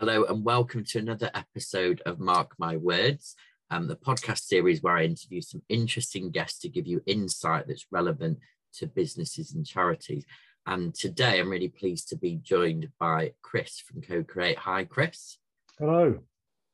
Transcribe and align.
Hello, 0.00 0.24
and 0.24 0.44
welcome 0.44 0.82
to 0.86 0.98
another 0.98 1.30
episode 1.34 2.02
of 2.04 2.18
Mark 2.18 2.56
My 2.58 2.76
Words, 2.76 3.36
um, 3.70 3.86
the 3.86 3.94
podcast 3.94 4.40
series 4.40 4.82
where 4.82 4.96
I 4.96 5.04
interview 5.04 5.40
some 5.40 5.62
interesting 5.68 6.32
guests 6.32 6.58
to 6.60 6.68
give 6.68 6.84
you 6.84 7.00
insight 7.06 7.68
that's 7.68 7.86
relevant 7.92 8.40
to 8.74 8.88
businesses 8.88 9.54
and 9.54 9.64
charities. 9.64 10.26
And 10.66 10.92
today 10.96 11.38
I'm 11.38 11.48
really 11.48 11.68
pleased 11.68 12.08
to 12.08 12.16
be 12.16 12.40
joined 12.42 12.88
by 12.98 13.34
Chris 13.42 13.78
from 13.78 14.02
Co 14.02 14.24
Create. 14.24 14.58
Hi, 14.58 14.82
Chris. 14.82 15.38
Hello. 15.78 16.18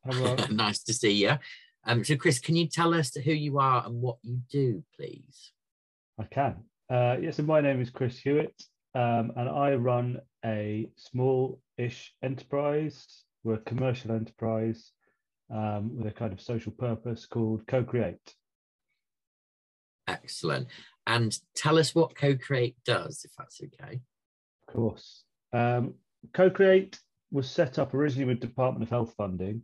Hello. 0.03 0.35
nice 0.49 0.81
to 0.83 0.93
see 0.93 1.11
you. 1.11 1.37
Um, 1.85 2.03
so, 2.03 2.15
Chris, 2.15 2.39
can 2.39 2.55
you 2.55 2.65
tell 2.65 2.91
us 2.91 3.13
who 3.13 3.33
you 3.33 3.59
are 3.59 3.85
and 3.85 4.01
what 4.01 4.17
you 4.23 4.41
do, 4.49 4.83
please? 4.97 5.51
I 6.19 6.23
can. 6.23 6.55
Uh, 6.89 7.17
yes, 7.21 7.37
and 7.37 7.47
my 7.47 7.61
name 7.61 7.81
is 7.81 7.91
Chris 7.91 8.17
Hewitt, 8.17 8.63
um, 8.95 9.31
and 9.35 9.47
I 9.47 9.75
run 9.75 10.17
a 10.45 10.89
small-ish 10.95 12.13
enterprise. 12.23 13.23
We're 13.43 13.55
a 13.55 13.59
commercial 13.59 14.11
enterprise 14.11 14.91
um, 15.49 15.97
with 15.97 16.07
a 16.07 16.11
kind 16.11 16.33
of 16.33 16.41
social 16.41 16.71
purpose 16.71 17.25
called 17.25 17.65
Co-Create. 17.67 18.35
Excellent. 20.07 20.67
And 21.07 21.37
tell 21.55 21.77
us 21.77 21.95
what 21.95 22.15
Co-Create 22.15 22.75
does, 22.85 23.25
if 23.25 23.31
that's 23.37 23.61
okay. 23.61 24.01
Of 24.67 24.73
course. 24.73 25.23
Um, 25.53 25.95
Co-Create 26.33 26.99
was 27.31 27.49
set 27.49 27.79
up 27.79 27.93
originally 27.93 28.25
with 28.25 28.39
Department 28.39 28.83
of 28.83 28.89
Health 28.89 29.13
funding. 29.17 29.63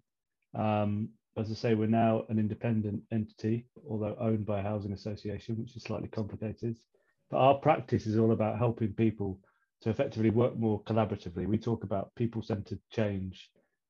Um, 0.56 1.10
as 1.38 1.52
I 1.52 1.54
say, 1.54 1.76
we're 1.76 1.88
now 1.88 2.24
an 2.30 2.40
independent 2.40 3.04
entity, 3.12 3.68
although 3.88 4.18
owned 4.20 4.46
by 4.46 4.60
a 4.60 4.64
housing 4.64 4.94
association, 4.94 5.58
which 5.58 5.76
is 5.76 5.84
slightly 5.84 6.08
complicated. 6.08 6.78
But 7.30 7.38
our 7.38 7.56
practice 7.56 8.08
is 8.08 8.18
all 8.18 8.32
about 8.32 8.58
helping 8.58 8.94
people 8.94 9.40
to 9.82 9.90
effectively 9.90 10.30
work 10.30 10.58
more 10.58 10.82
collaboratively. 10.84 11.48
We 11.48 11.58
talk 11.58 11.84
about 11.84 12.14
people 12.16 12.42
centered 12.42 12.80
change. 12.92 13.50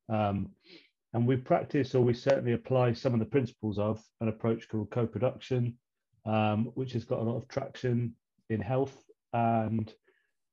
Um, 0.09 0.49
and 1.13 1.25
we 1.25 1.37
practice, 1.37 1.95
or 1.95 2.03
we 2.03 2.13
certainly 2.13 2.53
apply 2.53 2.93
some 2.93 3.13
of 3.13 3.19
the 3.19 3.25
principles 3.25 3.79
of 3.79 4.03
an 4.21 4.27
approach 4.27 4.67
called 4.67 4.91
co 4.91 5.07
production, 5.07 5.77
um, 6.25 6.65
which 6.75 6.93
has 6.93 7.05
got 7.05 7.19
a 7.19 7.23
lot 7.23 7.37
of 7.37 7.47
traction 7.47 8.13
in 8.49 8.59
health 8.61 8.95
and 9.33 9.93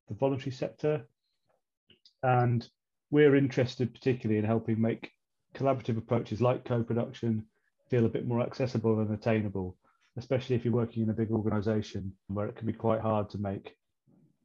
the 0.09 0.15
voluntary 0.15 0.53
sector. 0.53 1.07
And 2.23 2.67
we're 3.11 3.37
interested 3.37 3.93
particularly 3.93 4.39
in 4.39 4.45
helping 4.45 4.81
make 4.81 5.11
collaborative 5.55 5.99
approaches 5.99 6.41
like 6.41 6.65
co-production 6.65 7.45
feel 7.89 8.07
a 8.07 8.09
bit 8.09 8.27
more 8.27 8.41
accessible 8.41 9.01
and 9.01 9.13
attainable, 9.13 9.77
especially 10.17 10.57
if 10.57 10.65
you're 10.65 10.75
working 10.75 11.03
in 11.03 11.11
a 11.11 11.15
big 11.15 11.31
organization 11.31 12.13
where 12.29 12.47
it 12.47 12.57
can 12.57 12.67
be 12.67 12.73
quite 12.73 13.01
hard 13.01 13.31
to 13.31 13.39
make 13.39 13.77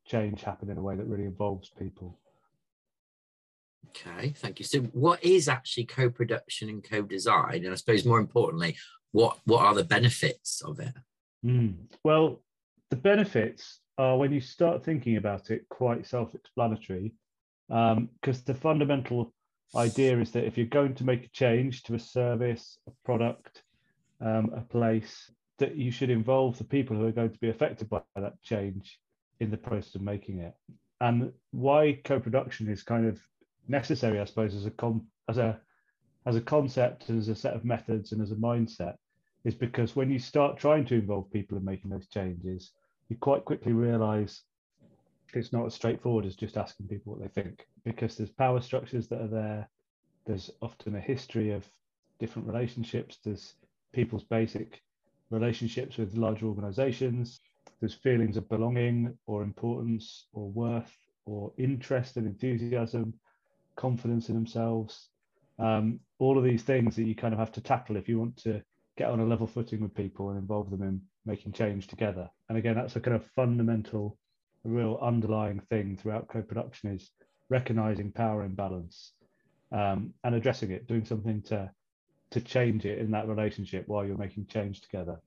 change 0.10 0.42
happen 0.42 0.70
in 0.70 0.78
a 0.78 0.82
way 0.82 0.96
that 0.96 1.08
really 1.08 1.26
involves 1.26 1.70
people. 1.70 2.18
Okay, 3.90 4.30
thank 4.30 4.60
you. 4.60 4.66
So, 4.66 4.80
what 4.80 5.24
is 5.24 5.48
actually 5.48 5.86
co-production 5.86 6.70
and 6.70 6.84
co-design, 6.84 7.64
and 7.64 7.72
I 7.72 7.76
suppose 7.76 8.06
more 8.06 8.20
importantly, 8.20 8.76
what 9.12 9.40
what 9.46 9.64
are 9.64 9.74
the 9.74 9.84
benefits 9.84 10.62
of 10.62 10.80
it? 10.80 10.94
Mm. 11.46 11.76
Well, 12.04 12.42
the 12.90 12.98
benefits 12.98 13.80
are 13.98 14.18
when 14.18 14.32
you 14.32 14.42
start 14.42 14.84
thinking 14.84 15.18
about 15.18 15.50
it, 15.50 15.68
quite 15.70 16.06
self-explanatory, 16.06 17.14
because 17.68 17.98
um, 17.98 18.44
the 18.46 18.54
fundamental 18.54 19.34
idea 19.76 20.20
is 20.20 20.32
that 20.32 20.46
if 20.46 20.58
you're 20.58 20.68
going 20.68 20.96
to 20.96 21.04
make 21.04 21.26
a 21.26 21.30
change 21.30 21.84
to 21.84 21.96
a 21.96 22.00
service, 22.00 22.78
a 22.88 22.92
product, 23.06 23.64
um, 24.22 24.52
a 24.56 24.62
place, 24.62 25.32
that 25.60 25.76
you 25.76 25.92
should 25.92 26.10
involve 26.10 26.58
the 26.58 26.64
people 26.64 26.96
who 26.96 27.06
are 27.06 27.12
going 27.12 27.32
to 27.32 27.40
be 27.40 27.50
affected 27.50 27.90
by 27.90 28.02
that 28.16 28.42
change 28.42 29.00
in 29.40 29.52
the 29.52 29.58
process 29.58 29.96
of 29.96 30.02
making 30.02 30.40
it. 30.40 30.54
And 31.02 31.32
why 31.52 32.00
co-production 32.04 32.70
is 32.70 32.84
kind 32.84 33.08
of 33.08 33.20
necessary, 33.68 34.20
I 34.20 34.26
suppose, 34.26 34.56
as 34.56 34.66
a 34.66 34.72
com- 34.72 35.08
as 35.28 35.38
a 35.38 35.60
as 36.26 36.36
a 36.36 36.42
concept, 36.42 37.10
as 37.10 37.30
a 37.30 37.36
set 37.36 37.54
of 37.54 37.64
methods, 37.64 38.12
and 38.12 38.22
as 38.22 38.32
a 38.32 38.36
mindset, 38.36 38.96
is 39.46 39.56
because 39.56 39.96
when 39.96 40.10
you 40.10 40.20
start 40.20 40.58
trying 40.58 40.86
to 40.86 40.96
involve 40.96 41.32
people 41.32 41.58
in 41.58 41.64
making 41.64 41.90
those 41.90 42.08
changes, 42.08 42.72
you 43.08 43.16
quite 43.16 43.46
quickly 43.46 43.72
realise 43.72 44.44
it's 45.34 45.54
not 45.54 45.66
as 45.66 45.74
straightforward 45.74 46.26
as 46.26 46.36
just 46.36 46.58
asking 46.58 46.88
people 46.88 47.14
what 47.14 47.22
they 47.22 47.42
think 47.42 47.68
because 47.86 48.18
there's 48.18 48.32
power 48.32 48.60
structures 48.60 49.08
that 49.08 49.22
are 49.22 49.28
there. 49.28 49.70
There's 50.26 50.52
often 50.62 50.96
a 50.96 51.00
history 51.00 51.52
of 51.52 51.66
different 52.20 52.48
relationships. 52.48 53.18
There's 53.24 53.54
people's 53.94 54.24
basic 54.24 54.82
relationships 55.30 55.98
with 55.98 56.16
larger 56.16 56.48
organizations 56.48 57.40
there's 57.80 57.94
feelings 57.94 58.38
of 58.38 58.50
belonging 58.50 59.18
or 59.26 59.44
importance 59.44 60.28
or 60.34 60.50
worth 60.50 60.96
or 61.26 61.52
interest 61.58 62.18
and 62.18 62.28
enthusiasm 62.28 63.14
confidence 63.76 64.30
in 64.30 64.36
themselves 64.36 65.10
um, 65.60 66.00
all 66.20 66.38
of 66.38 66.44
these 66.44 66.64
things 66.64 66.96
that 66.96 67.04
you 67.04 67.16
kind 67.16 67.34
of 67.34 67.40
have 67.40 67.52
to 67.52 67.62
tackle 67.62 67.98
if 67.98 68.08
you 68.08 68.20
want 68.20 68.36
to 68.38 68.62
get 68.98 69.10
on 69.10 69.20
a 69.20 69.26
level 69.26 69.48
footing 69.48 69.82
with 69.82 69.94
people 69.96 70.30
and 70.30 70.40
involve 70.40 70.70
them 70.70 70.84
in 70.84 71.02
making 71.26 71.52
change 71.52 71.88
together 71.88 72.30
and 72.50 72.58
again 72.58 72.76
that's 72.76 72.96
a 72.96 73.00
kind 73.00 73.16
of 73.16 73.26
fundamental 73.36 74.18
real 74.64 75.00
underlying 75.02 75.62
thing 75.70 75.98
throughout 75.98 76.28
co-production 76.28 76.94
is 76.94 77.12
recognizing 77.50 78.12
power 78.12 78.44
imbalance 78.44 79.14
um, 79.72 80.14
and 80.24 80.36
addressing 80.36 80.72
it, 80.72 80.88
doing 80.88 81.06
something 81.06 81.42
to 81.44 81.70
to 82.32 82.42
change 82.42 82.86
it 82.86 83.00
in 83.00 83.10
that 83.10 83.28
relationship 83.28 83.88
while 83.88 84.06
you're 84.06 84.16
making 84.16 84.46
change 84.46 84.82
together. 84.82 85.20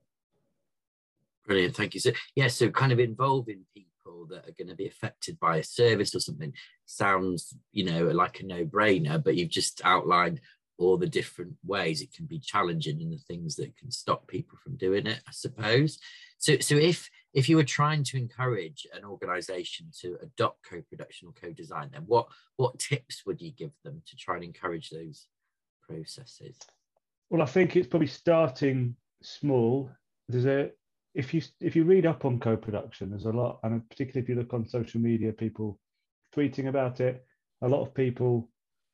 Brilliant, 1.46 1.76
thank 1.76 1.94
you. 1.94 2.00
So 2.00 2.12
yeah, 2.36 2.48
so 2.48 2.70
kind 2.70 2.92
of 2.92 3.00
involving 3.00 3.64
people 3.74 4.26
that 4.30 4.48
are 4.48 4.54
going 4.58 4.68
to 4.68 4.76
be 4.76 4.86
affected 4.86 5.38
by 5.40 5.58
a 5.58 5.64
service 5.64 6.14
or 6.14 6.20
something 6.20 6.52
sounds, 6.86 7.54
you 7.72 7.84
know, 7.84 8.06
like 8.06 8.40
a 8.40 8.46
no-brainer, 8.46 9.22
but 9.22 9.36
you've 9.36 9.50
just 9.50 9.80
outlined 9.84 10.40
all 10.78 10.96
the 10.96 11.06
different 11.06 11.54
ways 11.64 12.00
it 12.00 12.12
can 12.12 12.26
be 12.26 12.38
challenging 12.38 13.00
and 13.00 13.12
the 13.12 13.18
things 13.18 13.56
that 13.56 13.76
can 13.76 13.90
stop 13.90 14.26
people 14.26 14.58
from 14.62 14.76
doing 14.76 15.06
it, 15.06 15.20
I 15.26 15.32
suppose. 15.32 15.98
So 16.38 16.58
so 16.58 16.76
if 16.76 17.08
if 17.34 17.48
you 17.48 17.56
were 17.56 17.64
trying 17.64 18.04
to 18.04 18.16
encourage 18.16 18.86
an 18.94 19.04
organization 19.04 19.86
to 20.00 20.18
adopt 20.22 20.62
co-production 20.68 21.28
or 21.28 21.32
co-design 21.32 21.90
then 21.92 22.02
what 22.06 22.26
what 22.56 22.78
tips 22.78 23.24
would 23.26 23.40
you 23.40 23.50
give 23.50 23.72
them 23.84 24.02
to 24.06 24.16
try 24.16 24.36
and 24.36 24.44
encourage 24.44 24.90
those 24.90 25.26
processes 25.88 26.58
well 27.30 27.42
i 27.42 27.46
think 27.46 27.76
it's 27.76 27.88
probably 27.88 28.06
starting 28.06 28.94
small 29.22 29.90
there's 30.28 30.46
a 30.46 30.70
if 31.14 31.34
you 31.34 31.42
if 31.60 31.76
you 31.76 31.84
read 31.84 32.06
up 32.06 32.24
on 32.24 32.40
co-production 32.40 33.10
there's 33.10 33.26
a 33.26 33.30
lot 33.30 33.58
and 33.64 33.88
particularly 33.90 34.22
if 34.22 34.28
you 34.28 34.34
look 34.34 34.54
on 34.54 34.66
social 34.66 35.00
media 35.00 35.32
people 35.32 35.78
tweeting 36.34 36.68
about 36.68 37.00
it 37.00 37.24
a 37.62 37.68
lot 37.68 37.82
of 37.82 37.94
people 37.94 38.48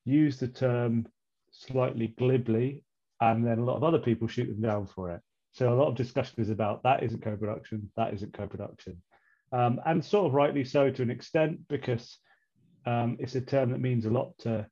use 0.04 0.38
the 0.38 0.48
term 0.48 1.06
slightly 1.50 2.08
glibly 2.18 2.82
and 3.20 3.46
then 3.46 3.58
a 3.58 3.64
lot 3.64 3.76
of 3.76 3.84
other 3.84 3.98
people 3.98 4.28
shoot 4.28 4.46
them 4.46 4.60
down 4.60 4.86
for 4.86 5.10
it. 5.10 5.20
So 5.52 5.72
a 5.72 5.74
lot 5.74 5.88
of 5.88 5.96
discussion 5.96 6.40
is 6.40 6.50
about 6.50 6.82
that 6.84 7.02
isn't 7.02 7.22
co-production, 7.22 7.90
that 7.96 8.14
isn't 8.14 8.32
co-production, 8.32 9.02
um, 9.52 9.80
and 9.86 10.04
sort 10.04 10.26
of 10.26 10.34
rightly 10.34 10.64
so 10.64 10.90
to 10.90 11.02
an 11.02 11.10
extent 11.10 11.58
because 11.68 12.18
um, 12.86 13.16
it's 13.18 13.34
a 13.34 13.40
term 13.40 13.70
that 13.70 13.80
means 13.80 14.04
a 14.06 14.10
lot 14.10 14.38
to 14.40 14.66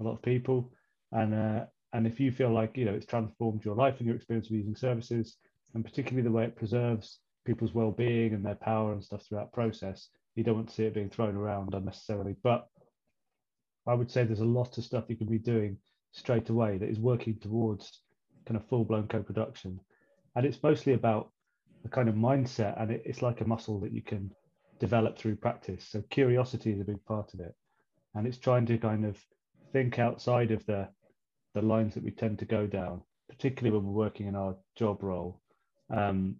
a 0.00 0.02
lot 0.02 0.14
of 0.14 0.22
people, 0.22 0.72
and 1.12 1.34
uh, 1.34 1.64
and 1.92 2.06
if 2.06 2.18
you 2.18 2.32
feel 2.32 2.50
like 2.50 2.76
you 2.76 2.86
know 2.86 2.94
it's 2.94 3.06
transformed 3.06 3.64
your 3.64 3.76
life 3.76 3.96
and 3.98 4.06
your 4.06 4.16
experience 4.16 4.48
of 4.48 4.56
using 4.56 4.74
services, 4.74 5.36
and 5.74 5.84
particularly 5.84 6.22
the 6.22 6.34
way 6.34 6.44
it 6.44 6.56
preserves 6.56 7.18
people's 7.44 7.74
well-being 7.74 8.34
and 8.34 8.44
their 8.44 8.54
power 8.54 8.92
and 8.92 9.02
stuff 9.02 9.24
throughout 9.24 9.52
process, 9.52 10.08
you 10.34 10.44
don't 10.44 10.54
want 10.54 10.68
to 10.68 10.74
see 10.74 10.84
it 10.84 10.94
being 10.94 11.10
thrown 11.10 11.36
around 11.36 11.74
unnecessarily. 11.74 12.36
But 12.42 12.68
I 13.86 13.94
would 13.94 14.10
say 14.10 14.24
there's 14.24 14.40
a 14.40 14.44
lot 14.44 14.78
of 14.78 14.84
stuff 14.84 15.04
you 15.08 15.16
can 15.16 15.26
be 15.26 15.38
doing 15.38 15.78
straight 16.12 16.48
away 16.50 16.78
that 16.78 16.88
is 16.88 16.98
working 16.98 17.38
towards 17.38 18.00
kind 18.46 18.56
of 18.56 18.66
full-blown 18.68 19.08
co-production. 19.08 19.80
And 20.36 20.46
it's 20.46 20.62
mostly 20.62 20.92
about 20.92 21.30
the 21.82 21.88
kind 21.88 22.08
of 22.08 22.14
mindset 22.14 22.80
and 22.80 22.90
it, 22.90 23.02
it's 23.04 23.22
like 23.22 23.40
a 23.40 23.48
muscle 23.48 23.80
that 23.80 23.92
you 23.92 24.02
can 24.02 24.30
develop 24.78 25.18
through 25.18 25.36
practice. 25.36 25.86
So 25.88 26.02
curiosity 26.10 26.72
is 26.72 26.80
a 26.80 26.84
big 26.84 27.04
part 27.04 27.34
of 27.34 27.40
it. 27.40 27.54
And 28.14 28.26
it's 28.26 28.38
trying 28.38 28.66
to 28.66 28.78
kind 28.78 29.04
of 29.04 29.18
think 29.72 29.98
outside 29.98 30.50
of 30.50 30.64
the 30.66 30.88
the 31.54 31.62
lines 31.62 31.92
that 31.94 32.02
we 32.02 32.10
tend 32.10 32.38
to 32.38 32.46
go 32.46 32.66
down 32.66 33.02
particularly 33.28 33.76
when 33.76 33.86
we're 33.86 34.04
working 34.04 34.26
in 34.26 34.36
our 34.36 34.56
job 34.76 35.02
role 35.02 35.40
um, 35.92 36.36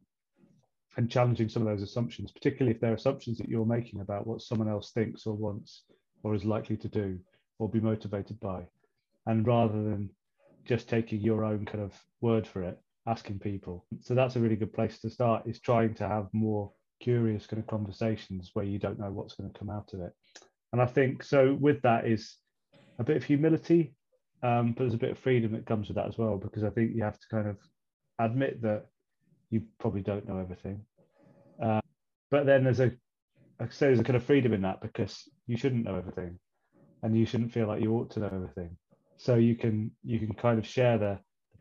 and 0.96 1.10
challenging 1.10 1.48
some 1.48 1.62
of 1.62 1.68
those 1.68 1.82
assumptions 1.82 2.30
particularly 2.32 2.74
if 2.74 2.80
they're 2.80 2.94
assumptions 2.94 3.38
that 3.38 3.48
you're 3.48 3.66
making 3.66 4.00
about 4.00 4.26
what 4.26 4.42
someone 4.42 4.68
else 4.68 4.92
thinks 4.92 5.26
or 5.26 5.34
wants 5.34 5.84
or 6.22 6.34
is 6.34 6.44
likely 6.44 6.76
to 6.76 6.88
do 6.88 7.18
or 7.58 7.68
be 7.68 7.80
motivated 7.80 8.38
by 8.40 8.62
and 9.26 9.46
rather 9.46 9.82
than 9.82 10.10
just 10.64 10.88
taking 10.88 11.20
your 11.20 11.44
own 11.44 11.64
kind 11.64 11.82
of 11.82 11.92
word 12.20 12.46
for 12.46 12.62
it 12.62 12.78
asking 13.06 13.38
people. 13.38 13.84
So 14.00 14.14
that's 14.14 14.36
a 14.36 14.40
really 14.40 14.56
good 14.56 14.72
place 14.72 14.98
to 15.00 15.10
start 15.10 15.46
is 15.46 15.60
trying 15.60 15.94
to 15.94 16.08
have 16.08 16.28
more 16.32 16.72
curious 17.00 17.46
kind 17.46 17.60
of 17.60 17.66
conversations 17.66 18.50
where 18.54 18.64
you 18.64 18.78
don't 18.78 18.98
know 18.98 19.10
what's 19.10 19.34
going 19.34 19.50
to 19.50 19.58
come 19.58 19.70
out 19.70 19.92
of 19.92 20.00
it. 20.00 20.12
And 20.72 20.80
I 20.80 20.86
think 20.86 21.22
so 21.22 21.56
with 21.60 21.82
that 21.82 22.06
is 22.06 22.36
a 22.98 23.04
bit 23.04 23.16
of 23.16 23.24
humility, 23.24 23.94
um, 24.42 24.72
but 24.72 24.84
there's 24.84 24.94
a 24.94 24.98
bit 24.98 25.10
of 25.10 25.18
freedom 25.18 25.52
that 25.52 25.66
comes 25.66 25.88
with 25.88 25.96
that 25.96 26.06
as 26.06 26.16
well, 26.16 26.36
because 26.36 26.64
I 26.64 26.70
think 26.70 26.94
you 26.94 27.02
have 27.02 27.18
to 27.18 27.26
kind 27.30 27.48
of 27.48 27.58
admit 28.18 28.62
that 28.62 28.86
you 29.52 29.62
probably 29.78 30.00
don't 30.00 30.26
know 30.26 30.38
everything. 30.38 30.80
Uh, 31.62 31.80
but 32.30 32.46
then 32.46 32.64
there's 32.64 32.80
a, 32.80 32.90
I 33.60 33.68
say 33.68 33.86
there's 33.86 34.00
a 34.00 34.04
kind 34.04 34.16
of 34.16 34.24
freedom 34.24 34.54
in 34.54 34.62
that 34.62 34.80
because 34.80 35.28
you 35.46 35.56
shouldn't 35.56 35.84
know 35.84 35.94
everything 35.94 36.38
and 37.02 37.16
you 37.16 37.26
shouldn't 37.26 37.52
feel 37.52 37.68
like 37.68 37.82
you 37.82 37.92
ought 37.92 38.10
to 38.12 38.20
know 38.20 38.30
everything. 38.32 38.76
so 39.18 39.34
you 39.36 39.54
can 39.54 39.90
you 40.02 40.18
can 40.18 40.34
kind 40.34 40.58
of 40.58 40.66
share 40.66 40.98
the 40.98 41.18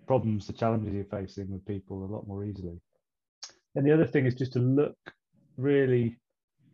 problems, 0.07 0.47
the 0.47 0.53
challenges 0.53 0.93
you're 0.93 1.05
facing 1.05 1.51
with 1.51 1.65
people 1.65 2.03
a 2.03 2.13
lot 2.13 2.27
more 2.27 2.45
easily. 2.45 2.79
And 3.75 3.85
the 3.85 3.93
other 3.93 4.07
thing 4.07 4.25
is 4.25 4.35
just 4.35 4.53
to 4.53 4.59
look 4.59 4.97
really 5.57 6.17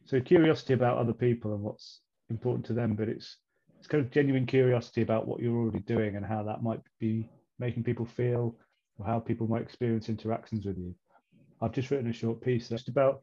so 0.06 0.22
curiosity 0.22 0.74
about 0.74 0.98
other 0.98 1.14
people 1.14 1.54
and 1.54 1.62
what's 1.62 2.02
important 2.30 2.66
to 2.68 2.74
them, 2.74 2.96
but 2.96 3.10
it's 3.10 3.38
it's 3.80 3.88
kind 3.88 4.04
of 4.04 4.12
genuine 4.12 4.46
curiosity 4.46 5.02
about 5.02 5.28
what 5.28 5.40
you're 5.40 5.58
already 5.58 5.80
doing 5.80 6.16
and 6.16 6.26
how 6.26 6.44
that 6.44 6.64
might 6.64 6.82
be 7.00 7.30
making 7.60 7.84
people 7.84 8.06
feel 8.06 8.56
or 8.98 9.06
how 9.06 9.20
people 9.20 9.48
might 9.48 9.62
experience 9.62 10.10
interactions 10.10 10.66
with 10.66 10.78
you. 10.78 10.96
I've 11.62 11.74
just 11.74 11.90
written 11.92 12.10
a 12.10 12.14
short 12.14 12.42
piece 12.42 12.70
just 12.70 12.88
about 12.88 13.22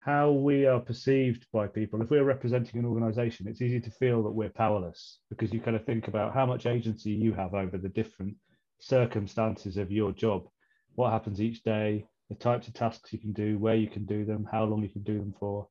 how 0.00 0.30
we 0.30 0.66
are 0.66 0.80
perceived 0.80 1.46
by 1.52 1.66
people. 1.66 2.00
If 2.00 2.10
we're 2.10 2.24
representing 2.24 2.78
an 2.78 2.86
organization, 2.86 3.46
it's 3.46 3.60
easy 3.60 3.80
to 3.80 3.90
feel 3.90 4.22
that 4.22 4.30
we're 4.30 4.48
powerless 4.50 5.18
because 5.28 5.52
you 5.52 5.60
kind 5.60 5.76
of 5.76 5.84
think 5.84 6.08
about 6.08 6.32
how 6.32 6.46
much 6.46 6.66
agency 6.66 7.10
you 7.10 7.34
have 7.34 7.54
over 7.54 7.76
the 7.76 7.88
different 7.88 8.34
circumstances 8.78 9.76
of 9.76 9.92
your 9.92 10.12
job, 10.12 10.44
what 10.94 11.12
happens 11.12 11.40
each 11.40 11.62
day, 11.62 12.06
the 12.30 12.34
types 12.34 12.66
of 12.66 12.74
tasks 12.74 13.12
you 13.12 13.18
can 13.18 13.32
do, 13.32 13.58
where 13.58 13.74
you 13.74 13.88
can 13.88 14.06
do 14.06 14.24
them, 14.24 14.48
how 14.50 14.64
long 14.64 14.82
you 14.82 14.88
can 14.88 15.02
do 15.02 15.18
them 15.18 15.34
for, 15.38 15.68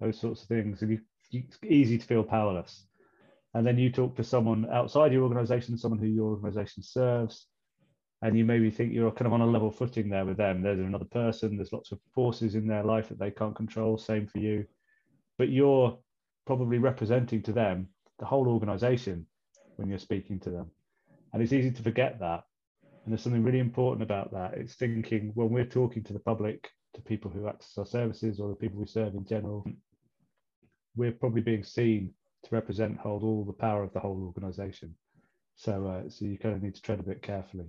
those 0.00 0.20
sorts 0.20 0.42
of 0.42 0.48
things. 0.48 0.82
And 0.82 0.90
you, 0.90 1.00
it's 1.32 1.58
easy 1.64 1.96
to 1.96 2.06
feel 2.06 2.22
powerless. 2.24 2.86
And 3.54 3.66
then 3.66 3.78
you 3.78 3.90
talk 3.90 4.16
to 4.16 4.24
someone 4.24 4.68
outside 4.70 5.12
your 5.12 5.22
organization, 5.22 5.78
someone 5.78 6.00
who 6.00 6.06
your 6.06 6.30
organization 6.30 6.82
serves, 6.82 7.46
and 8.22 8.36
you 8.36 8.44
maybe 8.44 8.70
think 8.70 8.92
you're 8.92 9.10
kind 9.10 9.26
of 9.26 9.32
on 9.32 9.40
a 9.40 9.46
level 9.46 9.70
footing 9.70 10.10
there 10.10 10.26
with 10.26 10.36
them. 10.36 10.60
There's 10.60 10.78
another 10.78 11.06
person, 11.06 11.56
there's 11.56 11.72
lots 11.72 11.90
of 11.90 12.00
forces 12.14 12.54
in 12.54 12.66
their 12.66 12.84
life 12.84 13.08
that 13.08 13.18
they 13.18 13.30
can't 13.30 13.56
control, 13.56 13.96
same 13.96 14.26
for 14.26 14.38
you. 14.38 14.66
But 15.38 15.48
you're 15.48 15.98
probably 16.46 16.78
representing 16.78 17.42
to 17.42 17.52
them 17.52 17.88
the 18.18 18.26
whole 18.26 18.48
organization 18.48 19.26
when 19.76 19.88
you're 19.88 19.98
speaking 19.98 20.38
to 20.40 20.50
them. 20.50 20.70
And 21.32 21.42
it's 21.42 21.54
easy 21.54 21.70
to 21.70 21.82
forget 21.82 22.20
that. 22.20 22.44
And 22.82 23.12
there's 23.12 23.22
something 23.22 23.42
really 23.42 23.58
important 23.58 24.02
about 24.02 24.32
that. 24.32 24.54
It's 24.54 24.74
thinking 24.74 25.32
when 25.34 25.48
we're 25.48 25.64
talking 25.64 26.02
to 26.04 26.12
the 26.12 26.18
public, 26.18 26.68
to 26.92 27.00
people 27.00 27.30
who 27.30 27.48
access 27.48 27.78
our 27.78 27.86
services 27.86 28.38
or 28.38 28.50
the 28.50 28.56
people 28.56 28.80
we 28.80 28.86
serve 28.86 29.14
in 29.14 29.24
general, 29.24 29.64
we're 30.94 31.12
probably 31.12 31.40
being 31.40 31.64
seen 31.64 32.12
to 32.44 32.54
represent, 32.54 32.98
hold 32.98 33.22
all 33.22 33.44
the 33.44 33.52
power 33.52 33.82
of 33.82 33.92
the 33.94 34.00
whole 34.00 34.22
organization. 34.26 34.94
So, 35.56 35.86
uh, 35.86 36.10
so 36.10 36.26
you 36.26 36.36
kind 36.36 36.54
of 36.54 36.62
need 36.62 36.74
to 36.74 36.82
tread 36.82 37.00
a 37.00 37.04
bit 37.04 37.22
carefully 37.22 37.68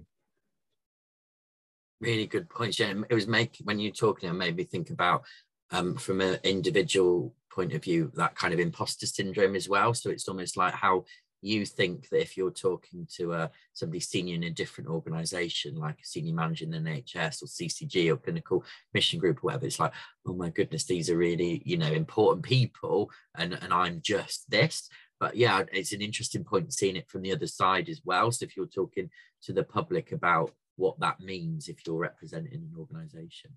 really 2.02 2.28
good 2.28 2.50
points. 2.50 2.80
Yeah, 2.80 2.94
it 3.10 3.14
was 3.14 3.28
making 3.28 3.66
when 3.66 3.80
you're 3.80 3.94
talking, 3.94 4.30
it 4.30 4.34
made 4.34 4.56
me 4.56 4.64
think 4.64 4.90
about 4.90 5.24
um, 5.72 5.96
from 5.96 6.20
an 6.22 6.40
individual 6.44 7.34
point 7.54 7.74
of 7.74 7.84
view 7.84 8.12
that 8.16 8.36
kind 8.36 8.54
of 8.54 8.60
imposter 8.60 9.06
syndrome 9.06 9.56
as 9.56 9.70
well. 9.70 9.94
So 9.94 10.10
it's 10.10 10.28
almost 10.28 10.58
like 10.58 10.74
how 10.74 11.06
you 11.42 11.66
think 11.66 12.08
that 12.10 12.22
if 12.22 12.38
you're 12.38 12.52
talking 12.52 13.08
to 13.18 13.34
uh, 13.34 13.48
somebody 13.74 14.00
senior 14.00 14.36
in 14.36 14.44
a 14.44 14.50
different 14.50 14.90
organization, 14.90 15.76
like 15.76 16.00
a 16.00 16.06
senior 16.06 16.34
manager 16.34 16.66
in 16.66 16.72
the 16.72 16.78
NHS 16.78 17.42
or 17.42 17.48
CCG 17.48 18.12
or 18.12 18.18
clinical 18.18 18.64
commissioning 18.92 19.22
group 19.22 19.38
or 19.38 19.48
whatever, 19.48 19.66
it's 19.66 19.80
like, 19.80 19.94
oh 20.28 20.34
my 20.34 20.50
goodness, 20.50 20.86
these 20.86 21.10
are 21.10 21.18
really, 21.18 21.62
you 21.66 21.78
know, 21.78 21.92
important 21.92 22.46
people 22.46 23.10
and, 23.38 23.54
and 23.54 23.74
I'm 23.74 24.02
just 24.02 24.50
this. 24.50 24.88
But 25.20 25.36
yeah, 25.36 25.64
it's 25.72 25.94
an 25.94 26.02
interesting 26.02 26.44
point 26.44 26.74
seeing 26.74 26.96
it 26.96 27.10
from 27.10 27.22
the 27.22 27.32
other 27.32 27.48
side 27.48 27.90
as 27.90 28.02
well. 28.04 28.32
So 28.32 28.46
if 28.46 28.56
you're 28.56 28.66
talking 28.66 29.10
to 29.44 29.54
the 29.54 29.64
public 29.64 30.12
about 30.12 30.52
what 30.76 31.00
that 31.00 31.20
means 31.20 31.68
if 31.68 31.86
you're 31.86 31.98
representing 31.98 32.54
an 32.54 32.74
organization. 32.78 33.52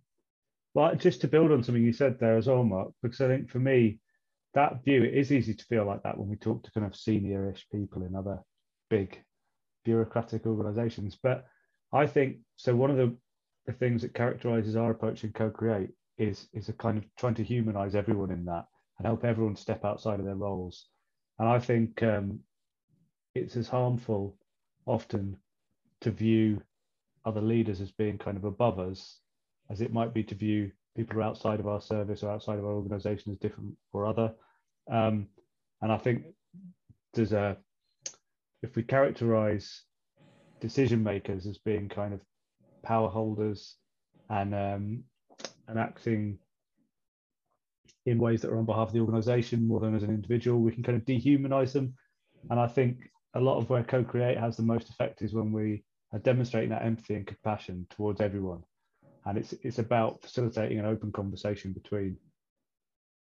Well, 0.75 0.94
just 0.96 1.20
to 1.20 1.28
build 1.28 1.52
on 1.52 1.62
something 1.62 1.84
you 1.84 1.93
said 1.93 2.19
there 2.19 2.37
as 2.37 2.49
well, 2.49 2.64
Mark, 2.64 2.93
because 3.02 3.20
I 3.20 3.28
think 3.28 3.49
for 3.49 3.61
me, 3.61 4.00
that 4.55 4.84
view, 4.84 5.02
it 5.02 5.14
is 5.14 5.32
easy 5.32 5.55
to 5.55 5.64
feel 5.64 5.84
like 5.84 6.02
that 6.02 6.19
when 6.19 6.28
we 6.28 6.37
talk 6.37 6.62
to 6.62 6.70
kind 6.72 6.87
of 6.87 6.96
senior-ish 6.96 7.66
people 7.70 8.02
in 8.05 8.14
other 8.14 8.40
big 8.90 9.20
bureaucratic 9.84 10.46
organizations. 10.46 11.19
But 11.22 11.44
I 11.93 12.06
think 12.06 12.38
so 12.56 12.75
one 12.75 12.90
of 12.90 12.96
the, 12.96 13.17
the 13.67 13.72
things 13.72 14.02
that 14.02 14.14
characterizes 14.14 14.76
our 14.76 14.90
approach 14.90 15.25
in 15.25 15.32
co-create 15.32 15.90
is 16.19 16.49
is 16.52 16.69
a 16.69 16.72
kind 16.72 16.99
of 16.99 17.05
trying 17.17 17.34
to 17.34 17.44
humanize 17.44 17.94
everyone 17.96 18.31
in 18.31 18.44
that 18.44 18.67
and 18.99 19.06
help 19.06 19.25
everyone 19.25 19.56
step 19.56 19.84
outside 19.84 20.20
of 20.20 20.26
their 20.26 20.37
roles. 20.37 20.87
And 21.38 21.49
I 21.49 21.58
think 21.58 22.02
um, 22.02 22.40
it's 23.34 23.56
as 23.56 23.69
harmful 23.69 24.37
often 24.87 25.37
to 26.02 26.10
view 26.10 26.62
other 27.25 27.41
leaders 27.41 27.81
as 27.81 27.93
being 27.93 28.19
kind 28.19 28.37
of 28.37 28.44
above 28.44 28.79
us 28.79 29.21
as 29.71 29.81
it 29.81 29.93
might 29.93 30.12
be 30.12 30.23
to 30.25 30.35
view 30.35 30.71
people 30.97 31.15
who 31.15 31.21
are 31.21 31.25
outside 31.25 31.61
of 31.61 31.67
our 31.67 31.81
service 31.81 32.23
or 32.23 32.31
outside 32.31 32.59
of 32.59 32.65
our 32.65 32.73
organization 32.73 33.32
as 33.32 33.38
different 33.38 33.75
or 33.93 34.06
other. 34.06 34.32
Um, 34.91 35.29
and 35.82 35.91
I 35.91 35.97
think 35.99 36.25
there's 37.15 37.32
a, 37.32 37.56
if 38.62 38.76
we 38.76 38.82
characterize 38.82 39.82
decision 40.61 41.03
makers 41.03 41.47
as 41.47 41.59
being 41.59 41.88
kind 41.88 42.15
of 42.15 42.21
power 42.82 43.09
holders 43.09 43.77
and 44.31 44.55
um, 44.55 45.05
and 45.69 45.79
acting 45.79 46.38
in 48.06 48.19
ways 48.19 48.43
that 48.43 48.50
are 48.50 48.59
on 48.59 48.67
behalf 48.67 48.88
of 48.88 48.93
the 48.93 49.00
organization 49.00 49.67
more 49.67 49.81
than 49.81 49.94
as 49.94 50.03
an 50.03 50.11
individual, 50.11 50.61
we 50.61 50.73
can 50.73 50.82
kind 50.82 50.97
of 50.97 51.05
dehumanize 51.05 51.73
them. 51.73 51.94
And 52.50 52.61
I 52.61 52.67
think 52.67 53.11
a 53.35 53.41
lot 53.41 53.59
of 53.59 53.70
where 53.70 53.82
co-create 53.82 54.38
has 54.38 54.56
the 54.56 54.62
most 54.62 54.91
effect 54.91 55.23
is 55.23 55.32
when 55.32 55.53
we 55.53 55.85
are 56.14 56.20
demonstrating 56.20 56.70
that 56.70 56.84
empathy 56.84 57.14
and 57.14 57.26
compassion 57.26 57.87
towards 57.90 58.20
everyone. 58.20 58.62
And 59.26 59.37
it's 59.37 59.52
it's 59.62 59.78
about 59.78 60.22
facilitating 60.22 60.78
an 60.78 60.87
open 60.87 61.11
conversation 61.11 61.72
between 61.72 62.16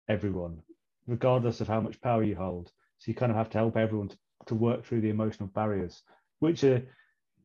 everyone, 0.08 0.58
regardless 1.06 1.60
of 1.60 1.68
how 1.68 1.80
much 1.80 2.00
power 2.02 2.22
you 2.22 2.36
hold. 2.36 2.70
So 2.98 3.10
you 3.10 3.14
kind 3.14 3.32
of 3.32 3.38
have 3.38 3.50
to 3.50 3.58
help 3.58 3.76
everyone 3.76 4.08
to, 4.08 4.16
to 4.46 4.54
work 4.54 4.84
through 4.84 5.00
the 5.00 5.10
emotional 5.10 5.48
barriers, 5.48 6.02
which 6.40 6.64
are 6.64 6.82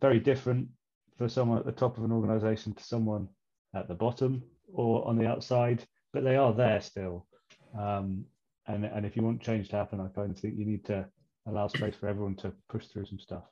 very 0.01 0.19
different 0.19 0.67
for 1.17 1.29
someone 1.29 1.57
at 1.57 1.65
the 1.65 1.71
top 1.71 1.97
of 1.97 2.03
an 2.03 2.11
organization 2.11 2.73
to 2.73 2.83
someone 2.83 3.29
at 3.73 3.87
the 3.87 3.95
bottom 3.95 4.43
or 4.73 5.07
on 5.07 5.17
the 5.17 5.27
outside, 5.27 5.83
but 6.13 6.23
they 6.23 6.35
are 6.35 6.53
there 6.53 6.81
still. 6.81 7.25
Um, 7.77 8.25
and, 8.67 8.85
and 8.85 9.05
if 9.05 9.15
you 9.15 9.23
want 9.23 9.41
change 9.41 9.69
to 9.69 9.77
happen, 9.77 10.01
I 10.01 10.07
kind 10.09 10.31
of 10.31 10.37
think 10.37 10.57
you 10.57 10.65
need 10.65 10.83
to 10.85 11.05
allow 11.47 11.67
space 11.67 11.95
for 11.95 12.07
everyone 12.07 12.35
to 12.35 12.51
push 12.69 12.87
through 12.87 13.05
some 13.05 13.19
stuff. 13.19 13.43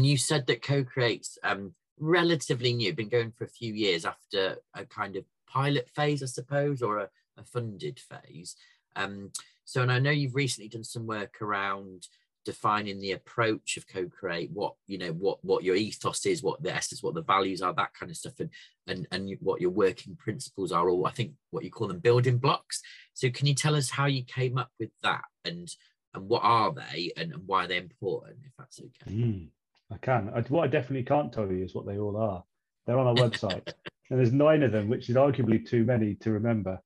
And 0.00 0.06
you 0.06 0.16
said 0.16 0.46
that 0.46 0.62
co-create's 0.62 1.36
um, 1.44 1.74
relatively 1.98 2.72
new, 2.72 2.94
been 2.94 3.10
going 3.10 3.32
for 3.32 3.44
a 3.44 3.48
few 3.50 3.74
years 3.74 4.06
after 4.06 4.56
a 4.72 4.86
kind 4.86 5.14
of 5.14 5.26
pilot 5.46 5.90
phase, 5.90 6.22
I 6.22 6.26
suppose, 6.26 6.80
or 6.80 7.00
a, 7.00 7.10
a 7.36 7.44
funded 7.44 8.00
phase. 8.00 8.56
Um, 8.96 9.30
so, 9.66 9.82
and 9.82 9.92
I 9.92 9.98
know 9.98 10.10
you've 10.10 10.34
recently 10.34 10.70
done 10.70 10.84
some 10.84 11.06
work 11.06 11.42
around 11.42 12.08
defining 12.46 12.98
the 12.98 13.12
approach 13.12 13.76
of 13.76 13.86
co-create, 13.86 14.50
what 14.54 14.72
you 14.86 14.96
know, 14.96 15.12
what 15.12 15.44
what 15.44 15.64
your 15.64 15.76
ethos 15.76 16.24
is, 16.24 16.42
what 16.42 16.62
the 16.62 16.74
essence, 16.74 17.02
what 17.02 17.12
the 17.12 17.20
values 17.20 17.60
are, 17.60 17.74
that 17.74 17.92
kind 17.92 18.10
of 18.10 18.16
stuff, 18.16 18.40
and 18.40 18.48
and 18.86 19.06
and 19.12 19.36
what 19.40 19.60
your 19.60 19.68
working 19.68 20.16
principles 20.16 20.72
are, 20.72 20.88
or 20.88 21.06
I 21.06 21.10
think 21.10 21.32
what 21.50 21.62
you 21.62 21.70
call 21.70 21.88
them 21.88 21.98
building 21.98 22.38
blocks. 22.38 22.80
So, 23.12 23.28
can 23.28 23.46
you 23.46 23.54
tell 23.54 23.76
us 23.76 23.90
how 23.90 24.06
you 24.06 24.24
came 24.24 24.56
up 24.56 24.70
with 24.80 24.92
that, 25.02 25.24
and 25.44 25.68
and 26.14 26.26
what 26.26 26.42
are 26.42 26.72
they, 26.72 27.12
and, 27.18 27.34
and 27.34 27.46
why 27.46 27.66
they're 27.66 27.82
important, 27.82 28.38
if 28.46 28.52
that's 28.56 28.80
okay? 28.80 29.14
Mm. 29.14 29.48
I 29.92 29.96
can. 29.98 30.30
I, 30.34 30.40
what 30.42 30.64
I 30.64 30.66
definitely 30.68 31.04
can't 31.04 31.32
tell 31.32 31.50
you 31.50 31.64
is 31.64 31.74
what 31.74 31.86
they 31.86 31.98
all 31.98 32.16
are. 32.16 32.44
They're 32.86 32.98
on 32.98 33.06
our 33.06 33.14
website, 33.14 33.72
and 34.10 34.18
there's 34.18 34.32
nine 34.32 34.62
of 34.62 34.72
them, 34.72 34.88
which 34.88 35.10
is 35.10 35.16
arguably 35.16 35.66
too 35.66 35.84
many 35.84 36.14
to 36.16 36.30
remember. 36.32 36.80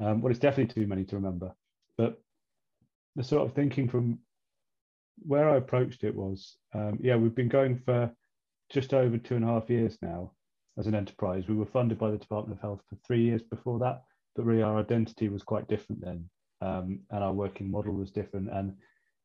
Um, 0.00 0.20
well, 0.20 0.30
it's 0.30 0.40
definitely 0.40 0.72
too 0.72 0.86
many 0.86 1.04
to 1.04 1.16
remember. 1.16 1.54
But 1.96 2.20
the 3.16 3.24
sort 3.24 3.46
of 3.46 3.54
thinking 3.54 3.88
from 3.88 4.18
where 5.26 5.48
I 5.48 5.56
approached 5.56 6.04
it 6.04 6.14
was, 6.14 6.56
um, 6.74 6.98
yeah, 7.00 7.16
we've 7.16 7.34
been 7.34 7.48
going 7.48 7.78
for 7.78 8.10
just 8.70 8.92
over 8.92 9.16
two 9.16 9.36
and 9.36 9.44
a 9.44 9.48
half 9.48 9.70
years 9.70 9.96
now 10.02 10.32
as 10.78 10.86
an 10.86 10.94
enterprise. 10.94 11.48
We 11.48 11.54
were 11.54 11.66
funded 11.66 11.98
by 11.98 12.10
the 12.10 12.18
Department 12.18 12.58
of 12.58 12.62
Health 12.62 12.82
for 12.88 12.96
three 13.06 13.22
years 13.22 13.42
before 13.42 13.78
that, 13.80 14.02
but 14.34 14.44
really 14.44 14.62
our 14.62 14.78
identity 14.78 15.28
was 15.28 15.42
quite 15.42 15.68
different 15.68 16.04
then, 16.04 16.28
um, 16.60 17.00
and 17.10 17.24
our 17.24 17.32
working 17.32 17.70
model 17.70 17.94
was 17.94 18.10
different. 18.10 18.50
And 18.52 18.74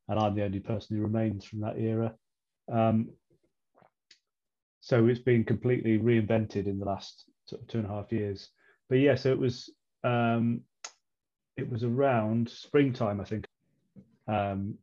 and 0.07 0.19
I'm 0.19 0.35
the 0.35 0.43
only 0.43 0.59
person 0.59 0.97
who 0.97 1.03
remains 1.03 1.45
from 1.45 1.61
that 1.61 1.77
era. 1.77 2.13
Um, 2.71 3.09
so 4.81 5.07
it's 5.07 5.19
been 5.19 5.43
completely 5.43 5.99
reinvented 5.99 6.65
in 6.65 6.79
the 6.79 6.85
last 6.85 7.25
two 7.67 7.77
and 7.77 7.85
a 7.85 7.89
half 7.89 8.11
years. 8.11 8.49
But 8.89 8.99
yeah, 8.99 9.15
so 9.15 9.31
it 9.31 9.39
was 9.39 9.69
um, 10.03 10.61
it 11.57 11.69
was 11.69 11.83
around 11.83 12.49
springtime, 12.49 13.21
I 13.21 13.23
think, 13.23 13.45
um, 14.27 14.75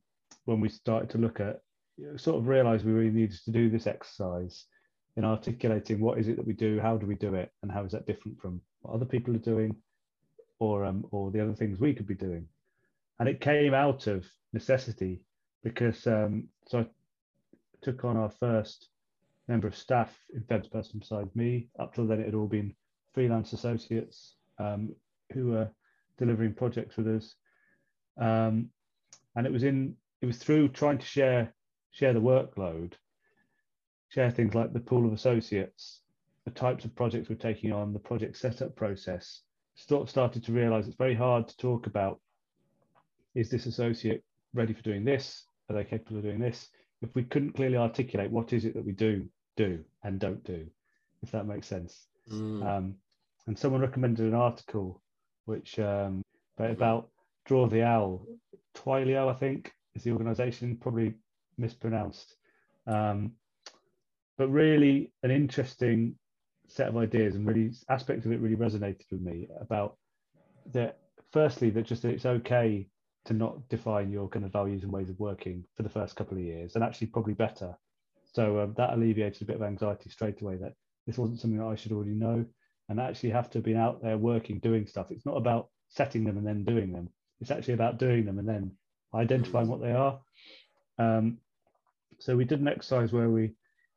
when 0.45 0.61
we 0.61 0.69
started 0.69 1.11
to 1.11 1.19
look 1.19 1.41
at 1.41 1.61
you 1.97 2.07
know, 2.07 2.17
sort 2.17 2.39
of 2.39 2.47
realize 2.47 2.85
we 2.85 2.93
really 2.93 3.11
needed 3.11 3.39
to 3.45 3.51
do 3.51 3.69
this 3.69 3.87
exercise 3.87 4.67
in 5.17 5.25
articulating 5.25 6.01
what 6.01 6.19
is 6.19 6.29
it 6.29 6.37
that 6.37 6.47
we 6.47 6.53
do, 6.53 6.79
how 6.81 6.97
do 6.97 7.07
we 7.07 7.17
do 7.17 7.35
it, 7.35 7.51
and 7.63 7.73
how 7.73 7.85
is 7.85 7.93
that 7.93 8.07
different 8.07 8.41
from 8.41 8.61
what 8.81 8.95
other 8.95 9.05
people 9.05 9.35
are 9.35 9.39
doing, 9.39 9.75
or 10.61 10.85
um, 10.85 11.05
or 11.11 11.31
the 11.31 11.41
other 11.41 11.55
things 11.55 11.81
we 11.81 11.93
could 11.93 12.07
be 12.07 12.15
doing. 12.15 12.47
And 13.19 13.29
it 13.29 13.41
came 13.41 13.75
out 13.75 14.07
of 14.07 14.25
necessity 14.53 15.21
because 15.65 16.07
um, 16.07 16.45
so 16.69 16.81
I 16.81 16.87
took 17.83 18.05
on 18.05 18.17
our 18.17 18.31
first 18.31 18.89
member 19.49 19.67
of 19.67 19.77
staff 19.77 20.17
in 20.35 20.43
Fed's 20.45 20.69
person 20.69 20.99
beside 20.99 21.35
me. 21.35 21.69
Up 21.79 21.95
till 21.95 22.07
then, 22.07 22.21
it 22.21 22.27
had 22.27 22.35
all 22.35 22.47
been 22.47 22.75
freelance 23.15 23.53
associates 23.53 24.37
um, 24.59 24.95
who 25.33 25.49
were 25.49 25.71
delivering 26.19 26.55
projects 26.55 26.97
with 26.97 27.09
us. 27.09 27.35
Um, 28.21 28.71
and 29.37 29.47
it 29.47 29.53
was 29.53 29.63
in 29.63 29.95
it 30.21 30.27
was 30.27 30.39
through 30.39 30.69
trying 30.71 30.99
to 30.99 31.07
share 31.07 31.55
share 31.93 32.13
the 32.13 32.21
workload, 32.21 32.95
share 34.09 34.31
things 34.31 34.55
like 34.55 34.73
the 34.73 34.81
pool 34.81 35.07
of 35.07 35.13
associates, 35.13 36.01
the 36.45 36.51
types 36.51 36.85
of 36.85 36.95
projects 36.95 37.29
we're 37.29 37.37
taking 37.37 37.73
on, 37.73 37.93
the 37.93 37.99
project 37.99 38.37
setup 38.37 38.75
process, 38.77 39.43
start, 39.75 40.09
started 40.09 40.45
to 40.45 40.53
realize 40.53 40.87
it's 40.87 40.97
very 40.97 41.15
hard 41.15 41.49
to 41.49 41.57
talk 41.57 41.87
about 41.87 42.21
is 43.35 43.51
this 43.51 43.67
associate 43.67 44.25
ready 44.55 44.73
for 44.73 44.83
doing 44.83 45.05
this? 45.05 45.45
Are 45.69 45.77
they 45.77 45.85
capable 45.85 46.19
of 46.19 46.25
doing 46.25 46.41
this? 46.41 46.69
If 47.03 47.15
we 47.15 47.23
couldn't 47.23 47.53
clearly 47.53 47.77
articulate 47.77 48.31
what 48.31 48.53
is 48.53 48.65
it 48.65 48.75
that 48.75 48.85
we 48.85 48.93
do, 48.93 49.29
do 49.57 49.85
and 50.03 50.19
don't 50.19 50.43
do, 50.45 50.67
if 51.23 51.31
that 51.31 51.47
makes 51.47 51.67
sense. 51.67 52.07
Mm. 52.31 52.67
Um, 52.67 52.95
and 53.47 53.59
someone 53.59 53.81
recommended 53.81 54.27
an 54.27 54.35
article 54.35 55.01
which 55.45 55.79
um, 55.79 56.23
about 56.59 57.09
Draw 57.47 57.69
the 57.69 57.83
Owl, 57.83 58.27
Twilio, 58.75 59.31
I 59.31 59.35
think, 59.35 59.73
is 59.95 60.05
the 60.05 60.13
organization, 60.13 60.77
probably 60.77 61.15
mispronounced. 61.57 62.37
Um, 62.87 63.33
but 64.37 64.49
really 64.49 65.13
an 65.23 65.31
interesting 65.31 66.15
set 66.69 66.89
of 66.89 66.97
ideas 66.97 67.35
and 67.35 67.47
really 67.47 67.73
aspects 67.89 68.27
of 68.27 68.33
it 68.33 68.41
really 68.41 68.57
resonated 68.57 69.11
with 69.11 69.21
me 69.23 69.49
about 69.61 69.97
that 70.73 70.99
firstly 71.33 71.71
that 71.71 71.87
just 71.87 72.03
that 72.03 72.11
it's 72.11 72.27
okay 72.27 72.87
to 73.29 73.35
not 73.35 73.69
define 73.69 74.11
your 74.11 74.27
kind 74.27 74.47
of 74.47 74.53
values 74.53 74.83
and 74.83 74.93
ways 74.93 75.11
of 75.11 75.21
working 75.21 75.63
for 75.77 75.83
the 75.83 75.89
first 75.89 76.17
couple 76.17 76.39
of 76.39 76.43
years 76.43 76.75
and 76.75 76.83
actually 76.83 77.09
probably 77.09 77.35
better. 77.35 77.77
So 78.33 78.61
um, 78.61 78.75
that 78.79 78.95
alleviated 78.95 79.43
a 79.43 79.45
bit 79.45 79.57
of 79.57 79.63
anxiety 79.63 80.09
straight 80.09 80.41
away 80.41 80.57
that 80.57 80.73
this 81.07 81.19
wasn't 81.19 81.41
something 81.41 81.59
that 81.59 81.67
i 81.67 81.75
should 81.75 81.93
already 81.93 82.15
know 82.15 82.45
and 82.89 82.99
actually 82.99 83.31
have 83.31 83.51
to 83.51 83.61
be 83.61 83.77
out 83.77 84.03
there 84.03 84.17
working 84.17 84.59
doing 84.61 84.87
stuff. 84.87 85.11
It's 85.11 85.27
not 85.27 85.37
about 85.37 85.69
setting 85.89 86.25
them 86.25 86.39
and 86.39 86.47
then 86.47 86.65
doing 86.65 86.91
them. 86.91 87.11
It's 87.41 87.51
actually 87.51 87.75
about 87.75 87.99
doing 87.99 88.25
them 88.25 88.39
and 88.39 88.49
then 88.49 88.73
identifying 89.15 89.69
what 89.69 89.83
they 89.83 89.93
are. 89.93 90.19
Um, 90.99 91.39
so 92.19 92.35
we 92.35 92.47
did 92.47 92.61
an 92.61 92.69
exercise 92.69 93.13
where 93.13 93.29
we 93.29 93.53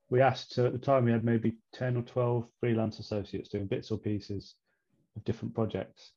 we 0.10 0.20
asked 0.20 0.54
so 0.54 0.66
at 0.66 0.74
the 0.74 0.78
time 0.78 1.06
we 1.06 1.12
had 1.12 1.24
maybe 1.24 1.56
10 1.74 1.96
or 1.96 2.02
12 2.02 2.46
freelance 2.60 3.00
associates 3.00 3.48
doing 3.48 3.66
bits 3.66 3.92
or 3.92 3.98
pieces 3.98 4.56
of 5.16 5.24
different 5.24 5.56
projects 5.56 6.12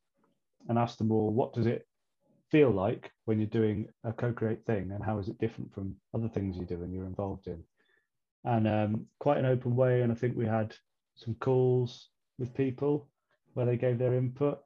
and 0.69 0.79
asked 0.79 0.99
them 0.99 1.13
all 1.13 1.31
what 1.31 1.55
does 1.55 1.67
it 1.67 1.87
feel 2.55 2.71
like 2.71 3.11
when 3.25 3.41
you're 3.41 3.49
doing 3.49 3.89
a 4.05 4.13
co-create 4.13 4.65
thing 4.65 4.93
and 4.93 5.03
how 5.03 5.19
is 5.19 5.27
it 5.27 5.41
different 5.41 5.75
from 5.75 5.97
other 6.15 6.29
things 6.29 6.57
you 6.57 6.65
do 6.65 6.85
and 6.85 6.95
you're 6.95 7.05
involved 7.05 7.49
in? 7.49 7.61
And 8.45 8.69
um, 8.69 9.07
quite 9.19 9.39
an 9.39 9.47
open 9.47 9.75
way 9.75 10.03
and 10.03 10.13
i 10.13 10.15
think 10.15 10.37
we 10.37 10.47
had 10.47 10.73
some 11.17 11.35
calls 11.35 12.11
with 12.39 12.55
people 12.55 13.09
where 13.55 13.67
they 13.67 13.77
gave 13.77 13.99
their 13.99 14.15
input. 14.15 14.61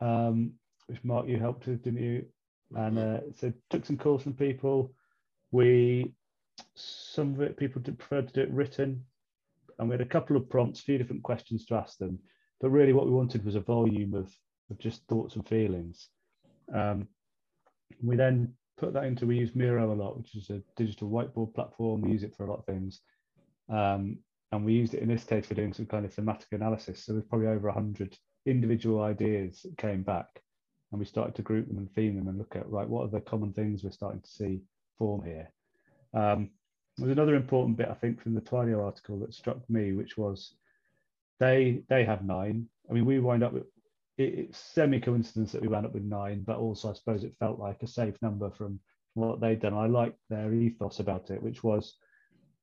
Um, 0.00 0.54
which 0.88 1.04
mark 1.04 1.28
you 1.28 1.38
helped 1.38 1.68
with 1.68 1.84
didn't 1.84 2.02
you? 2.02 2.24
And 2.74 2.98
uh, 2.98 3.20
so 3.36 3.52
took 3.68 3.86
some 3.86 3.96
calls 3.96 4.24
from 4.24 4.34
people. 4.34 4.92
We 5.52 6.12
some 6.74 7.34
of 7.34 7.42
it 7.42 7.56
people 7.56 7.80
prefer 7.80 8.22
to 8.22 8.32
do 8.32 8.40
it 8.40 8.50
written, 8.50 9.04
and 9.78 9.88
we 9.88 9.94
had 9.94 10.00
a 10.00 10.14
couple 10.16 10.36
of 10.36 10.50
prompts, 10.50 10.80
a 10.80 10.82
few 10.82 10.98
different 10.98 11.22
questions 11.22 11.64
to 11.66 11.76
ask 11.76 11.96
them. 11.98 12.18
But 12.60 12.70
really, 12.70 12.92
what 12.92 13.06
we 13.06 13.12
wanted 13.12 13.44
was 13.44 13.54
a 13.54 13.60
volume 13.60 14.14
of, 14.14 14.34
of 14.68 14.78
just 14.78 15.06
thoughts 15.06 15.36
and 15.36 15.46
feelings. 15.46 16.08
Um, 16.74 17.06
we 18.02 18.16
then 18.16 18.52
put 18.78 18.92
that 18.94 19.04
into 19.04 19.26
we 19.26 19.38
use 19.38 19.54
Miro 19.54 19.92
a 19.92 19.94
lot, 19.94 20.16
which 20.16 20.34
is 20.34 20.50
a 20.50 20.62
digital 20.76 21.10
whiteboard 21.10 21.54
platform. 21.54 22.00
We 22.00 22.12
use 22.12 22.22
it 22.22 22.34
for 22.36 22.44
a 22.44 22.50
lot 22.50 22.60
of 22.60 22.66
things, 22.66 23.00
um, 23.68 24.18
and 24.52 24.64
we 24.64 24.72
used 24.72 24.94
it 24.94 25.02
in 25.02 25.08
this 25.08 25.24
case 25.24 25.46
for 25.46 25.54
doing 25.54 25.72
some 25.72 25.86
kind 25.86 26.04
of 26.04 26.14
thematic 26.14 26.48
analysis. 26.52 27.04
So 27.04 27.12
there's 27.12 27.24
probably 27.26 27.48
over 27.48 27.70
hundred 27.70 28.16
individual 28.46 29.02
ideas 29.02 29.60
that 29.62 29.76
came 29.76 30.02
back, 30.02 30.42
and 30.90 30.98
we 30.98 31.06
started 31.06 31.34
to 31.36 31.42
group 31.42 31.68
them 31.68 31.78
and 31.78 31.92
theme 31.92 32.16
them 32.16 32.28
and 32.28 32.38
look 32.38 32.56
at 32.56 32.68
right 32.70 32.88
what 32.88 33.04
are 33.04 33.10
the 33.10 33.20
common 33.20 33.52
things 33.52 33.84
we're 33.84 33.90
starting 33.90 34.22
to 34.22 34.30
see 34.30 34.62
form 34.98 35.22
here. 35.24 35.52
Um, 36.14 36.50
there's 36.96 37.12
another 37.12 37.34
important 37.34 37.76
bit 37.76 37.88
I 37.88 37.94
think 37.94 38.20
from 38.20 38.34
the 38.34 38.40
Twilio 38.40 38.84
article 38.84 39.18
that 39.20 39.34
struck 39.34 39.58
me, 39.68 39.92
which 39.92 40.16
was 40.16 40.54
they 41.38 41.82
they 41.88 42.04
have 42.04 42.24
nine. 42.24 42.66
I 42.88 42.92
mean, 42.92 43.04
we 43.04 43.18
wind 43.18 43.42
up 43.42 43.54
it, 44.20 44.38
it's 44.38 44.58
semi 44.58 45.00
coincidence 45.00 45.52
that 45.52 45.62
we 45.62 45.68
wound 45.68 45.86
up 45.86 45.94
with 45.94 46.02
nine, 46.02 46.42
but 46.46 46.58
also 46.58 46.90
I 46.90 46.92
suppose 46.92 47.24
it 47.24 47.36
felt 47.38 47.58
like 47.58 47.82
a 47.82 47.86
safe 47.86 48.16
number 48.20 48.50
from, 48.50 48.78
from 49.14 49.22
what 49.22 49.40
they'd 49.40 49.60
done. 49.60 49.74
I 49.74 49.86
liked 49.86 50.18
their 50.28 50.52
ethos 50.52 51.00
about 51.00 51.30
it, 51.30 51.42
which 51.42 51.64
was 51.64 51.96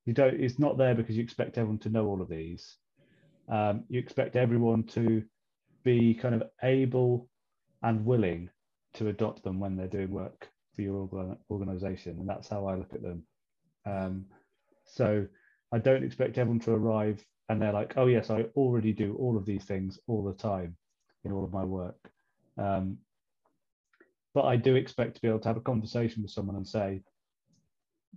you 0.06 0.14
don't 0.14 0.40
it's 0.40 0.60
not 0.60 0.78
there 0.78 0.96
because 0.96 1.18
you 1.18 1.24
expect 1.24 1.58
everyone 1.58 1.80
to 1.80 1.90
know 1.90 2.06
all 2.06 2.22
of 2.22 2.30
these. 2.30 2.78
Um, 3.50 3.84
you 3.90 4.00
expect 4.00 4.36
everyone 4.36 4.84
to 4.84 5.24
be 5.84 6.14
kind 6.14 6.36
of 6.36 6.44
able 6.64 7.30
and 7.82 8.06
willing 8.06 8.50
to 8.96 9.08
adopt 9.08 9.44
them 9.44 9.60
when 9.60 9.76
they're 9.76 9.88
doing 9.88 10.12
work 10.12 10.50
for 10.76 10.82
your 10.82 11.38
organization, 11.50 12.18
and 12.20 12.30
that's 12.30 12.50
how 12.50 12.68
I 12.68 12.76
look 12.76 12.94
at 12.94 13.02
them. 13.02 13.24
Um, 13.86 14.26
so 14.86 15.26
I 15.72 15.80
don't 15.80 16.04
expect 16.04 16.38
everyone 16.38 16.60
to 16.62 16.72
arrive 16.72 17.26
and 17.50 17.62
they're 17.62 17.74
like, 17.74 17.94
oh, 17.96 18.08
yes, 18.08 18.30
I 18.30 18.44
already 18.58 18.92
do 18.92 19.16
all 19.18 19.38
of 19.38 19.46
these 19.46 19.64
things 19.64 20.00
all 20.08 20.24
the 20.24 20.34
time 20.34 20.76
in 21.28 21.34
all 21.34 21.44
of 21.44 21.54
my 21.54 21.64
work. 21.64 22.00
Um, 22.58 22.98
but 24.34 24.46
I 24.46 24.56
do 24.56 24.76
expect 24.76 25.16
to 25.16 25.22
be 25.22 25.28
able 25.28 25.40
to 25.40 25.48
have 25.48 25.58
a 25.58 25.62
conversation 25.62 26.24
with 26.24 26.32
someone 26.32 26.56
and 26.56 26.68
say, 26.68 27.02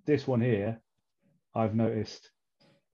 this 0.07 0.27
one 0.27 0.41
here, 0.41 0.81
I've 1.55 1.75
noticed 1.75 2.31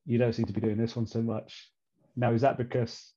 you 0.05 0.19
don't 0.19 0.35
seem 0.35 0.47
to 0.47 0.53
be 0.53 0.61
doing 0.61 0.79
this 0.79 0.97
one 0.97 1.07
so 1.07 1.23
much. 1.23 1.71
Now, 2.17 2.33
is 2.33 2.43
that 2.43 2.57
because 2.57 3.13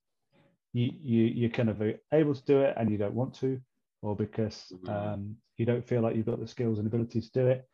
you, 0.72 0.90
you, 1.02 1.22
you're 1.24 1.50
kind 1.50 1.70
of 1.70 1.82
able 2.12 2.34
to 2.34 2.44
do 2.44 2.60
it 2.60 2.74
and 2.76 2.90
you 2.90 2.98
don't 2.98 3.14
want 3.14 3.34
to, 3.36 3.60
or 4.02 4.16
because 4.16 4.72
mm-hmm. 4.72 4.90
um, 4.90 5.36
you 5.56 5.66
don't 5.66 5.86
feel 5.86 6.02
like 6.02 6.16
you've 6.16 6.26
got 6.26 6.40
the 6.40 6.46
skills 6.46 6.78
and 6.78 6.86
ability 6.86 7.20
to 7.20 7.30
do 7.32 7.46
it? 7.46 7.66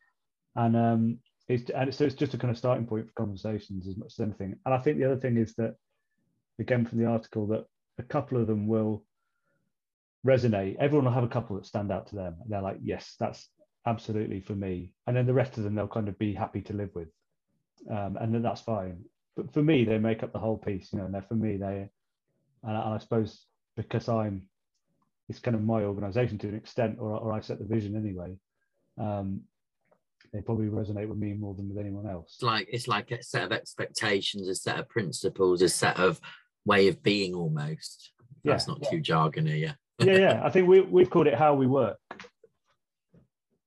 And 0.54 0.76
um, 0.76 1.18
it's 1.48 1.70
and 1.70 1.94
so 1.94 2.04
it's 2.04 2.14
just 2.14 2.34
a 2.34 2.38
kind 2.38 2.50
of 2.50 2.58
starting 2.58 2.86
point 2.86 3.06
for 3.06 3.12
conversations 3.14 3.88
as 3.88 3.96
much 3.96 4.12
as 4.12 4.20
anything. 4.20 4.56
And 4.64 4.74
I 4.74 4.78
think 4.78 4.98
the 4.98 5.06
other 5.06 5.20
thing 5.20 5.36
is 5.36 5.54
that, 5.54 5.74
again 6.58 6.84
from 6.84 6.98
the 6.98 7.06
article, 7.06 7.46
that 7.48 7.64
a 7.98 8.02
couple 8.02 8.38
of 8.40 8.46
them 8.46 8.66
will 8.66 9.04
resonate. 10.26 10.76
Everyone 10.78 11.06
will 11.06 11.12
have 11.12 11.24
a 11.24 11.28
couple 11.28 11.56
that 11.56 11.66
stand 11.66 11.92
out 11.92 12.08
to 12.08 12.16
them, 12.16 12.36
and 12.42 12.52
they're 12.52 12.62
like, 12.62 12.78
"Yes, 12.82 13.14
that's 13.18 13.48
absolutely 13.86 14.40
for 14.40 14.54
me." 14.54 14.92
And 15.06 15.16
then 15.16 15.26
the 15.26 15.34
rest 15.34 15.56
of 15.56 15.64
them 15.64 15.74
they'll 15.74 15.88
kind 15.88 16.08
of 16.08 16.18
be 16.18 16.34
happy 16.34 16.62
to 16.62 16.72
live 16.72 16.90
with, 16.94 17.08
um, 17.90 18.16
and 18.20 18.34
then 18.34 18.42
that's 18.42 18.60
fine. 18.60 19.04
But 19.36 19.52
for 19.52 19.62
me, 19.62 19.84
they 19.84 19.98
make 19.98 20.22
up 20.22 20.32
the 20.32 20.38
whole 20.38 20.58
piece, 20.58 20.92
you 20.92 20.98
know. 20.98 21.04
And 21.04 21.14
they're 21.14 21.22
for 21.22 21.34
me, 21.34 21.56
they, 21.56 21.90
and 22.62 22.76
I, 22.76 22.84
and 22.84 22.94
I 22.94 22.98
suppose 22.98 23.46
because 23.76 24.08
I'm, 24.08 24.42
it's 25.28 25.38
kind 25.38 25.54
of 25.54 25.62
my 25.62 25.82
organisation 25.82 26.38
to 26.38 26.48
an 26.48 26.56
extent, 26.56 26.98
or 26.98 27.18
or 27.18 27.32
I 27.32 27.40
set 27.40 27.58
the 27.58 27.64
vision 27.64 27.96
anyway. 27.96 28.36
Um, 28.98 29.42
they 30.32 30.40
probably 30.40 30.66
resonate 30.66 31.08
with 31.08 31.18
me 31.18 31.32
more 31.34 31.54
than 31.54 31.68
with 31.68 31.78
anyone 31.78 32.06
else. 32.08 32.34
It's 32.34 32.42
like 32.42 32.68
it's 32.70 32.88
like 32.88 33.10
a 33.10 33.22
set 33.22 33.44
of 33.44 33.52
expectations, 33.52 34.48
a 34.48 34.54
set 34.54 34.78
of 34.78 34.88
principles, 34.88 35.62
a 35.62 35.68
set 35.68 35.98
of 35.98 36.20
way 36.64 36.88
of 36.88 37.02
being 37.02 37.34
almost. 37.34 38.12
That's 38.44 38.66
yeah, 38.66 38.74
not 38.74 38.82
yeah. 38.82 38.90
too 38.90 39.00
jargony, 39.00 39.60
yeah. 39.60 39.72
Yeah, 39.98 40.18
yeah. 40.18 40.40
I 40.44 40.50
think 40.50 40.68
we 40.68 40.80
we've 40.80 41.10
called 41.10 41.26
it 41.26 41.34
how 41.34 41.54
we 41.54 41.66
work. 41.66 41.98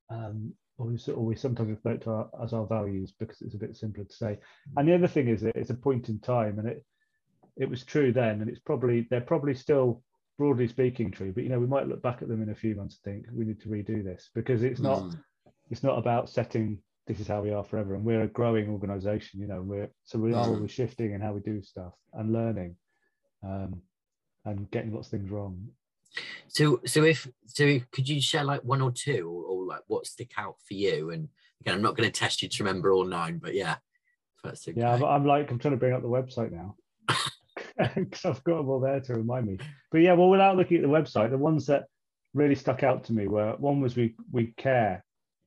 Um, 0.10 0.54
or 0.78 0.88
we, 0.88 1.14
or 1.14 1.26
we 1.26 1.36
sometimes 1.36 1.70
refer 1.70 1.98
to 1.98 2.10
our, 2.10 2.30
as 2.42 2.54
our 2.54 2.66
values 2.66 3.14
because 3.20 3.42
it's 3.42 3.54
a 3.54 3.60
bit 3.60 3.76
simpler 3.76 4.06
to 4.06 4.14
say. 4.14 4.40
And 4.78 4.88
the 4.88 4.96
other 4.96 5.08
thing 5.08 5.28
is 5.28 5.42
that 5.42 5.56
it's 5.56 5.70
a 5.70 5.76
point 5.76 6.10
in 6.10 6.20
time, 6.20 6.60
and 6.60 6.68
it 6.68 6.86
it 7.58 7.70
was 7.70 7.84
true 7.84 8.12
then, 8.12 8.42
and 8.42 8.50
it's 8.50 8.60
probably 8.60 9.08
they're 9.10 9.22
probably 9.22 9.54
still 9.54 10.02
broadly 10.38 10.68
speaking 10.68 11.12
true. 11.12 11.34
But 11.34 11.44
you 11.44 11.50
know, 11.50 11.60
we 11.60 11.68
might 11.68 11.88
look 11.88 12.02
back 12.02 12.22
at 12.22 12.28
them 12.28 12.42
in 12.42 12.50
a 12.50 12.56
few 12.56 12.76
months 12.76 13.00
and 13.06 13.14
think 13.14 13.26
we 13.34 13.46
need 13.46 13.62
to 13.62 13.70
redo 13.70 14.04
this 14.04 14.30
because 14.34 14.64
it's 14.64 14.80
not. 14.80 15.04
Mm 15.04 15.20
it's 15.70 15.84
not 15.84 15.98
about 15.98 16.30
setting 16.30 16.80
this 17.08 17.20
is 17.20 17.28
how 17.28 17.42
we 17.42 17.52
are 17.52 17.64
forever 17.64 17.96
and 17.96 18.04
we're 18.04 18.24
a 18.24 18.28
growing 18.28 18.70
organization 18.70 19.40
you 19.40 19.48
know 19.48 19.62
we're 19.62 19.90
so 20.04 20.20
we 20.20 20.34
are 20.34 20.46
mm. 20.46 20.56
always 20.56 20.72
shifting 20.72 21.14
in 21.14 21.22
how 21.22 21.34
we 21.34 21.40
do 21.42 21.62
stuff 21.62 21.94
and 22.14 22.34
learning 22.34 22.76
um, 23.44 23.82
and 24.46 24.70
getting 24.72 24.94
lots 24.94 25.08
of 25.08 25.12
things 25.12 25.32
wrong 25.32 25.68
so 26.48 26.80
so 26.86 27.04
if 27.04 27.28
so 27.46 27.80
could 27.92 28.08
you 28.08 28.22
share 28.22 28.44
like 28.44 28.64
one 28.64 28.82
or 28.82 28.92
two 28.92 29.30
or, 29.30 29.44
or 29.44 29.66
like 29.66 29.82
what 29.88 30.06
stick 30.06 30.32
out 30.38 30.56
for 30.68 30.74
you 30.74 31.12
and 31.12 31.28
again 31.62 31.76
i'm 31.76 31.82
not 31.82 31.96
going 31.96 32.10
to 32.10 32.20
test 32.20 32.42
you 32.42 32.50
to 32.50 32.64
remember 32.64 32.92
all 32.92 33.06
nine 33.06 33.38
but 33.38 33.54
yeah 33.54 33.76
okay. 34.46 34.74
yeah 34.76 34.94
I'm, 34.94 35.04
I'm, 35.04 35.26
like 35.26 35.52
i'm 35.52 35.60
trying 35.60 35.74
to 35.74 35.80
bring 35.80 35.94
up 35.94 36.02
the 36.02 36.08
website 36.08 36.52
now 36.52 36.76
because 37.96 38.26
i've 38.26 38.44
got 38.44 38.58
them 38.58 38.70
all 38.70 38.80
there 38.80 39.00
to 39.02 39.14
remind 39.14 39.46
me 39.46 39.60
but 39.92 40.00
yeah 40.00 40.14
well 40.14 40.30
without 40.30 40.58
looking 40.58 40.78
at 40.78 40.84
the 40.84 40.90
website 40.90 41.30
the 41.30 41.38
ones 41.38 41.68
that 41.68 41.86
really 42.34 42.56
stuck 42.56 42.84
out 42.84 43.04
to 43.06 43.14
me 43.14 43.28
were 43.28 43.56
one 43.58 43.82
was 43.82 43.96
we 43.96 44.16
we 44.32 44.54
care 44.58 45.04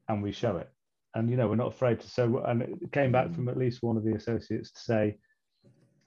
and 0.09 0.23
we 0.23 0.33
show 0.33 0.57
it. 0.57 0.69
And 1.15 1.31
you 1.31 1.37
know, 1.37 1.49
we're 1.49 1.57
not 1.57 1.75
afraid 1.75 2.01
to. 2.01 2.09
So, 2.09 2.43
and 2.47 2.63
it 2.63 2.93
came 2.93 3.13
back 3.13 3.29
mm. 3.29 3.35
from 3.35 3.49
at 3.49 3.57
least 3.57 3.83
one 3.83 3.97
of 3.97 4.05
the 4.05 4.15
associates 4.15 4.71
to 4.73 4.81
say, 4.81 5.17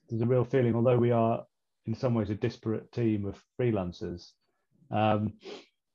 there's 0.10 0.22
a 0.22 0.26
real 0.26 0.46
feeling, 0.46 0.76
although 0.76 0.98
we 0.98 1.12
are 1.12 1.44
in 1.86 1.96
some 1.96 2.14
ways 2.14 2.30
a 2.30 2.36
disparate 2.36 2.92
team 2.92 3.26
of 3.26 3.42
freelancers, 3.60 4.32
um, 4.92 5.34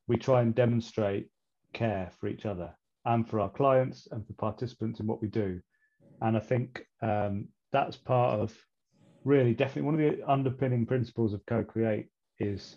we 0.08 0.16
try 0.16 0.42
and 0.42 0.54
demonstrate 0.54 1.28
care 1.72 2.10
for 2.18 2.28
each 2.28 2.46
other 2.46 2.74
and 3.04 3.28
for 3.28 3.40
our 3.40 3.48
clients 3.50 4.08
and 4.10 4.26
for 4.26 4.32
participants 4.34 5.00
in 5.00 5.06
what 5.06 5.22
we 5.22 5.28
do. 5.28 5.60
And 6.20 6.36
I 6.36 6.40
think 6.40 6.84
um, 7.02 7.48
that's 7.72 7.96
part 7.96 8.40
of 8.40 8.54
really 9.24 9.54
definitely 9.54 9.82
one 9.82 9.94
of 9.94 10.00
the 10.00 10.30
underpinning 10.30 10.86
principles 10.86 11.32
of 11.32 11.44
co-create 11.46 12.08
is 12.38 12.76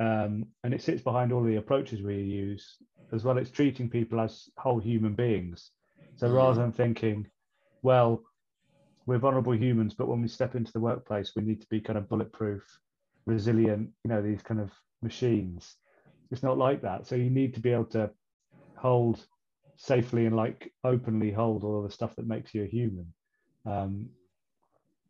um, 0.00 0.46
and 0.62 0.72
it 0.72 0.82
sits 0.82 1.02
behind 1.02 1.32
all 1.32 1.42
the 1.42 1.56
approaches 1.56 2.02
we 2.02 2.16
use 2.16 2.76
as 3.12 3.24
well. 3.24 3.38
It's 3.38 3.50
treating 3.50 3.90
people 3.90 4.20
as 4.20 4.48
whole 4.56 4.78
human 4.78 5.14
beings. 5.14 5.72
So 6.16 6.28
rather 6.28 6.60
than 6.60 6.72
thinking, 6.72 7.26
well, 7.82 8.22
we're 9.06 9.18
vulnerable 9.18 9.54
humans, 9.54 9.94
but 9.94 10.06
when 10.08 10.20
we 10.20 10.28
step 10.28 10.54
into 10.54 10.72
the 10.72 10.80
workplace, 10.80 11.32
we 11.34 11.42
need 11.42 11.60
to 11.62 11.66
be 11.68 11.80
kind 11.80 11.98
of 11.98 12.08
bulletproof, 12.08 12.62
resilient, 13.26 13.90
you 14.04 14.08
know, 14.08 14.22
these 14.22 14.42
kind 14.42 14.60
of 14.60 14.70
machines. 15.02 15.76
It's 16.30 16.42
not 16.42 16.58
like 16.58 16.82
that. 16.82 17.06
So 17.06 17.14
you 17.14 17.30
need 17.30 17.54
to 17.54 17.60
be 17.60 17.72
able 17.72 17.86
to 17.86 18.10
hold 18.76 19.24
safely 19.76 20.26
and 20.26 20.36
like 20.36 20.72
openly 20.84 21.30
hold 21.30 21.64
all 21.64 21.82
the 21.82 21.90
stuff 21.90 22.14
that 22.16 22.26
makes 22.26 22.54
you 22.54 22.64
a 22.64 22.66
human. 22.66 23.12
Um, 23.64 24.08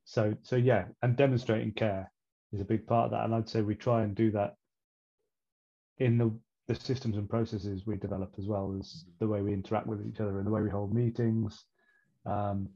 so 0.04 0.34
so 0.42 0.56
yeah, 0.56 0.86
and 1.02 1.16
demonstrating 1.16 1.72
care 1.72 2.10
is 2.52 2.60
a 2.60 2.64
big 2.64 2.86
part 2.86 3.06
of 3.06 3.10
that. 3.12 3.24
And 3.24 3.34
I'd 3.34 3.48
say 3.48 3.60
we 3.62 3.74
try 3.74 4.02
and 4.02 4.14
do 4.14 4.30
that 4.32 4.54
in 5.98 6.18
the 6.18 6.32
the 6.68 6.74
systems 6.74 7.16
and 7.16 7.28
processes 7.28 7.86
we 7.86 7.96
develop 7.96 8.34
as 8.38 8.46
well 8.46 8.76
as 8.78 9.04
the 9.20 9.26
way 9.26 9.40
we 9.40 9.54
interact 9.54 9.86
with 9.86 10.06
each 10.06 10.20
other 10.20 10.36
and 10.36 10.46
the 10.46 10.50
way 10.50 10.60
we 10.60 10.68
hold 10.68 10.94
meetings 10.94 11.64
um, 12.26 12.68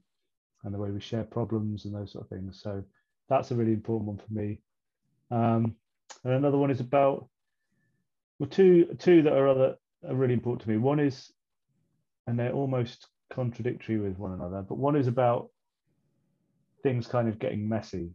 and 0.65 0.73
the 0.75 0.79
way 0.79 0.91
we 0.91 1.01
share 1.01 1.25
problems 1.25 1.85
and 1.85 1.95
those 1.95 2.13
sort 2.13 2.25
of 2.25 2.31
things. 2.31 2.61
So 2.63 2.83
that's 3.29 3.51
a 3.51 3.55
really 3.55 3.73
important 3.73 4.09
one 4.09 4.17
for 4.17 4.33
me. 4.33 4.61
Um, 5.31 5.77
and 6.25 6.33
another 6.33 6.59
one 6.59 6.71
is 6.71 6.81
about 6.81 7.29
well, 8.39 8.49
two 8.49 8.97
two 8.99 9.23
that 9.23 9.33
are 9.33 9.49
other 9.49 9.77
are 10.09 10.15
really 10.15 10.35
important 10.35 10.63
to 10.63 10.71
me. 10.71 10.77
One 10.77 11.01
is, 11.01 11.31
and 12.27 12.39
they're 12.39 12.53
almost 12.53 13.09
contradictory 13.33 13.99
with 13.99 14.19
one 14.19 14.33
another, 14.33 14.65
but 14.69 14.79
one 14.79 14.97
is 14.97 15.07
about 15.07 15.51
things 16.83 17.07
kind 17.07 17.29
of 17.29 17.39
getting 17.39 17.69
messy, 17.69 18.11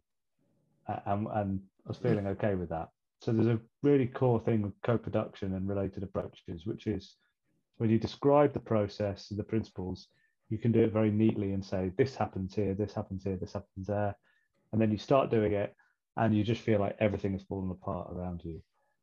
and, 1.05 1.27
and 1.33 1.59
I 1.85 1.87
was 1.87 1.97
feeling 1.97 2.27
okay 2.27 2.55
with 2.55 2.69
that. 2.69 2.89
So 3.21 3.31
there's 3.31 3.47
a 3.47 3.59
really 3.81 4.05
core 4.05 4.39
thing 4.39 4.61
with 4.61 4.73
co-production 4.83 5.55
and 5.55 5.67
related 5.67 6.03
approaches, 6.03 6.65
which 6.65 6.87
is 6.87 7.15
when 7.77 7.89
you 7.89 7.97
describe 7.97 8.53
the 8.53 8.59
process 8.59 9.31
and 9.31 9.39
the 9.39 9.43
principles, 9.43 10.07
you 10.49 10.57
can 10.57 10.71
do 10.71 10.83
it 10.83 10.93
very 10.93 11.11
neatly 11.11 11.53
and 11.53 11.63
say, 11.63 11.91
this 11.97 12.15
happens 12.15 12.53
here, 12.53 12.73
this 12.73 12.93
happens 12.93 13.23
here, 13.23 13.37
this 13.37 13.53
happens 13.53 13.87
there. 13.87 14.15
And 14.71 14.81
then 14.81 14.91
you 14.91 14.97
start 14.97 15.31
doing 15.31 15.53
it 15.53 15.75
and 16.17 16.35
you 16.35 16.43
just 16.43 16.61
feel 16.61 16.79
like 16.79 16.97
everything 16.99 17.35
is 17.35 17.43
falling 17.43 17.71
apart 17.71 18.09
around 18.11 18.41
you. 18.43 18.61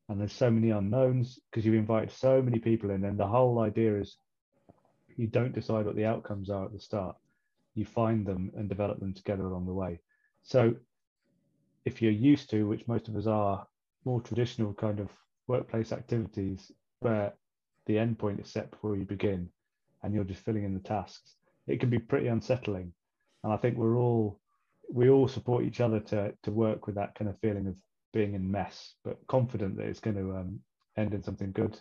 And 0.09 0.21
there's 0.21 0.33
so 0.33 0.50
many 0.50 0.71
unknowns 0.71 1.38
because 1.50 1.64
you've 1.64 1.76
invited 1.76 2.11
so 2.11 2.42
many 2.42 2.59
people 2.59 2.90
in. 2.90 3.04
And 3.04 3.18
the 3.18 3.26
whole 3.26 3.61
idea 3.61 3.99
is 3.99 4.16
you 5.16 5.28
don't 5.28 5.54
decide 5.54 5.87
what 5.87 5.97
the 5.97 6.04
outcomes 6.04 6.50
are 6.50 6.66
at 6.66 6.73
the 6.73 6.80
start. 6.80 7.16
You 7.75 7.85
find 7.85 8.26
them 8.26 8.50
and 8.56 8.68
develop 8.68 8.99
them 9.00 9.14
together 9.14 9.47
along 9.47 9.66
the 9.66 9.73
way. 9.73 10.00
So 10.42 10.75
if 11.85 12.02
you're 12.02 12.12
used 12.12 12.50
to, 12.50 12.64
which 12.66 12.88
most 12.88 13.09
of 13.09 13.16
us 13.16 13.26
are, 13.26 13.66
more 14.04 14.21
traditional 14.21 14.75
kind 14.75 15.00
of 15.00 15.09
workplace 15.47 15.92
activities 15.92 16.71
where 17.00 17.33
the 17.87 17.94
endpoint 17.94 18.40
is 18.40 18.50
set 18.50 18.71
before 18.71 18.97
you 18.97 19.04
begin 19.04 19.49
and 20.02 20.12
you're 20.14 20.25
just 20.25 20.44
filling 20.44 20.64
in 20.64 20.75
the 20.75 20.80
tasks, 20.80 21.37
it 21.66 21.80
can 21.80 21.90
be 21.90 21.99
pretty 21.99 22.26
unsettling. 22.26 22.92
And 23.42 23.52
I 23.52 23.56
think 23.56 23.76
we're 23.76 23.97
all 23.97 24.40
we 24.93 25.11
all 25.11 25.29
support 25.29 25.64
each 25.64 25.81
other 25.81 26.00
to 26.00 26.33
to 26.43 26.50
work 26.50 26.87
with 26.87 26.97
that 26.97 27.14
kind 27.14 27.29
of 27.29 27.38
feeling 27.41 27.67
of 27.67 27.76
being 28.12 28.35
in 28.35 28.50
mess, 28.50 28.95
but 29.05 29.19
confident 29.26 29.76
that 29.76 29.87
it's 29.87 30.00
going 30.00 30.17
to 30.17 30.37
um, 30.37 30.61
end 30.97 31.14
in 31.14 31.23
something 31.23 31.53
good. 31.53 31.75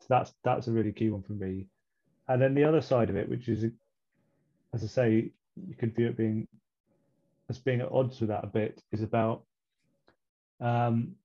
So 0.00 0.06
that's 0.08 0.32
that's 0.42 0.68
a 0.68 0.72
really 0.72 0.92
key 0.92 1.10
one 1.10 1.22
for 1.22 1.32
me. 1.32 1.66
And 2.28 2.40
then 2.40 2.54
the 2.54 2.64
other 2.64 2.80
side 2.80 3.10
of 3.10 3.16
it, 3.16 3.28
which 3.28 3.48
is, 3.48 3.64
as 4.72 4.84
I 4.84 4.86
say, 4.86 5.32
you 5.56 5.74
could 5.76 5.94
view 5.94 6.06
it 6.06 6.16
being 6.16 6.48
as 7.48 7.58
being 7.58 7.80
at 7.80 7.90
odds 7.90 8.20
with 8.20 8.28
that 8.28 8.44
a 8.44 8.46
bit, 8.46 8.80
is 8.92 9.02
about 9.02 9.42
um, 10.60 11.16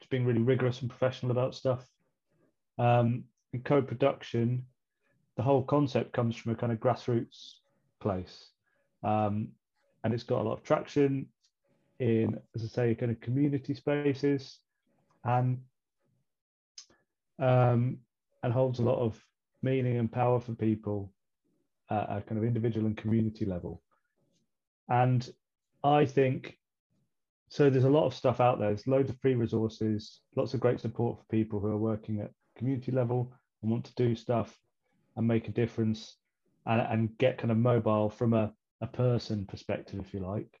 just 0.00 0.10
being 0.10 0.26
really 0.26 0.40
rigorous 0.40 0.80
and 0.80 0.90
professional 0.90 1.30
about 1.30 1.54
stuff. 1.54 1.86
Um, 2.78 3.24
in 3.52 3.62
co-production, 3.62 4.66
the 5.36 5.42
whole 5.42 5.62
concept 5.62 6.12
comes 6.12 6.36
from 6.36 6.52
a 6.52 6.56
kind 6.56 6.72
of 6.72 6.78
grassroots 6.78 7.54
place. 8.00 8.48
Um, 9.04 9.48
and 10.04 10.12
it's 10.12 10.22
got 10.22 10.40
a 10.40 10.48
lot 10.48 10.54
of 10.54 10.62
traction 10.62 11.26
in, 11.98 12.38
as 12.54 12.64
I 12.64 12.66
say, 12.66 12.94
kind 12.94 13.12
of 13.12 13.20
community 13.20 13.74
spaces 13.74 14.58
and 15.24 15.58
um, 17.38 17.98
and 18.42 18.52
holds 18.52 18.78
a 18.78 18.84
lot 18.84 18.98
of 18.98 19.22
meaning 19.62 19.98
and 19.98 20.10
power 20.10 20.40
for 20.40 20.54
people 20.54 21.12
at 21.90 22.04
a 22.10 22.22
kind 22.22 22.38
of 22.38 22.44
individual 22.44 22.86
and 22.86 22.96
community 22.96 23.44
level. 23.44 23.82
And 24.88 25.28
I 25.84 26.04
think 26.04 26.58
so. 27.48 27.70
There's 27.70 27.84
a 27.84 27.90
lot 27.90 28.06
of 28.06 28.14
stuff 28.14 28.40
out 28.40 28.58
there. 28.58 28.68
There's 28.68 28.86
loads 28.86 29.10
of 29.10 29.18
free 29.20 29.34
resources, 29.34 30.20
lots 30.36 30.54
of 30.54 30.60
great 30.60 30.80
support 30.80 31.18
for 31.18 31.24
people 31.26 31.60
who 31.60 31.68
are 31.68 31.78
working 31.78 32.20
at 32.20 32.30
community 32.56 32.92
level 32.92 33.32
and 33.62 33.70
want 33.70 33.84
to 33.84 33.94
do 33.94 34.14
stuff 34.14 34.58
and 35.16 35.26
make 35.26 35.48
a 35.48 35.52
difference 35.52 36.16
and, 36.66 36.80
and 36.80 37.18
get 37.18 37.38
kind 37.38 37.50
of 37.50 37.58
mobile 37.58 38.10
from 38.10 38.34
a, 38.34 38.52
a 38.82 38.86
person 38.86 39.46
perspective, 39.46 40.00
if 40.00 40.12
you 40.12 40.20
like. 40.20 40.60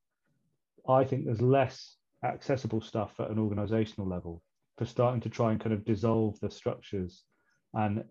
I 0.88 1.04
think 1.04 1.26
there's 1.26 1.42
less 1.42 1.96
accessible 2.24 2.80
stuff 2.80 3.12
at 3.18 3.30
an 3.30 3.38
organizational 3.38 4.08
level 4.08 4.42
for 4.78 4.86
starting 4.86 5.20
to 5.20 5.28
try 5.28 5.50
and 5.50 5.60
kind 5.60 5.72
of 5.72 5.84
dissolve 5.84 6.38
the 6.40 6.50
structures 6.50 7.24
and 7.74 8.04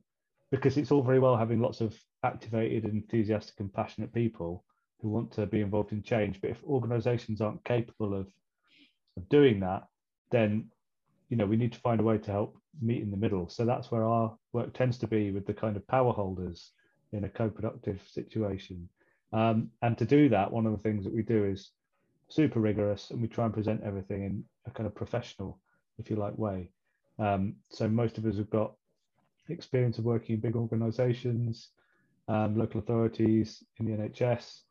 because 0.52 0.78
it's 0.78 0.92
all 0.92 1.02
very 1.02 1.20
well 1.20 1.38
having 1.38 1.62
lots 1.62 1.82
of 1.82 1.98
activated 2.24 2.86
enthusiastic 2.86 3.60
and 3.60 3.74
passionate 3.74 4.14
people 4.14 4.66
who 5.00 5.10
want 5.10 5.32
to 5.32 5.46
be 5.48 5.62
involved 5.62 5.92
in 5.92 6.04
change 6.04 6.40
but 6.42 6.50
if 6.50 6.64
organizations 6.66 7.42
aren't 7.42 7.64
capable 7.64 8.14
of, 8.14 8.28
of 9.18 9.28
doing 9.30 9.60
that 9.60 9.84
then 10.30 10.68
you 11.30 11.38
know 11.38 11.46
we 11.46 11.58
need 11.58 11.72
to 11.74 11.80
find 11.80 12.00
a 12.00 12.04
way 12.04 12.18
to 12.18 12.32
help 12.32 12.58
meet 12.82 13.02
in 13.02 13.12
the 13.12 13.18
middle 13.18 13.48
so 13.50 13.66
that's 13.66 13.92
where 13.92 14.04
our 14.04 14.36
work 14.54 14.74
tends 14.74 14.98
to 14.98 15.08
be 15.08 15.32
with 15.32 15.46
the 15.46 15.54
kind 15.54 15.78
of 15.78 15.88
power 15.88 16.12
holders 16.12 16.72
in 17.14 17.24
a 17.24 17.30
co-productive 17.30 18.02
situation 18.08 18.88
um, 19.34 19.70
and 19.82 19.98
to 19.98 20.06
do 20.06 20.30
that 20.30 20.52
one 20.52 20.66
of 20.66 20.72
the 20.72 20.78
things 20.78 21.04
that 21.04 21.14
we 21.14 21.22
do 21.22 21.46
is 21.46 21.72
super 22.28 22.60
rigorous 22.60 23.12
and 23.12 23.22
we 23.22 23.28
try 23.28 23.46
and 23.46 23.54
present 23.54 23.82
everything 23.84 24.24
in 24.24 24.44
a 24.66 24.72
kind 24.72 24.88
of 24.88 24.96
professional 24.96 25.60
if 25.98 26.10
you 26.10 26.16
like 26.16 26.38
way 26.38 26.70
um, 27.20 27.56
so 27.70 27.88
most 27.88 28.18
of 28.18 28.26
us 28.26 28.38
have 28.38 28.50
got 28.50 28.74
experience 29.50 29.98
of 29.98 30.06
working 30.06 30.36
in 30.36 30.42
big 30.42 30.56
organizations 30.56 31.70
um, 32.28 32.58
local 32.58 32.80
authorities 32.80 33.64
in 33.80 33.86
the 33.86 33.92
nhs 33.92 34.62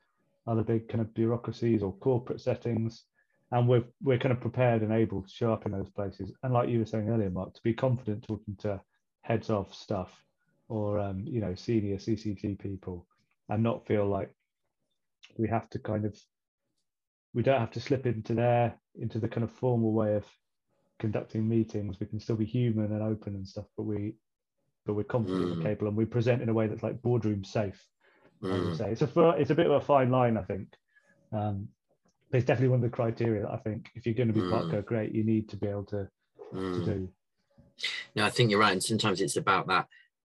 other 0.46 0.62
big 0.62 0.88
kind 0.88 1.00
of 1.00 1.12
bureaucracies 1.14 1.82
or 1.82 1.92
corporate 1.94 2.40
settings 2.40 3.04
and 3.52 3.68
we're 3.68 3.84
we're 4.02 4.18
kind 4.18 4.32
of 4.32 4.40
prepared 4.40 4.82
and 4.82 4.92
able 4.92 5.22
to 5.22 5.28
show 5.28 5.52
up 5.52 5.66
in 5.66 5.72
those 5.72 5.90
places. 5.90 6.32
And 6.42 6.52
like 6.52 6.68
you 6.68 6.78
were 6.78 6.86
saying 6.86 7.08
earlier, 7.08 7.30
Mark, 7.30 7.54
to 7.54 7.62
be 7.62 7.74
confident 7.74 8.26
talking 8.26 8.56
to 8.60 8.80
heads 9.22 9.50
of 9.50 9.74
stuff 9.74 10.10
or 10.68 10.98
um, 10.98 11.24
you 11.26 11.40
know 11.40 11.54
senior 11.54 11.96
CCG 11.96 12.58
people, 12.58 13.06
and 13.48 13.62
not 13.62 13.86
feel 13.86 14.06
like 14.06 14.32
we 15.38 15.48
have 15.48 15.68
to 15.70 15.78
kind 15.78 16.04
of 16.04 16.16
we 17.34 17.42
don't 17.42 17.60
have 17.60 17.70
to 17.72 17.80
slip 17.80 18.06
into 18.06 18.34
there 18.34 18.74
into 18.98 19.18
the 19.18 19.28
kind 19.28 19.44
of 19.44 19.52
formal 19.52 19.92
way 19.92 20.14
of 20.14 20.26
conducting 20.98 21.48
meetings. 21.48 21.98
We 22.00 22.06
can 22.06 22.20
still 22.20 22.36
be 22.36 22.44
human 22.44 22.92
and 22.92 23.02
open 23.02 23.34
and 23.34 23.46
stuff, 23.46 23.66
but 23.76 23.84
we 23.84 24.14
but 24.86 24.94
we're 24.94 25.04
confident 25.04 25.46
mm. 25.46 25.52
and 25.52 25.62
capable, 25.62 25.88
and 25.88 25.96
we 25.96 26.04
present 26.04 26.42
in 26.42 26.48
a 26.48 26.54
way 26.54 26.66
that's 26.66 26.82
like 26.82 27.02
boardroom 27.02 27.44
safe. 27.44 27.84
Mm. 28.42 28.76
say 28.76 28.92
it's 28.92 29.02
a 29.02 29.30
it's 29.38 29.50
a 29.50 29.54
bit 29.54 29.66
of 29.66 29.72
a 29.72 29.80
fine 29.80 30.10
line, 30.10 30.36
I 30.36 30.42
think. 30.42 30.68
Um, 31.32 31.68
it's 32.32 32.46
definitely 32.46 32.68
one 32.68 32.84
of 32.84 32.90
the 32.90 32.96
criteria 32.96 33.42
that 33.42 33.50
I 33.50 33.56
think 33.56 33.90
if 33.94 34.06
you're 34.06 34.14
going 34.14 34.28
to 34.28 34.34
be 34.34 34.40
mm. 34.40 34.50
part 34.70 34.86
great, 34.86 35.12
you 35.12 35.24
need 35.24 35.48
to 35.48 35.56
be 35.56 35.66
able 35.66 35.84
to, 35.86 36.08
mm. 36.54 36.78
to 36.78 36.84
do. 36.84 37.08
No, 38.14 38.24
I 38.24 38.30
think 38.30 38.50
you're 38.50 38.60
right. 38.60 38.72
And 38.72 38.82
sometimes 38.82 39.20
it's 39.20 39.36
about 39.36 39.66
that 39.66 39.86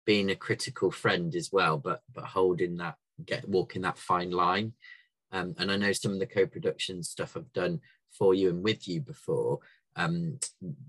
being 0.06 0.30
a 0.30 0.36
critical 0.36 0.90
friend 0.90 1.34
as 1.34 1.50
well, 1.52 1.76
but 1.78 2.02
but 2.14 2.24
holding 2.24 2.76
that, 2.78 2.96
get 3.26 3.48
walking 3.48 3.82
that 3.82 3.98
fine 3.98 4.30
line. 4.30 4.72
Um, 5.32 5.54
and 5.58 5.70
I 5.70 5.76
know 5.76 5.92
some 5.92 6.12
of 6.12 6.18
the 6.18 6.26
co-production 6.26 7.02
stuff 7.02 7.36
I've 7.36 7.52
done 7.52 7.80
for 8.10 8.34
you 8.34 8.50
and 8.50 8.62
with 8.62 8.88
you 8.88 9.00
before. 9.00 9.60
Um, 9.96 10.38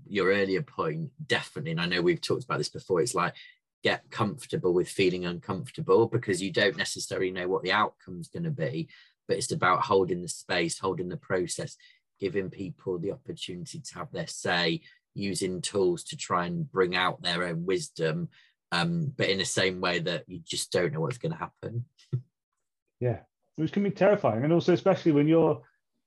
your 0.06 0.28
earlier 0.28 0.62
point, 0.62 1.10
definitely, 1.26 1.72
and 1.72 1.80
I 1.80 1.86
know 1.86 2.02
we've 2.02 2.20
talked 2.20 2.44
about 2.44 2.58
this 2.58 2.68
before. 2.68 3.00
It's 3.00 3.14
like 3.14 3.34
get 3.82 4.08
comfortable 4.10 4.72
with 4.72 4.88
feeling 4.88 5.26
uncomfortable 5.26 6.06
because 6.06 6.40
you 6.40 6.52
don't 6.52 6.76
necessarily 6.76 7.32
know 7.32 7.48
what 7.48 7.62
the 7.62 7.72
outcome's 7.72 8.28
going 8.28 8.44
to 8.44 8.50
be 8.50 8.88
but 9.28 9.36
it's 9.36 9.52
about 9.52 9.82
holding 9.82 10.22
the 10.22 10.28
space, 10.28 10.78
holding 10.78 11.08
the 11.08 11.16
process, 11.16 11.76
giving 12.20 12.50
people 12.50 12.98
the 12.98 13.12
opportunity 13.12 13.80
to 13.80 13.94
have 13.94 14.10
their 14.12 14.26
say, 14.26 14.80
using 15.14 15.60
tools 15.60 16.04
to 16.04 16.16
try 16.16 16.46
and 16.46 16.70
bring 16.70 16.96
out 16.96 17.22
their 17.22 17.44
own 17.44 17.64
wisdom, 17.64 18.28
um, 18.72 19.12
but 19.16 19.28
in 19.28 19.38
the 19.38 19.44
same 19.44 19.80
way 19.80 19.98
that 20.00 20.24
you 20.26 20.40
just 20.44 20.72
don't 20.72 20.92
know 20.92 21.00
what's 21.00 21.18
going 21.18 21.32
to 21.32 21.38
happen. 21.38 21.84
yeah, 23.00 23.18
which 23.56 23.70
can 23.70 23.84
be 23.84 23.90
terrifying, 23.90 24.42
and 24.42 24.52
also 24.52 24.72
especially 24.72 25.12
when 25.12 25.28
you're, 25.28 25.60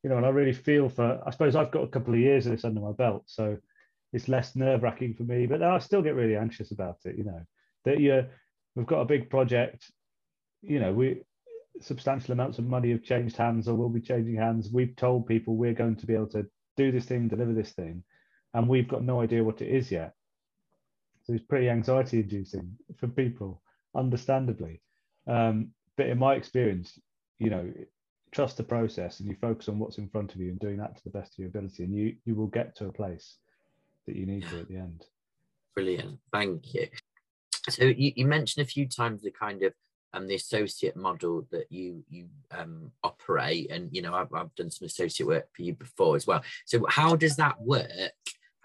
you 0.03 0.09
know, 0.09 0.17
and 0.17 0.25
I 0.25 0.29
really 0.29 0.51
feel 0.53 0.89
for. 0.89 1.21
I 1.25 1.29
suppose 1.29 1.55
I've 1.55 1.71
got 1.71 1.83
a 1.83 1.87
couple 1.87 2.13
of 2.13 2.19
years 2.19 2.47
of 2.47 2.51
this 2.51 2.65
under 2.65 2.81
my 2.81 2.91
belt, 2.91 3.23
so 3.27 3.57
it's 4.11 4.27
less 4.27 4.55
nerve 4.55 4.81
wracking 4.81 5.13
for 5.13 5.23
me. 5.23 5.45
But 5.45 5.61
I 5.61 5.77
still 5.77 6.01
get 6.01 6.15
really 6.15 6.35
anxious 6.35 6.71
about 6.71 6.97
it. 7.05 7.17
You 7.17 7.25
know, 7.25 7.41
that 7.85 7.99
you 7.99 8.25
we've 8.75 8.87
got 8.87 9.01
a 9.01 9.05
big 9.05 9.29
project. 9.29 9.91
You 10.63 10.79
know, 10.79 10.91
we 10.91 11.21
substantial 11.81 12.31
amounts 12.31 12.57
of 12.57 12.65
money 12.65 12.89
have 12.91 13.03
changed 13.03 13.37
hands 13.37 13.67
or 13.67 13.75
will 13.75 13.89
be 13.89 14.01
changing 14.01 14.37
hands. 14.37 14.71
We've 14.71 14.95
told 14.95 15.27
people 15.27 15.55
we're 15.55 15.73
going 15.73 15.97
to 15.97 16.07
be 16.07 16.15
able 16.15 16.27
to 16.27 16.47
do 16.77 16.91
this 16.91 17.05
thing, 17.05 17.27
deliver 17.27 17.53
this 17.53 17.73
thing, 17.73 18.03
and 18.55 18.67
we've 18.67 18.87
got 18.87 19.03
no 19.03 19.21
idea 19.21 19.43
what 19.43 19.61
it 19.61 19.67
is 19.67 19.91
yet. 19.91 20.13
So 21.25 21.33
it's 21.33 21.43
pretty 21.43 21.69
anxiety 21.69 22.19
inducing 22.19 22.77
for 22.97 23.07
people, 23.07 23.61
understandably. 23.95 24.81
Um, 25.27 25.71
but 25.97 26.07
in 26.07 26.19
my 26.19 26.35
experience, 26.35 26.99
you 27.39 27.49
know, 27.49 27.73
trust 28.31 28.57
the 28.57 28.63
process 28.63 29.19
and 29.19 29.29
you 29.29 29.35
focus 29.41 29.67
on 29.67 29.79
what's 29.79 29.97
in 29.97 30.09
front 30.09 30.35
of 30.35 30.41
you 30.41 30.49
and 30.49 30.59
doing 30.59 30.77
that 30.77 30.95
to 30.97 31.03
the 31.03 31.09
best 31.09 31.33
of 31.33 31.39
your 31.39 31.47
ability, 31.47 31.83
and 31.83 31.95
you 31.95 32.15
you 32.25 32.35
will 32.35 32.47
get 32.47 32.75
to 32.75 32.87
a 32.87 32.93
place 32.93 33.37
that 34.05 34.15
you 34.15 34.25
need 34.25 34.47
to 34.49 34.59
at 34.59 34.67
the 34.67 34.77
end. 34.77 35.05
Brilliant, 35.73 36.19
thank 36.31 36.73
you. 36.73 36.87
So 37.69 37.85
you, 37.85 38.13
you 38.15 38.27
mentioned 38.27 38.63
a 38.63 38.69
few 38.69 38.87
times 38.87 39.23
the 39.23 39.31
kind 39.31 39.63
of 39.63 39.73
um, 40.13 40.27
the 40.27 40.35
associate 40.35 40.95
model 40.95 41.47
that 41.51 41.71
you 41.71 42.03
you 42.07 42.27
um, 42.51 42.91
operate, 43.03 43.71
and 43.71 43.89
you 43.91 44.01
know 44.03 44.13
I've, 44.13 44.33
I've 44.33 44.53
done 44.55 44.69
some 44.69 44.85
associate 44.85 45.25
work 45.27 45.47
for 45.55 45.63
you 45.63 45.73
before 45.73 46.15
as 46.15 46.27
well. 46.27 46.43
So 46.65 46.85
how 46.87 47.15
does 47.15 47.35
that 47.37 47.59
work? 47.59 48.13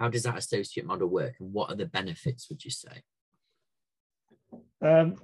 How 0.00 0.08
does 0.08 0.22
that 0.22 0.38
associate 0.38 0.86
model 0.86 1.08
work, 1.08 1.34
and 1.40 1.52
what 1.52 1.70
are 1.70 1.76
the 1.76 1.84
benefits? 1.84 2.48
Would 2.48 2.64
you 2.64 2.70
say? 2.70 3.02
Um, 4.80 5.16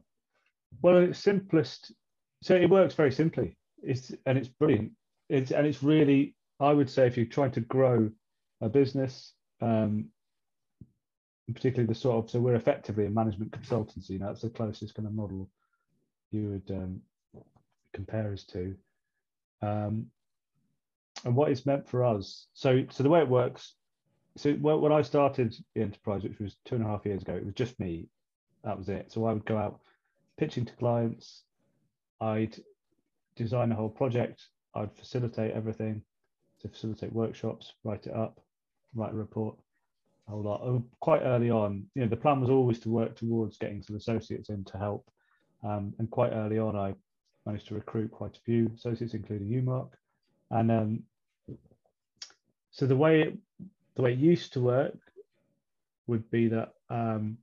well, 0.83 0.99
it's 0.99 1.19
simplest. 1.19 1.93
So 2.43 2.55
it 2.55 2.69
works 2.69 2.95
very 2.95 3.11
simply. 3.11 3.57
It's 3.83 4.13
and 4.27 4.37
it's 4.37 4.49
brilliant. 4.49 4.93
It's 5.31 5.51
and 5.51 5.67
it's 5.67 5.83
really. 5.83 6.35
I 6.61 6.75
would 6.75 6.91
say 6.91 7.07
if 7.07 7.17
you're 7.17 7.25
trying 7.25 7.53
to 7.53 7.61
grow 7.61 8.11
a 8.61 8.69
business, 8.69 9.33
um, 9.63 10.11
particularly 11.53 11.87
the 11.87 11.99
sort 11.99 12.25
of 12.25 12.31
so 12.31 12.39
we're 12.39 12.55
effectively 12.55 13.07
a 13.07 13.11
management 13.11 13.53
consultancy. 13.53 14.11
You 14.11 14.19
know, 14.19 14.27
that's 14.27 14.43
the 14.43 14.51
closest 14.51 14.95
kind 14.95 15.09
of 15.09 15.15
model 15.15 15.49
you 16.31 16.51
would 16.51 16.77
um, 16.77 17.01
compare 17.95 18.31
us 18.31 18.45
to. 18.45 18.77
Um, 19.63 20.09
and 21.25 21.35
what 21.35 21.51
it's 21.51 21.65
meant 21.65 21.89
for 21.89 22.05
us. 22.05 22.47
So, 22.53 22.85
so 22.91 23.03
the 23.03 23.09
way 23.09 23.21
it 23.21 23.29
works. 23.29 23.75
So 24.37 24.53
when 24.55 24.93
I 24.93 25.03
started 25.03 25.55
the 25.75 25.83
enterprise, 25.83 26.23
which 26.23 26.39
was 26.39 26.57
two 26.65 26.75
and 26.75 26.85
a 26.85 26.89
half 26.89 27.07
years 27.07 27.23
ago, 27.23 27.35
it 27.35 27.45
was 27.45 27.55
just 27.55 27.79
me. 27.81 28.09
That 28.65 28.77
was 28.77 28.89
it. 28.89 29.11
So 29.13 29.25
I 29.25 29.33
would 29.33 29.47
go 29.47 29.57
out 29.57 29.81
pitching 30.37 30.67
to 30.67 30.73
clients. 30.75 31.43
I'd 32.21 32.57
design 33.35 33.73
a 33.73 33.75
whole 33.75 33.89
project. 33.89 34.45
I'd 34.75 34.95
facilitate 34.97 35.55
everything, 35.55 36.03
to 36.61 36.69
facilitate 36.69 37.13
workshops, 37.13 37.73
write 37.85 38.07
it 38.07 38.15
up, 38.15 38.41
write 38.95 39.13
a 39.13 39.17
report, 39.17 39.57
a 40.29 40.33
whole 40.33 40.43
lot. 40.43 40.83
Quite 41.01 41.23
early 41.23 41.51
on, 41.51 41.87
you 41.95 42.03
know, 42.03 42.09
the 42.09 42.17
plan 42.17 42.41
was 42.41 42.51
always 42.51 42.79
to 42.81 42.91
work 42.91 43.17
towards 43.17 43.57
getting 43.57 43.83
some 43.83 43.97
associates 43.97 44.51
in 44.51 44.65
to 44.65 44.79
help 44.79 45.11
um, 45.67 45.95
and 45.99 46.11
quite 46.11 46.33
early 46.33 46.59
on, 46.59 46.77
I 46.77 46.95
managed 47.45 47.69
to 47.69 47.75
recruit 47.75 48.11
quite 48.11 48.37
a 48.37 48.41
few 48.41 48.71
associates, 48.75 49.15
including 49.15 49.49
you, 49.49 49.63
Mark. 49.63 49.99
And 50.51 50.71
um, 50.71 51.03
so 52.71 52.87
the 52.87 52.97
way 52.97 53.23
it, 53.23 53.39
the 53.97 54.03
way 54.03 54.13
it 54.13 54.19
used 54.19 54.53
to 54.53 54.61
work 54.61 54.97
would 56.07 56.31
be 56.31 56.49
that 56.49 56.75
um, 56.91 57.39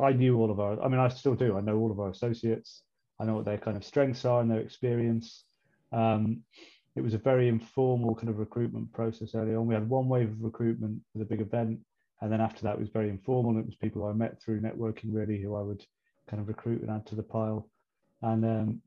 I 0.00 0.12
knew 0.12 0.38
all 0.38 0.50
of 0.50 0.60
our. 0.60 0.80
I 0.82 0.88
mean, 0.88 1.00
I 1.00 1.08
still 1.08 1.34
do. 1.34 1.56
I 1.56 1.60
know 1.60 1.76
all 1.76 1.90
of 1.90 2.00
our 2.00 2.08
associates. 2.08 2.82
I 3.20 3.24
know 3.24 3.34
what 3.34 3.44
their 3.44 3.58
kind 3.58 3.76
of 3.76 3.84
strengths 3.84 4.24
are 4.24 4.40
and 4.40 4.50
their 4.50 4.60
experience. 4.60 5.44
Um, 5.92 6.42
it 6.94 7.02
was 7.02 7.14
a 7.14 7.18
very 7.18 7.48
informal 7.48 8.14
kind 8.14 8.28
of 8.28 8.38
recruitment 8.38 8.92
process 8.92 9.34
early 9.34 9.54
on. 9.54 9.66
We 9.66 9.74
had 9.74 9.88
one 9.88 10.08
wave 10.08 10.30
of 10.30 10.42
recruitment 10.42 11.00
with 11.14 11.22
a 11.22 11.28
big 11.28 11.40
event, 11.40 11.80
and 12.20 12.32
then 12.32 12.40
after 12.40 12.62
that, 12.62 12.74
it 12.74 12.80
was 12.80 12.88
very 12.88 13.08
informal. 13.08 13.58
It 13.58 13.66
was 13.66 13.76
people 13.76 14.06
I 14.06 14.12
met 14.12 14.40
through 14.40 14.60
networking, 14.60 15.12
really, 15.12 15.40
who 15.40 15.54
I 15.56 15.62
would 15.62 15.84
kind 16.28 16.40
of 16.40 16.48
recruit 16.48 16.82
and 16.82 16.90
add 16.90 17.06
to 17.06 17.14
the 17.14 17.22
pile. 17.22 17.68
And 18.22 18.44
um, 18.44 18.82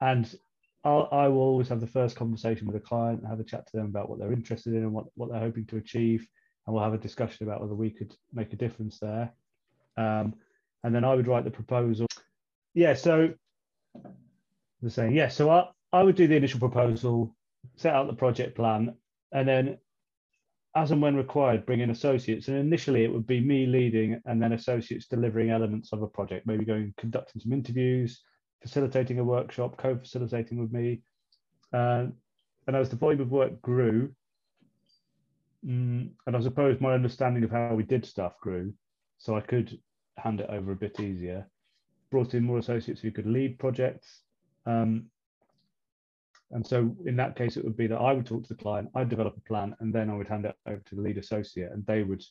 and 0.00 0.34
I'll, 0.84 1.08
I 1.12 1.28
will 1.28 1.42
always 1.42 1.68
have 1.68 1.80
the 1.80 1.86
first 1.86 2.16
conversation 2.16 2.66
with 2.66 2.76
a 2.76 2.80
client 2.80 3.26
have 3.28 3.40
a 3.40 3.44
chat 3.44 3.66
to 3.66 3.76
them 3.76 3.86
about 3.86 4.08
what 4.08 4.18
they're 4.18 4.32
interested 4.32 4.72
in 4.74 4.82
and 4.82 4.92
what, 4.92 5.06
what 5.14 5.30
they're 5.30 5.40
hoping 5.40 5.66
to 5.66 5.76
achieve. 5.76 6.26
And 6.66 6.74
we'll 6.74 6.84
have 6.84 6.94
a 6.94 6.98
discussion 6.98 7.46
about 7.46 7.60
whether 7.60 7.74
we 7.74 7.90
could 7.90 8.14
make 8.32 8.52
a 8.52 8.56
difference 8.56 8.98
there. 8.98 9.32
Um, 9.96 10.34
and 10.82 10.94
then 10.94 11.04
I 11.04 11.14
would 11.14 11.26
write 11.26 11.44
the 11.44 11.50
proposal. 11.50 12.06
Yeah, 12.74 12.94
so 12.94 13.34
the 14.80 14.90
saying, 14.90 15.14
yeah, 15.14 15.28
so 15.28 15.50
I, 15.50 15.68
I 15.92 16.02
would 16.02 16.16
do 16.16 16.26
the 16.26 16.36
initial 16.36 16.60
proposal, 16.60 17.34
set 17.76 17.94
out 17.94 18.06
the 18.06 18.14
project 18.14 18.56
plan, 18.56 18.94
and 19.32 19.46
then 19.46 19.78
as 20.74 20.92
and 20.92 21.02
when 21.02 21.16
required, 21.16 21.66
bring 21.66 21.80
in 21.80 21.90
associates. 21.90 22.48
And 22.48 22.56
initially, 22.56 23.04
it 23.04 23.12
would 23.12 23.26
be 23.26 23.40
me 23.40 23.66
leading 23.66 24.20
and 24.24 24.40
then 24.40 24.52
associates 24.52 25.06
delivering 25.06 25.50
elements 25.50 25.92
of 25.92 26.02
a 26.02 26.06
project, 26.06 26.46
maybe 26.46 26.64
going 26.64 26.94
conducting 26.96 27.40
some 27.40 27.52
interviews, 27.52 28.22
facilitating 28.60 29.18
a 29.18 29.24
workshop, 29.24 29.76
co 29.76 29.96
facilitating 29.96 30.58
with 30.58 30.72
me. 30.72 31.02
Uh, 31.72 32.06
and 32.66 32.76
as 32.76 32.90
the 32.90 32.96
volume 32.96 33.20
of 33.20 33.30
work 33.30 33.60
grew, 33.62 34.10
mm, 35.66 36.08
and 36.26 36.36
I 36.36 36.40
suppose 36.40 36.80
my 36.80 36.92
understanding 36.92 37.44
of 37.44 37.50
how 37.50 37.74
we 37.74 37.82
did 37.82 38.04
stuff 38.04 38.38
grew, 38.40 38.72
so 39.18 39.36
I 39.36 39.40
could 39.40 39.78
hand 40.16 40.40
it 40.40 40.50
over 40.50 40.72
a 40.72 40.76
bit 40.76 41.00
easier, 41.00 41.48
brought 42.10 42.34
in 42.34 42.44
more 42.44 42.58
associates 42.58 43.00
who 43.00 43.10
could 43.10 43.26
lead 43.26 43.58
projects. 43.58 44.22
Um, 44.66 45.06
and 46.52 46.66
so 46.66 46.94
in 47.06 47.16
that 47.16 47.36
case, 47.36 47.56
it 47.56 47.64
would 47.64 47.76
be 47.76 47.86
that 47.86 47.98
I 47.98 48.12
would 48.12 48.26
talk 48.26 48.42
to 48.42 48.48
the 48.48 48.62
client, 48.62 48.90
I'd 48.94 49.08
develop 49.08 49.36
a 49.36 49.48
plan, 49.48 49.74
and 49.80 49.94
then 49.94 50.10
I 50.10 50.14
would 50.14 50.28
hand 50.28 50.44
it 50.44 50.56
over 50.66 50.82
to 50.86 50.94
the 50.94 51.02
lead 51.02 51.18
associate, 51.18 51.72
and 51.72 51.86
they 51.86 52.02
would 52.02 52.22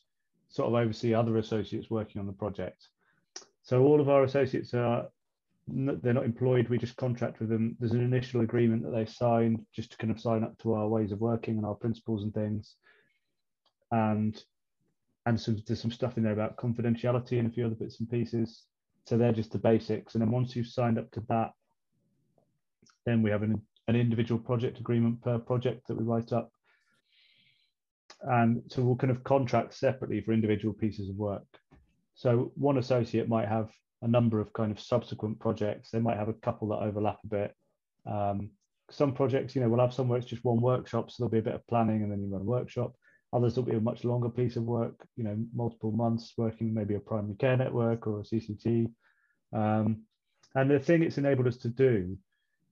sort 0.50 0.68
of 0.68 0.74
oversee 0.74 1.14
other 1.14 1.38
associates 1.38 1.90
working 1.90 2.20
on 2.20 2.26
the 2.26 2.32
project. 2.32 2.88
So 3.62 3.82
all 3.82 4.00
of 4.00 4.08
our 4.08 4.24
associates 4.24 4.74
are 4.74 5.08
they're 5.72 6.14
not 6.14 6.24
employed. 6.24 6.68
We 6.68 6.78
just 6.78 6.96
contract 6.96 7.40
with 7.40 7.48
them. 7.48 7.76
There's 7.78 7.92
an 7.92 8.02
initial 8.02 8.40
agreement 8.40 8.82
that 8.82 8.90
they 8.90 9.06
sign 9.06 9.64
just 9.74 9.92
to 9.92 9.96
kind 9.98 10.10
of 10.10 10.20
sign 10.20 10.44
up 10.44 10.56
to 10.58 10.74
our 10.74 10.88
ways 10.88 11.12
of 11.12 11.20
working 11.20 11.56
and 11.56 11.66
our 11.66 11.74
principles 11.74 12.22
and 12.22 12.34
things. 12.34 12.76
And 13.90 14.42
and 15.26 15.38
some, 15.38 15.62
there's 15.66 15.82
some 15.82 15.90
stuff 15.90 16.16
in 16.16 16.22
there 16.22 16.32
about 16.32 16.56
confidentiality 16.56 17.38
and 17.38 17.48
a 17.48 17.52
few 17.52 17.66
other 17.66 17.74
bits 17.74 18.00
and 18.00 18.10
pieces. 18.10 18.64
So 19.06 19.16
they're 19.16 19.32
just 19.32 19.52
the 19.52 19.58
basics. 19.58 20.14
And 20.14 20.22
then 20.22 20.30
once 20.30 20.56
you've 20.56 20.66
signed 20.66 20.98
up 20.98 21.10
to 21.12 21.22
that, 21.28 21.52
then 23.04 23.22
we 23.22 23.30
have 23.30 23.42
an 23.42 23.60
an 23.88 23.96
individual 23.96 24.40
project 24.40 24.78
agreement 24.78 25.20
per 25.20 25.38
project 25.38 25.88
that 25.88 25.96
we 25.96 26.04
write 26.04 26.32
up. 26.32 26.52
And 28.22 28.62
so 28.68 28.82
we'll 28.82 28.96
kind 28.96 29.10
of 29.10 29.24
contract 29.24 29.74
separately 29.74 30.20
for 30.20 30.32
individual 30.32 30.72
pieces 30.72 31.08
of 31.08 31.16
work. 31.16 31.46
So 32.14 32.52
one 32.54 32.78
associate 32.78 33.28
might 33.28 33.48
have 33.48 33.70
a 34.02 34.08
number 34.08 34.40
of 34.40 34.52
kind 34.52 34.72
of 34.72 34.80
subsequent 34.80 35.38
projects. 35.38 35.90
They 35.90 36.00
might 36.00 36.16
have 36.16 36.28
a 36.28 36.34
couple 36.34 36.68
that 36.68 36.82
overlap 36.82 37.18
a 37.24 37.26
bit. 37.26 37.54
Um, 38.06 38.50
some 38.90 39.12
projects, 39.12 39.54
you 39.54 39.62
know, 39.62 39.68
we'll 39.68 39.80
have 39.80 39.94
some 39.94 40.08
where 40.08 40.18
it's 40.18 40.28
just 40.28 40.44
one 40.44 40.60
workshop, 40.60 41.10
so 41.10 41.16
there'll 41.18 41.30
be 41.30 41.38
a 41.38 41.42
bit 41.42 41.54
of 41.54 41.66
planning 41.66 42.02
and 42.02 42.10
then 42.10 42.22
you 42.22 42.28
run 42.28 42.42
a 42.42 42.44
workshop. 42.44 42.94
Others 43.32 43.56
will 43.56 43.62
be 43.64 43.76
a 43.76 43.80
much 43.80 44.04
longer 44.04 44.28
piece 44.28 44.56
of 44.56 44.64
work, 44.64 45.06
you 45.16 45.22
know, 45.22 45.36
multiple 45.54 45.92
months 45.92 46.32
working 46.36 46.74
maybe 46.74 46.96
a 46.96 47.00
primary 47.00 47.36
care 47.36 47.56
network 47.56 48.06
or 48.06 48.20
a 48.20 48.24
CCG. 48.24 48.90
Um, 49.52 50.02
and 50.54 50.70
the 50.70 50.80
thing 50.80 51.02
it's 51.02 51.18
enabled 51.18 51.46
us 51.46 51.58
to 51.58 51.68
do 51.68 52.18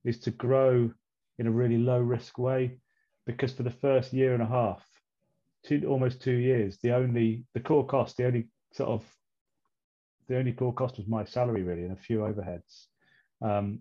is 0.05 0.19
to 0.21 0.31
grow 0.33 0.91
in 1.39 1.47
a 1.47 1.51
really 1.51 1.79
low 1.79 2.01
risk 2.01 2.39
way 2.39 2.79
because 3.27 3.53
for 3.53 3.63
the 3.63 3.71
first 3.71 4.13
year 4.13 4.35
and 4.35 4.43
a 4.43 4.47
half 4.47 4.83
two 5.65 5.85
almost 5.87 6.21
two 6.23 6.33
years 6.33 6.79
the 6.83 6.93
only 6.93 7.45
the 7.55 7.61
core 7.61 7.87
cost 7.87 8.17
the 8.17 8.27
only 8.27 8.49
sort 8.73 8.89
of 8.89 9.05
the 10.29 10.37
only 10.37 10.53
core 10.53 10.73
cost 10.73 10.99
was 10.99 11.07
my 11.07 11.25
salary 11.25 11.63
really 11.63 11.83
and 11.83 11.93
a 11.93 11.97
few 11.97 12.19
overheads 12.19 12.87
um, 13.43 13.79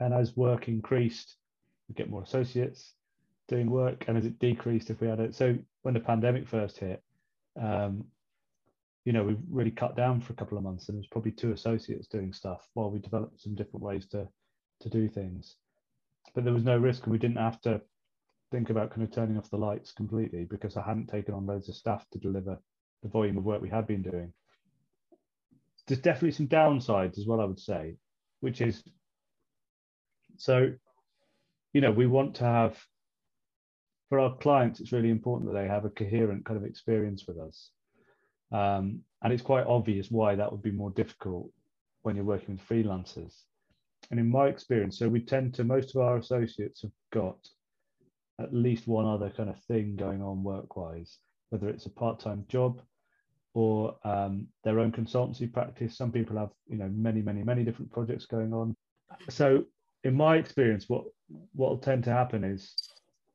and 0.00 0.14
as 0.14 0.36
work 0.36 0.68
increased 0.68 1.36
we 1.88 1.94
get 1.94 2.10
more 2.10 2.22
associates 2.22 2.94
doing 3.48 3.70
work 3.70 4.04
and 4.08 4.16
as 4.16 4.26
it 4.26 4.38
decreased 4.38 4.90
if 4.90 5.00
we 5.00 5.08
had 5.08 5.20
it 5.20 5.34
so 5.34 5.56
when 5.82 5.94
the 5.94 6.00
pandemic 6.00 6.46
first 6.46 6.78
hit 6.78 7.02
um, 7.60 8.04
you 9.04 9.12
know 9.12 9.24
we 9.24 9.36
really 9.50 9.70
cut 9.70 9.96
down 9.96 10.20
for 10.20 10.32
a 10.32 10.36
couple 10.36 10.58
of 10.58 10.64
months 10.64 10.88
and 10.88 10.96
there 10.96 11.00
was 11.00 11.08
probably 11.08 11.32
two 11.32 11.52
associates 11.52 12.08
doing 12.08 12.32
stuff 12.32 12.68
while 12.74 12.90
we 12.90 12.98
developed 12.98 13.40
some 13.40 13.54
different 13.54 13.82
ways 13.82 14.06
to 14.06 14.28
to 14.80 14.88
do 14.88 15.08
things 15.08 15.56
but 16.34 16.44
there 16.44 16.52
was 16.52 16.64
no 16.64 16.76
risk 16.76 17.04
and 17.04 17.12
we 17.12 17.18
didn't 17.18 17.38
have 17.38 17.60
to 17.60 17.80
think 18.50 18.70
about 18.70 18.90
kind 18.90 19.02
of 19.02 19.10
turning 19.10 19.36
off 19.36 19.50
the 19.50 19.56
lights 19.56 19.92
completely 19.92 20.44
because 20.44 20.76
I 20.76 20.82
hadn't 20.82 21.08
taken 21.08 21.34
on 21.34 21.46
loads 21.46 21.68
of 21.68 21.74
staff 21.74 22.06
to 22.12 22.18
deliver 22.18 22.58
the 23.02 23.08
volume 23.08 23.38
of 23.38 23.44
work 23.44 23.60
we 23.60 23.68
had 23.68 23.86
been 23.86 24.02
doing. 24.02 24.32
There's 25.88 26.00
definitely 26.00 26.32
some 26.32 26.48
downsides 26.48 27.18
as 27.18 27.26
well, 27.26 27.40
I 27.40 27.44
would 27.44 27.58
say, 27.58 27.96
which 28.40 28.60
is 28.60 28.82
so, 30.36 30.72
you 31.72 31.80
know, 31.80 31.90
we 31.90 32.06
want 32.06 32.36
to 32.36 32.44
have 32.44 32.78
for 34.08 34.20
our 34.20 34.36
clients, 34.36 34.80
it's 34.80 34.92
really 34.92 35.10
important 35.10 35.50
that 35.50 35.60
they 35.60 35.66
have 35.66 35.84
a 35.84 35.90
coherent 35.90 36.44
kind 36.44 36.56
of 36.56 36.64
experience 36.64 37.26
with 37.26 37.38
us. 37.38 37.70
Um, 38.52 39.00
and 39.22 39.32
it's 39.32 39.42
quite 39.42 39.66
obvious 39.66 40.10
why 40.10 40.34
that 40.36 40.50
would 40.50 40.62
be 40.62 40.70
more 40.70 40.90
difficult 40.90 41.50
when 42.02 42.16
you're 42.16 42.24
working 42.24 42.56
with 42.56 42.66
freelancers 42.68 43.34
and 44.10 44.18
in 44.18 44.30
my 44.30 44.46
experience, 44.46 44.98
so 44.98 45.08
we 45.08 45.20
tend 45.20 45.54
to 45.54 45.64
most 45.64 45.94
of 45.94 46.00
our 46.00 46.16
associates 46.16 46.82
have 46.82 46.92
got 47.12 47.36
at 48.40 48.54
least 48.54 48.86
one 48.86 49.06
other 49.06 49.30
kind 49.30 49.50
of 49.50 49.60
thing 49.64 49.96
going 49.96 50.22
on 50.22 50.42
work-wise, 50.42 51.18
whether 51.50 51.68
it's 51.68 51.86
a 51.86 51.90
part-time 51.90 52.44
job 52.48 52.80
or 53.58 53.96
um, 54.04 54.46
their 54.62 54.78
own 54.78 54.92
consultancy 54.92 55.52
practice. 55.52 55.96
Some 55.96 56.12
people 56.12 56.36
have, 56.36 56.50
you 56.68 56.78
know, 56.78 56.88
many, 56.94 57.22
many, 57.22 57.42
many 57.42 57.64
different 57.64 57.90
projects 57.90 58.24
going 58.24 58.52
on. 58.52 58.76
So, 59.28 59.64
in 60.04 60.14
my 60.14 60.36
experience, 60.36 60.88
what 60.88 61.04
what 61.54 61.70
will 61.70 61.78
tend 61.78 62.04
to 62.04 62.12
happen 62.12 62.44
is 62.44 62.72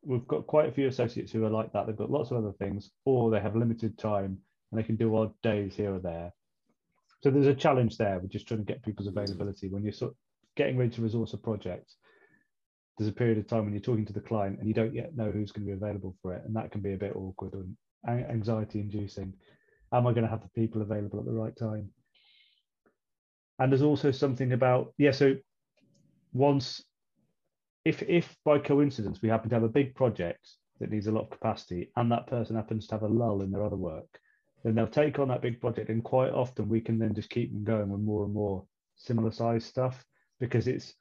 we've 0.01 0.27
got 0.27 0.47
quite 0.47 0.69
a 0.69 0.71
few 0.71 0.87
associates 0.87 1.33
who 1.33 1.43
are 1.45 1.49
like 1.49 1.73
that. 1.73 1.87
They've 1.87 2.03
got 2.03 2.09
lots 2.09 2.31
of 2.31 2.37
other 2.37 2.53
things, 2.53 2.91
or 3.03 3.31
they 3.31 3.41
have 3.41 3.57
limited 3.57 3.97
time 3.97 4.37
and 4.71 4.79
they 4.79 4.83
can 4.83 4.95
do 4.95 5.15
odd 5.17 5.33
days 5.41 5.75
here 5.75 5.93
or 5.93 5.99
there. 5.99 6.31
So 7.21 7.29
there's 7.29 7.47
a 7.47 7.53
challenge 7.53 7.97
there 7.97 8.19
with 8.19 8.31
just 8.31 8.47
trying 8.47 8.61
to 8.61 8.71
get 8.71 8.81
people's 8.81 9.07
availability 9.07 9.67
when 9.67 9.83
you're 9.83 9.91
sort 9.91 10.15
getting 10.55 10.77
ready 10.77 10.91
to 10.91 11.01
resource 11.01 11.33
a 11.33 11.37
project, 11.37 11.91
there's 12.97 13.09
a 13.09 13.13
period 13.13 13.37
of 13.37 13.47
time 13.47 13.65
when 13.65 13.73
you're 13.73 13.81
talking 13.81 14.05
to 14.05 14.13
the 14.13 14.21
client 14.21 14.59
and 14.59 14.67
you 14.67 14.73
don't 14.73 14.95
yet 14.95 15.17
know 15.17 15.31
who's 15.31 15.51
going 15.51 15.65
to 15.65 15.73
be 15.73 15.77
available 15.77 16.15
for 16.21 16.33
it, 16.33 16.43
and 16.45 16.55
that 16.55 16.71
can 16.71 16.81
be 16.81 16.93
a 16.93 16.97
bit 16.97 17.15
awkward 17.15 17.53
and 17.53 17.75
anxiety 18.07 18.79
inducing. 18.79 19.33
Am 19.93 20.07
I 20.07 20.11
going 20.11 20.23
to 20.23 20.29
have 20.29 20.41
the 20.41 20.49
people 20.59 20.81
available 20.81 21.19
at 21.19 21.25
the 21.25 21.31
right 21.31 21.55
time? 21.55 21.89
And 23.59 23.71
there's 23.71 23.83
also 23.83 24.11
something 24.11 24.51
about 24.51 24.93
yeah. 24.97 25.11
So 25.11 25.35
once, 26.33 26.83
if 27.85 28.01
if 28.03 28.35
by 28.43 28.57
coincidence 28.57 29.21
we 29.21 29.29
happen 29.29 29.49
to 29.49 29.55
have 29.55 29.63
a 29.63 29.69
big 29.69 29.93
project 29.93 30.49
that 30.79 30.89
needs 30.89 31.07
a 31.07 31.11
lot 31.11 31.25
of 31.25 31.29
capacity, 31.29 31.91
and 31.95 32.11
that 32.11 32.27
person 32.27 32.55
happens 32.55 32.87
to 32.87 32.95
have 32.95 33.03
a 33.03 33.07
lull 33.07 33.43
in 33.43 33.51
their 33.51 33.63
other 33.63 33.75
work, 33.75 34.19
then 34.63 34.73
they'll 34.73 34.87
take 34.87 35.19
on 35.19 35.27
that 35.27 35.43
big 35.43 35.61
project, 35.61 35.89
and 35.89 36.03
quite 36.03 36.31
often 36.31 36.67
we 36.67 36.81
can 36.81 36.97
then 36.97 37.13
just 37.13 37.29
keep 37.29 37.53
them 37.53 37.63
going 37.63 37.89
with 37.89 38.01
more 38.01 38.25
and 38.25 38.33
more 38.33 38.65
similar 38.95 39.31
size 39.31 39.63
stuff 39.63 40.03
because 40.39 40.67
it's 40.67 40.95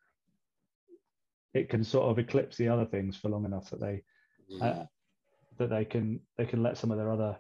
it 1.55 1.69
can 1.69 1.85
sort 1.85 2.11
of 2.11 2.19
eclipse 2.19 2.57
the 2.57 2.69
other 2.69 2.87
things 2.87 3.17
for 3.17 3.29
long 3.29 3.45
enough 3.45 3.71
that 3.71 3.81
they 3.81 4.03
uh, 4.61 4.85
that 5.59 5.71
they 5.71 5.85
can 5.85 6.21
they 6.37 6.45
can 6.45 6.63
let 6.63 6.77
some 6.77 6.91
of 6.91 6.99
their 6.99 7.11
other 7.11 7.39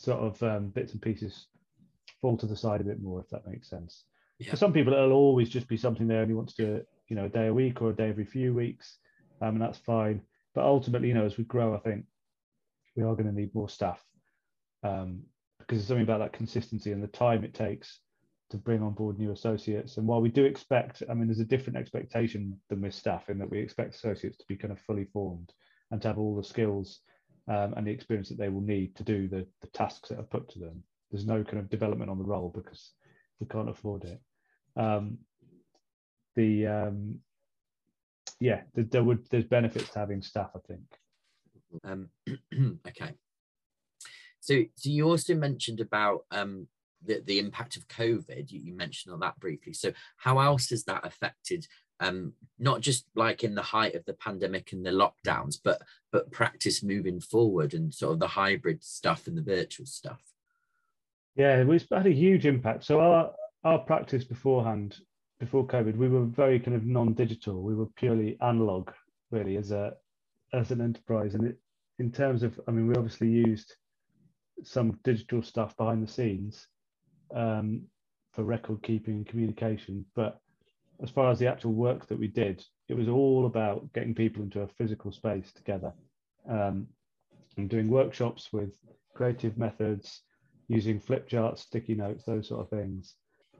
sort 0.00 0.20
of 0.20 0.42
um, 0.42 0.68
bits 0.68 0.92
and 0.92 1.02
pieces 1.02 1.46
fall 2.20 2.36
to 2.36 2.46
the 2.46 2.56
side 2.56 2.80
a 2.80 2.84
bit 2.84 3.02
more 3.02 3.20
if 3.20 3.28
that 3.30 3.46
makes 3.46 3.68
sense 3.68 4.04
yeah. 4.38 4.50
for 4.50 4.56
some 4.56 4.72
people 4.72 4.92
it'll 4.92 5.12
always 5.12 5.48
just 5.48 5.68
be 5.68 5.76
something 5.76 6.06
they 6.06 6.16
only 6.16 6.34
want 6.34 6.48
to 6.48 6.56
do 6.56 6.82
you 7.08 7.16
know 7.16 7.26
a 7.26 7.28
day 7.28 7.46
a 7.48 7.54
week 7.54 7.80
or 7.82 7.90
a 7.90 7.96
day 7.96 8.08
every 8.08 8.24
few 8.24 8.54
weeks 8.54 8.98
um, 9.40 9.50
and 9.50 9.62
that's 9.62 9.78
fine 9.78 10.20
but 10.54 10.64
ultimately 10.64 11.08
you 11.08 11.14
know 11.14 11.24
as 11.24 11.36
we 11.36 11.44
grow 11.44 11.74
i 11.74 11.78
think 11.78 12.04
we 12.96 13.02
are 13.02 13.14
going 13.14 13.26
to 13.26 13.32
need 13.32 13.54
more 13.54 13.68
staff 13.68 14.02
um, 14.82 15.20
because 15.58 15.78
there's 15.78 15.88
something 15.88 16.02
about 16.02 16.18
that 16.18 16.32
consistency 16.32 16.92
and 16.92 17.02
the 17.02 17.08
time 17.08 17.44
it 17.44 17.54
takes 17.54 18.00
to 18.50 18.56
bring 18.56 18.82
on 18.82 18.92
board 18.92 19.18
new 19.18 19.32
associates. 19.32 19.96
And 19.96 20.06
while 20.06 20.20
we 20.20 20.28
do 20.28 20.44
expect, 20.44 21.02
I 21.08 21.14
mean, 21.14 21.28
there's 21.28 21.40
a 21.40 21.44
different 21.44 21.78
expectation 21.78 22.60
than 22.68 22.80
with 22.80 22.94
staff 22.94 23.30
in 23.30 23.38
that 23.38 23.50
we 23.50 23.60
expect 23.60 23.94
associates 23.94 24.36
to 24.38 24.44
be 24.48 24.56
kind 24.56 24.72
of 24.72 24.80
fully 24.80 25.04
formed 25.04 25.52
and 25.90 26.02
to 26.02 26.08
have 26.08 26.18
all 26.18 26.36
the 26.36 26.44
skills 26.44 27.00
um, 27.50 27.74
and 27.76 27.86
the 27.86 27.90
experience 27.90 28.28
that 28.28 28.38
they 28.38 28.48
will 28.48 28.60
need 28.60 28.94
to 28.94 29.02
do 29.02 29.26
the, 29.28 29.44
the 29.60 29.66
tasks 29.68 30.08
that 30.08 30.20
are 30.20 30.22
put 30.22 30.48
to 30.50 30.60
them. 30.60 30.84
There's 31.10 31.26
no 31.26 31.42
kind 31.42 31.58
of 31.58 31.68
development 31.68 32.08
on 32.08 32.18
the 32.18 32.24
role 32.24 32.52
because 32.54 32.92
we 33.40 33.46
can't 33.48 33.68
afford 33.68 34.04
it. 34.04 34.20
Um, 34.76 35.18
the 36.36 36.66
um, 36.68 37.18
yeah, 38.38 38.62
there, 38.74 38.84
there 38.84 39.04
would 39.04 39.28
there's 39.30 39.44
benefits 39.44 39.90
to 39.90 39.98
having 39.98 40.22
staff, 40.22 40.50
I 40.54 40.60
think. 40.68 40.84
Um, 41.84 42.08
okay. 42.88 43.14
So, 44.38 44.62
so 44.76 44.88
you 44.88 45.08
also 45.08 45.34
mentioned 45.34 45.80
about 45.80 46.20
um, 46.30 46.68
the, 47.04 47.20
the 47.26 47.40
impact 47.40 47.76
of 47.76 47.88
COVID, 47.88 48.50
you, 48.50 48.60
you, 48.60 48.74
mentioned 48.74 49.12
on 49.12 49.20
that 49.20 49.38
briefly. 49.38 49.74
So 49.74 49.92
how 50.16 50.38
else 50.38 50.70
has 50.70 50.84
that 50.84 51.04
affected 51.04 51.66
um, 52.00 52.32
not 52.58 52.80
just 52.80 53.06
like 53.14 53.44
in 53.44 53.54
the 53.54 53.62
height 53.62 53.94
of 53.94 54.04
the 54.06 54.14
pandemic 54.14 54.72
and 54.72 54.84
the 54.84 54.90
lockdowns, 54.90 55.58
but 55.62 55.82
but 56.10 56.32
practice 56.32 56.82
moving 56.82 57.20
forward 57.20 57.74
and 57.74 57.94
sort 57.94 58.12
of 58.14 58.18
the 58.18 58.28
hybrid 58.28 58.82
stuff 58.82 59.26
and 59.26 59.36
the 59.36 59.42
virtual 59.42 59.86
stuff? 59.86 60.22
Yeah, 61.36 61.62
we've 61.64 61.86
had 61.90 62.06
a 62.06 62.12
huge 62.12 62.46
impact. 62.46 62.84
So 62.84 63.00
our 63.00 63.32
our 63.64 63.78
practice 63.78 64.24
beforehand, 64.24 64.96
before 65.38 65.66
COVID, 65.66 65.96
we 65.96 66.08
were 66.08 66.24
very 66.24 66.58
kind 66.58 66.76
of 66.76 66.84
non-digital. 66.84 67.62
We 67.62 67.74
were 67.74 67.86
purely 67.96 68.38
analog, 68.40 68.90
really, 69.30 69.56
as 69.56 69.70
a 69.70 69.94
as 70.52 70.70
an 70.70 70.80
enterprise. 70.80 71.34
And 71.34 71.46
it, 71.48 71.58
in 71.98 72.10
terms 72.10 72.42
of, 72.42 72.58
I 72.66 72.70
mean, 72.70 72.88
we 72.88 72.94
obviously 72.94 73.28
used 73.28 73.74
some 74.62 74.98
digital 75.04 75.42
stuff 75.42 75.76
behind 75.76 76.02
the 76.02 76.10
scenes, 76.10 76.66
um, 77.34 77.82
for 78.32 78.44
record 78.44 78.82
keeping 78.82 79.14
and 79.14 79.26
communication. 79.26 80.04
But 80.14 80.40
as 81.02 81.10
far 81.10 81.30
as 81.30 81.38
the 81.38 81.46
actual 81.46 81.72
work 81.72 82.06
that 82.06 82.18
we 82.18 82.28
did, 82.28 82.64
it 82.88 82.94
was 82.94 83.08
all 83.08 83.46
about 83.46 83.92
getting 83.92 84.14
people 84.14 84.42
into 84.42 84.60
a 84.60 84.68
physical 84.68 85.12
space 85.12 85.52
together 85.52 85.92
um, 86.48 86.86
and 87.56 87.68
doing 87.68 87.88
workshops 87.88 88.52
with 88.52 88.76
creative 89.14 89.56
methods, 89.56 90.22
using 90.68 91.00
flip 91.00 91.28
charts, 91.28 91.62
sticky 91.62 91.94
notes, 91.94 92.24
those 92.24 92.48
sort 92.48 92.60
of 92.60 92.70
things. 92.70 93.14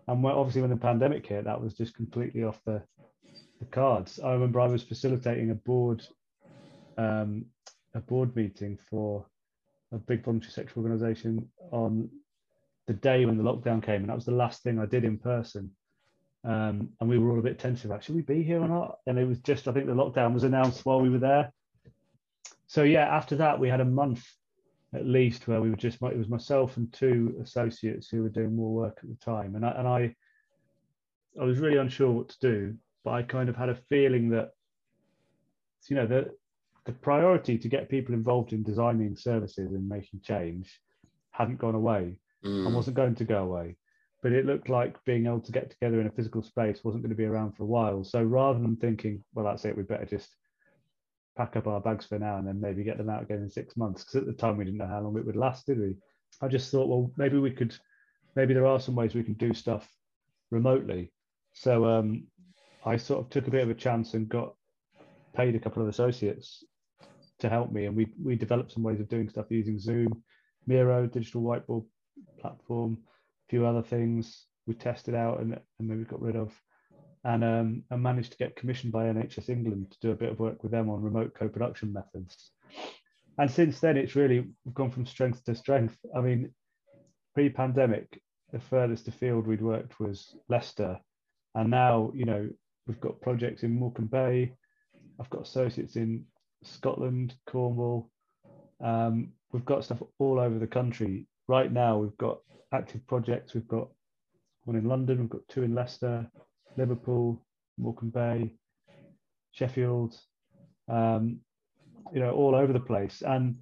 And 0.07 0.25
obviously, 0.25 0.61
when 0.61 0.71
the 0.71 0.77
pandemic 0.77 1.27
hit, 1.27 1.45
that 1.45 1.61
was 1.61 1.75
just 1.75 1.95
completely 1.95 2.45
off 2.45 2.61
the, 2.67 2.83
the 3.59 3.67
cards. 3.67 4.19
I 4.19 4.33
remember 4.33 4.61
I 4.61 4.67
was 4.67 4.83
facilitating 4.83 5.51
a 5.51 5.55
board 5.55 6.03
um, 6.99 7.47
a 7.95 8.01
board 8.01 8.35
meeting 8.37 8.79
for 8.89 9.27
a 9.93 9.99
big 9.99 10.25
voluntary 10.25 10.53
sector 10.53 10.75
organisation 10.77 11.49
on 11.73 12.09
the 12.87 12.93
day 12.93 13.25
when 13.25 13.37
the 13.37 13.43
lockdown 13.43 13.83
came, 13.83 14.03
and 14.03 14.09
that 14.09 14.17
was 14.17 14.25
the 14.25 14.33
last 14.33 14.63
thing 14.63 14.79
I 14.79 14.87
did 14.87 15.05
in 15.05 15.19
person. 15.19 15.71
Um, 16.43 16.91
and 17.01 17.09
we 17.09 17.19
were 17.19 17.31
all 17.31 17.39
a 17.39 17.43
bit 17.43 17.59
tense 17.59 17.85
about 17.85 18.03
should 18.03 18.15
we 18.15 18.23
be 18.23 18.43
here 18.43 18.61
or 18.61 18.69
not? 18.69 18.99
And 19.07 19.19
it 19.19 19.27
was 19.27 19.41
just 19.41 19.69
I 19.69 19.73
think 19.73 19.87
the 19.87 19.93
lockdown 19.93 20.33
was 20.33 20.45
announced 20.45 20.87
while 20.87 21.01
we 21.01 21.11
were 21.11 21.19
there. 21.19 21.53
So 22.67 22.83
yeah, 22.83 23.07
after 23.15 23.37
that 23.37 23.59
we 23.61 23.69
had 23.69 23.81
a 23.81 23.85
month 23.85 24.25
at 24.95 25.07
least 25.07 25.47
where 25.47 25.61
we 25.61 25.71
were 25.71 25.77
just 25.77 26.03
it 26.03 26.19
was 26.19 26.29
myself 26.29 26.77
and 26.77 26.93
two 26.93 27.37
associates 27.43 28.09
who 28.09 28.23
were 28.23 28.29
doing 28.29 28.57
more 28.57 28.73
work 28.73 28.99
at 29.03 29.09
the 29.09 29.17
time, 29.17 29.55
and 29.55 29.65
I 29.65 29.71
and 29.71 29.89
I 29.89 30.15
I 31.41 31.45
was 31.45 31.59
really 31.59 31.77
unsure 31.77 32.11
what 32.11 32.29
to 32.31 32.41
do, 32.41 32.77
but 33.05 33.13
I 33.13 33.23
kind 33.23 33.49
of 33.49 33.57
had 33.57 33.69
a 33.69 33.79
feeling 33.89 34.31
that 34.31 34.51
you 35.89 35.97
know 35.97 36.07
the 36.07 36.31
the 36.87 36.93
priority 36.93 37.59
to 37.59 37.69
get 37.69 37.89
people 37.89 38.15
involved 38.15 38.53
in 38.53 38.63
designing 38.63 39.15
services 39.17 39.73
and 39.73 39.89
making 39.89 40.21
change 40.23 40.81
hadn't 41.31 41.59
gone 41.59 41.75
away 41.75 42.17
mm. 42.45 42.67
and 42.67 42.75
wasn't 42.75 42.97
going 42.97 43.15
to 43.15 43.25
go 43.25 43.45
away. 43.45 43.77
But 44.23 44.33
it 44.33 44.45
looked 44.45 44.69
like 44.69 45.03
being 45.05 45.27
able 45.27 45.41
to 45.41 45.53
get 45.53 45.71
together 45.71 46.01
in 46.01 46.07
a 46.07 46.11
physical 46.11 46.43
space 46.43 46.85
wasn't 46.85 47.03
going 47.03 47.11
to 47.11 47.17
be 47.17 47.25
around 47.25 47.53
for 47.53 47.63
a 47.63 47.67
while. 47.67 48.05
So 48.05 48.23
rather 48.23 48.59
than 48.59 48.77
thinking, 48.77 49.25
well, 49.35 49.47
that's 49.47 49.65
it, 49.65 49.77
we 49.77 49.83
better 49.83 50.05
just 50.05 50.29
pack 51.37 51.57
up 51.57 51.67
our 51.67 51.81
bags 51.81 52.05
for 52.05 52.19
now 52.19 52.37
and 52.37 52.47
then 52.47 52.61
maybe 52.61 52.85
get 52.85 52.99
them 52.99 53.09
out 53.09 53.23
again 53.23 53.39
in 53.39 53.49
six 53.49 53.77
months, 53.77 54.05
because 54.05 54.17
at 54.17 54.27
the 54.27 54.33
time 54.33 54.57
we 54.57 54.65
didn't 54.65 54.79
know 54.79 54.87
how 54.87 55.01
long 55.01 55.17
it 55.17 55.25
would 55.25 55.37
last, 55.37 55.67
did 55.67 55.79
we? 55.79 55.97
I 56.43 56.49
just 56.49 56.71
thought, 56.71 56.89
well, 56.89 57.11
maybe 57.17 57.39
we 57.39 57.51
could, 57.51 57.75
maybe 58.37 58.53
there 58.53 58.67
are 58.67 58.81
some 58.81 58.95
ways 58.95 59.15
we 59.15 59.23
can 59.23 59.35
do 59.35 59.55
stuff 59.55 59.89
remotely. 60.51 61.13
So 61.55 61.87
um, 61.87 62.27
I 62.85 62.99
sort 62.99 63.21
of 63.21 63.31
took 63.31 63.49
a 63.49 63.51
bit 63.51 63.63
of 63.63 63.71
a 63.71 63.75
chance 63.75 64.15
and 64.15 64.29
got 64.29 64.55
paid 65.35 65.55
a 65.55 65.61
couple 65.61 65.83
of 65.83 65.89
associates 65.89 66.65
to 67.39 67.49
help 67.49 67.73
me, 67.73 67.87
and 67.87 67.97
we 67.97 68.07
we 68.23 68.37
developed 68.37 68.73
some 68.73 68.83
ways 68.83 69.01
of 69.01 69.09
doing 69.09 69.29
stuff 69.29 69.47
using 69.49 69.79
Zoom, 69.79 70.23
Miro, 70.67 71.07
digital 71.07 71.43
whiteboard 71.43 71.87
platform, 72.39 72.99
few 73.51 73.67
other 73.67 73.83
things 73.83 74.47
we 74.67 74.75
tested 74.75 75.15
out 75.15 75.41
and, 75.41 75.59
and 75.79 75.89
maybe 75.89 76.05
got 76.05 76.23
rid 76.23 76.37
of. 76.37 76.53
And, 77.23 77.45
um, 77.45 77.83
and 77.91 78.03
managed 78.03 78.33
to 78.33 78.39
get 78.39 78.57
commissioned 78.57 78.95
by 78.95 79.05
NHS 79.05 79.51
England 79.51 79.91
to 79.91 79.99
do 80.01 80.11
a 80.11 80.17
bit 80.17 80.31
of 80.31 80.41
work 80.41 80.63
with 80.63 80.73
them 80.73 80.89
on 80.89 81.03
remote 81.03 81.35
co-production 81.35 81.93
methods. 81.93 82.53
And 83.37 83.51
since 83.51 83.79
then, 83.79 83.99
it's 83.99 84.17
really 84.17 84.47
gone 84.73 84.91
from 84.91 85.05
strength 85.05 85.45
to 85.45 85.55
strength. 85.55 85.99
I 86.17 86.23
mean, 86.23 86.51
pre-pandemic, 87.35 88.21
the 88.53 88.61
furthest 88.61 89.09
afield 89.09 89.47
we'd 89.47 89.63
worked 89.63 90.01
was 90.01 90.35
Leicester, 90.49 90.99
and 91.55 91.71
now 91.71 92.11
you 92.15 92.25
know 92.25 92.49
we've 92.87 93.01
got 93.01 93.21
projects 93.21 93.63
in 93.63 93.79
Morecambe 93.79 94.07
Bay. 94.07 94.53
I've 95.19 95.31
got 95.31 95.43
associates 95.43 95.97
in 95.97 96.25
Scotland, 96.65 97.35
Cornwall. 97.47 98.11
Um, 98.83 99.33
we've 99.53 99.65
got 99.65 99.85
stuff 99.85 100.03
all 100.19 100.39
over 100.39 100.59
the 100.59 100.67
country 100.67 101.27
right 101.51 101.73
now 101.73 101.99
we've 101.99 102.17
got 102.17 102.39
active 102.73 103.05
projects. 103.09 103.55
We've 103.55 103.67
got 103.67 103.89
one 104.65 104.77
in 104.77 104.85
London, 104.85 105.19
we've 105.19 105.29
got 105.29 105.49
two 105.49 105.65
in 105.65 105.75
Leicester, 105.75 106.31
Liverpool, 106.77 107.43
Morecambe 107.77 108.11
Bay, 108.11 108.55
Sheffield, 109.51 110.15
um, 110.89 111.41
you 112.13 112.21
know, 112.21 112.31
all 112.31 112.55
over 112.55 112.73
the 112.73 112.89
place. 112.93 113.23
And 113.27 113.57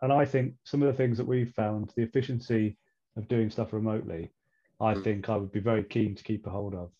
and 0.00 0.12
I 0.12 0.24
think 0.24 0.54
some 0.64 0.82
of 0.82 0.88
the 0.88 0.96
things 0.96 1.18
that 1.18 1.26
we've 1.26 1.52
found, 1.52 1.92
the 1.94 2.02
efficiency 2.02 2.78
of 3.16 3.28
doing 3.28 3.50
stuff 3.50 3.72
remotely, 3.72 4.32
I 4.80 4.94
mm. 4.94 5.04
think 5.04 5.28
I 5.28 5.36
would 5.36 5.52
be 5.52 5.60
very 5.60 5.84
keen 5.84 6.14
to 6.14 6.24
keep 6.24 6.46
a 6.46 6.50
hold 6.50 6.74
of, 6.74 6.90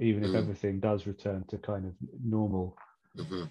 even 0.00 0.24
if 0.24 0.30
mm. 0.30 0.36
everything 0.36 0.78
does 0.78 1.06
return 1.06 1.44
to 1.48 1.58
kind 1.58 1.86
of 1.86 1.92
normal. 2.22 2.76
Mm-hmm. 3.18 3.44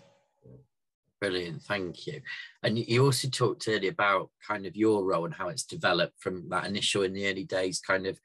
Brilliant, 1.23 1.61
thank 1.61 2.05
you. 2.05 2.19
And 2.63 2.77
you 2.77 3.05
also 3.05 3.29
talked 3.29 3.69
earlier 3.69 3.91
about 3.91 4.29
kind 4.45 4.65
of 4.65 4.75
your 4.75 5.05
role 5.05 5.23
and 5.23 5.33
how 5.33 5.47
it's 5.47 5.63
developed 5.63 6.19
from 6.19 6.49
that 6.49 6.65
initial 6.65 7.03
in 7.03 7.13
the 7.13 7.29
early 7.29 7.45
days, 7.45 7.79
kind 7.79 8.07
of 8.07 8.19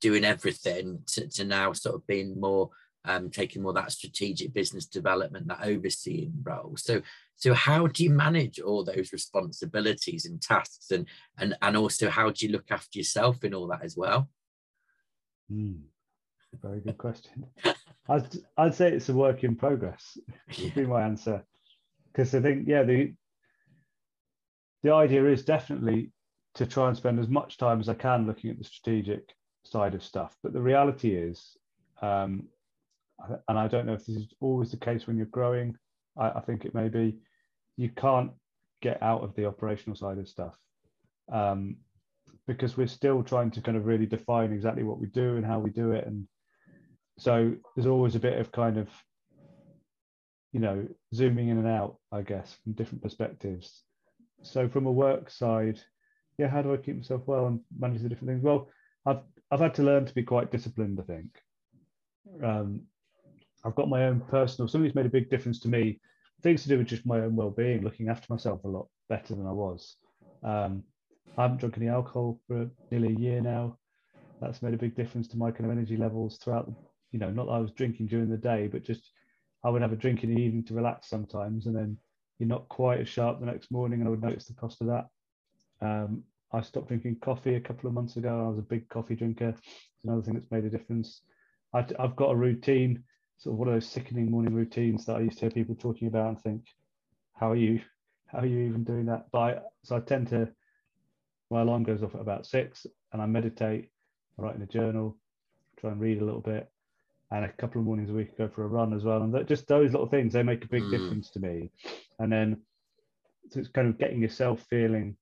doing 0.00 0.24
everything 0.24 1.04
to, 1.06 1.28
to 1.28 1.44
now 1.44 1.72
sort 1.72 1.94
of 1.94 2.04
being 2.08 2.40
more 2.40 2.70
um, 3.04 3.30
taking 3.30 3.62
more 3.62 3.72
that 3.74 3.92
strategic 3.92 4.52
business 4.52 4.86
development, 4.86 5.46
that 5.46 5.62
overseeing 5.62 6.32
role. 6.42 6.72
So, 6.76 7.02
so 7.36 7.54
how 7.54 7.86
do 7.86 8.02
you 8.02 8.10
manage 8.10 8.58
all 8.58 8.82
those 8.82 9.12
responsibilities 9.12 10.26
and 10.26 10.42
tasks, 10.42 10.90
and 10.90 11.06
and 11.38 11.54
and 11.62 11.76
also 11.76 12.10
how 12.10 12.30
do 12.30 12.44
you 12.44 12.50
look 12.50 12.72
after 12.72 12.98
yourself 12.98 13.44
in 13.44 13.54
all 13.54 13.68
that 13.68 13.84
as 13.84 13.96
well? 13.96 14.28
Mm, 15.48 15.82
very 16.60 16.80
good 16.80 16.98
question. 16.98 17.46
I'd 18.08 18.26
I'd 18.56 18.74
say 18.74 18.90
it's 18.90 19.10
a 19.10 19.14
work 19.14 19.44
in 19.44 19.54
progress. 19.54 20.18
Yeah. 20.56 20.64
Would 20.64 20.74
be 20.74 20.86
my 20.86 21.02
answer 21.02 21.44
because 22.12 22.34
I 22.34 22.40
think 22.40 22.66
yeah 22.68 22.82
the 22.82 23.14
the 24.82 24.92
idea 24.92 25.24
is 25.26 25.44
definitely 25.44 26.10
to 26.54 26.66
try 26.66 26.88
and 26.88 26.96
spend 26.96 27.18
as 27.18 27.28
much 27.28 27.56
time 27.56 27.80
as 27.80 27.88
I 27.88 27.94
can 27.94 28.26
looking 28.26 28.50
at 28.50 28.58
the 28.58 28.64
strategic 28.64 29.34
side 29.64 29.94
of 29.94 30.02
stuff. 30.02 30.36
But 30.42 30.52
the 30.52 30.60
reality 30.60 31.14
is, 31.14 31.56
um, 32.02 32.48
and 33.48 33.58
I 33.58 33.68
don't 33.68 33.86
know 33.86 33.94
if 33.94 34.04
this 34.04 34.16
is 34.16 34.34
always 34.40 34.70
the 34.70 34.76
case 34.76 35.06
when 35.06 35.16
you're 35.16 35.26
growing. 35.26 35.76
I, 36.18 36.30
I 36.30 36.40
think 36.40 36.64
it 36.64 36.74
may 36.74 36.88
be. 36.88 37.18
You 37.76 37.88
can't 37.88 38.32
get 38.82 39.02
out 39.02 39.22
of 39.22 39.34
the 39.34 39.46
operational 39.46 39.96
side 39.96 40.18
of 40.18 40.28
stuff 40.28 40.58
um, 41.32 41.76
because 42.46 42.76
we're 42.76 42.88
still 42.88 43.22
trying 43.22 43.50
to 43.52 43.60
kind 43.60 43.76
of 43.76 43.86
really 43.86 44.06
define 44.06 44.52
exactly 44.52 44.82
what 44.82 44.98
we 44.98 45.06
do 45.06 45.36
and 45.36 45.46
how 45.46 45.58
we 45.60 45.70
do 45.70 45.92
it, 45.92 46.06
and 46.06 46.26
so 47.18 47.54
there's 47.74 47.86
always 47.86 48.14
a 48.14 48.20
bit 48.20 48.38
of 48.38 48.50
kind 48.52 48.78
of 48.78 48.88
you 50.52 50.60
know 50.60 50.86
zooming 51.14 51.48
in 51.48 51.58
and 51.58 51.66
out, 51.66 51.96
I 52.10 52.22
guess, 52.22 52.56
from 52.62 52.72
different 52.72 53.02
perspectives. 53.02 53.82
So 54.42 54.68
from 54.68 54.86
a 54.86 54.92
work 54.92 55.30
side, 55.30 55.80
yeah, 56.38 56.48
how 56.48 56.62
do 56.62 56.72
I 56.72 56.76
keep 56.76 56.96
myself 56.96 57.22
well 57.26 57.46
and 57.46 57.60
manage 57.78 58.02
the 58.02 58.08
different 58.08 58.30
things? 58.30 58.42
Well, 58.42 58.68
I've 59.06 59.20
I've 59.50 59.60
had 59.60 59.74
to 59.76 59.82
learn 59.82 60.06
to 60.06 60.14
be 60.14 60.22
quite 60.22 60.50
disciplined. 60.50 61.00
I 61.00 61.04
think. 61.04 61.28
Um, 62.42 62.82
I've 63.64 63.74
got 63.74 63.88
my 63.88 64.06
own 64.06 64.20
personal. 64.20 64.68
Something's 64.68 64.94
made 64.94 65.06
a 65.06 65.10
big 65.10 65.30
difference 65.30 65.60
to 65.60 65.68
me. 65.68 66.00
Things 66.42 66.62
to 66.62 66.68
do 66.68 66.78
with 66.78 66.88
just 66.88 67.06
my 67.06 67.20
own 67.20 67.36
well-being, 67.36 67.82
looking 67.82 68.08
after 68.08 68.26
myself 68.28 68.64
a 68.64 68.68
lot 68.68 68.88
better 69.08 69.34
than 69.34 69.46
I 69.46 69.52
was. 69.52 69.96
Um, 70.42 70.82
I 71.38 71.42
haven't 71.42 71.58
drunk 71.58 71.76
any 71.76 71.88
alcohol 71.88 72.40
for 72.48 72.68
nearly 72.90 73.14
a 73.14 73.18
year 73.18 73.40
now. 73.40 73.78
That's 74.40 74.62
made 74.62 74.74
a 74.74 74.78
big 74.78 74.96
difference 74.96 75.28
to 75.28 75.38
my 75.38 75.52
kind 75.52 75.66
of 75.66 75.70
energy 75.70 75.96
levels 75.96 76.38
throughout. 76.38 76.72
You 77.12 77.20
know, 77.20 77.30
not 77.30 77.46
that 77.46 77.52
I 77.52 77.58
was 77.58 77.70
drinking 77.70 78.08
during 78.08 78.28
the 78.28 78.36
day, 78.36 78.66
but 78.66 78.82
just 78.82 79.12
I 79.64 79.70
would 79.70 79.82
have 79.82 79.92
a 79.92 79.96
drink 79.96 80.24
in 80.24 80.34
the 80.34 80.40
evening 80.40 80.64
to 80.64 80.74
relax 80.74 81.08
sometimes, 81.08 81.66
and 81.66 81.76
then 81.76 81.96
you're 82.38 82.48
not 82.48 82.68
quite 82.68 83.00
as 83.00 83.08
sharp 83.08 83.40
the 83.40 83.46
next 83.46 83.70
morning, 83.70 84.00
and 84.00 84.08
I 84.08 84.10
would 84.10 84.22
notice 84.22 84.46
the 84.46 84.54
cost 84.54 84.80
of 84.80 84.88
that. 84.88 85.08
Um, 85.80 86.24
I 86.52 86.60
stopped 86.60 86.88
drinking 86.88 87.16
coffee 87.20 87.54
a 87.54 87.60
couple 87.60 87.88
of 87.88 87.94
months 87.94 88.16
ago. 88.16 88.44
I 88.44 88.48
was 88.48 88.58
a 88.58 88.62
big 88.62 88.88
coffee 88.88 89.14
drinker. 89.14 89.50
It's 89.50 90.04
another 90.04 90.22
thing 90.22 90.34
that's 90.34 90.50
made 90.50 90.64
a 90.64 90.70
difference. 90.70 91.22
I, 91.72 91.86
have 91.98 92.16
got 92.16 92.32
a 92.32 92.36
routine, 92.36 93.04
sort 93.38 93.54
of 93.54 93.58
one 93.58 93.68
of 93.68 93.74
those 93.74 93.88
sickening 93.88 94.30
morning 94.30 94.54
routines 94.54 95.06
that 95.06 95.16
I 95.16 95.20
used 95.20 95.38
to 95.38 95.46
hear 95.46 95.50
people 95.50 95.74
talking 95.74 96.08
about 96.08 96.28
and 96.28 96.40
think, 96.42 96.64
how 97.34 97.50
are 97.50 97.56
you? 97.56 97.80
How 98.26 98.38
are 98.38 98.46
you 98.46 98.60
even 98.60 98.84
doing 98.84 99.06
that? 99.06 99.26
But 99.30 99.38
I, 99.38 99.58
so 99.84 99.96
I 99.96 100.00
tend 100.00 100.28
to, 100.28 100.48
my 101.50 101.62
alarm 101.62 101.84
goes 101.84 102.02
off 102.02 102.14
at 102.14 102.20
about 102.20 102.46
six 102.46 102.86
and 103.12 103.22
I 103.22 103.26
meditate, 103.26 103.90
I 104.38 104.42
write 104.42 104.56
in 104.56 104.62
a 104.62 104.66
journal, 104.66 105.16
try 105.78 105.90
and 105.90 106.00
read 106.00 106.20
a 106.20 106.24
little 106.24 106.40
bit, 106.40 106.71
and 107.32 107.44
a 107.44 107.52
couple 107.52 107.80
of 107.80 107.86
mornings 107.86 108.10
a 108.10 108.12
week 108.12 108.36
go 108.36 108.48
for 108.48 108.64
a 108.64 108.68
run 108.68 108.92
as 108.92 109.04
well. 109.04 109.22
And 109.22 109.34
that, 109.34 109.48
just 109.48 109.66
those 109.66 109.92
little 109.92 110.06
things, 110.06 110.32
they 110.32 110.42
make 110.42 110.64
a 110.64 110.68
big 110.68 110.82
mm. 110.82 110.90
difference 110.90 111.30
to 111.30 111.40
me. 111.40 111.70
And 112.18 112.30
then 112.30 112.58
so 113.50 113.60
it's 113.60 113.68
kind 113.68 113.88
of 113.88 113.98
getting 113.98 114.22
yourself 114.22 114.64
feeling 114.70 115.16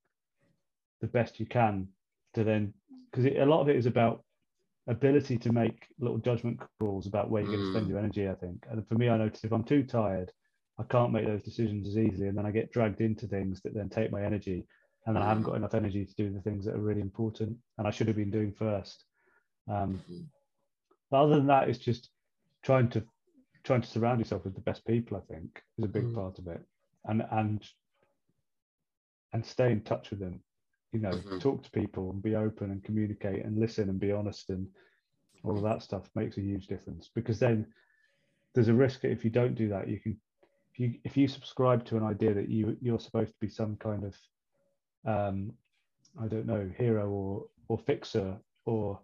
the 1.00 1.06
best 1.06 1.40
you 1.40 1.46
can 1.46 1.88
to 2.34 2.44
then 2.44 2.72
because 3.10 3.26
a 3.26 3.44
lot 3.44 3.60
of 3.60 3.68
it 3.68 3.76
is 3.76 3.86
about 3.86 4.22
ability 4.86 5.36
to 5.38 5.52
make 5.52 5.86
little 5.98 6.18
judgment 6.18 6.60
calls 6.78 7.06
about 7.06 7.30
where 7.30 7.42
you're 7.42 7.52
going 7.52 7.64
to 7.64 7.70
spend 7.72 7.86
mm. 7.86 7.90
your 7.90 7.98
energy 7.98 8.28
i 8.28 8.34
think 8.34 8.64
and 8.70 8.86
for 8.86 8.94
me 8.94 9.08
i 9.08 9.16
notice 9.16 9.44
if 9.44 9.52
i'm 9.52 9.64
too 9.64 9.82
tired 9.82 10.30
i 10.78 10.82
can't 10.84 11.12
make 11.12 11.26
those 11.26 11.42
decisions 11.42 11.88
as 11.88 11.96
easily 11.96 12.28
and 12.28 12.36
then 12.36 12.46
i 12.46 12.50
get 12.50 12.72
dragged 12.72 13.00
into 13.00 13.26
things 13.26 13.60
that 13.62 13.74
then 13.74 13.88
take 13.88 14.12
my 14.12 14.22
energy 14.22 14.64
and 15.06 15.16
then 15.16 15.22
i 15.22 15.26
haven't 15.26 15.42
mm. 15.42 15.46
got 15.46 15.56
enough 15.56 15.74
energy 15.74 16.04
to 16.04 16.14
do 16.14 16.32
the 16.32 16.40
things 16.40 16.64
that 16.64 16.74
are 16.74 16.80
really 16.80 17.00
important 17.00 17.56
and 17.78 17.86
i 17.86 17.90
should 17.90 18.06
have 18.06 18.16
been 18.16 18.30
doing 18.30 18.52
first 18.52 19.04
um, 19.68 20.00
mm-hmm. 20.10 20.22
But 21.10 21.22
other 21.22 21.36
than 21.36 21.46
that 21.46 21.68
it's 21.68 21.78
just 21.78 22.10
trying 22.62 22.88
to 22.88 23.02
trying 23.62 23.82
to 23.82 23.88
surround 23.88 24.18
yourself 24.18 24.44
with 24.44 24.54
the 24.54 24.60
best 24.60 24.84
people 24.86 25.16
i 25.16 25.32
think 25.32 25.62
is 25.78 25.84
a 25.84 25.88
big 25.88 26.04
mm. 26.04 26.14
part 26.14 26.38
of 26.38 26.46
it 26.46 26.62
and 27.06 27.22
and 27.32 27.64
and 29.32 29.44
stay 29.44 29.70
in 29.70 29.80
touch 29.80 30.10
with 30.10 30.18
them 30.18 30.40
you 30.92 31.00
know 31.00 31.10
mm-hmm. 31.10 31.38
talk 31.38 31.62
to 31.62 31.70
people 31.70 32.10
and 32.10 32.22
be 32.22 32.34
open 32.34 32.70
and 32.70 32.84
communicate 32.84 33.44
and 33.44 33.58
listen 33.58 33.88
and 33.88 34.00
be 34.00 34.12
honest 34.12 34.50
and 34.50 34.66
all 35.44 35.56
of 35.56 35.62
that 35.62 35.82
stuff 35.82 36.10
makes 36.14 36.36
a 36.36 36.42
huge 36.42 36.66
difference 36.66 37.10
because 37.14 37.38
then 37.38 37.66
there's 38.54 38.68
a 38.68 38.74
risk 38.74 39.00
that 39.00 39.12
if 39.12 39.24
you 39.24 39.30
don't 39.30 39.54
do 39.54 39.68
that 39.68 39.88
you 39.88 39.98
can 39.98 40.18
if 40.72 40.78
you 40.78 40.94
if 41.04 41.16
you 41.16 41.28
subscribe 41.28 41.84
to 41.84 41.96
an 41.96 42.04
idea 42.04 42.34
that 42.34 42.48
you 42.48 42.76
you're 42.80 43.00
supposed 43.00 43.32
to 43.32 43.40
be 43.40 43.48
some 43.48 43.76
kind 43.76 44.04
of 44.04 44.16
um 45.06 45.52
i 46.22 46.26
don't 46.26 46.46
know 46.46 46.68
hero 46.76 47.08
or 47.08 47.46
or 47.68 47.78
fixer 47.78 48.36
or 48.66 49.00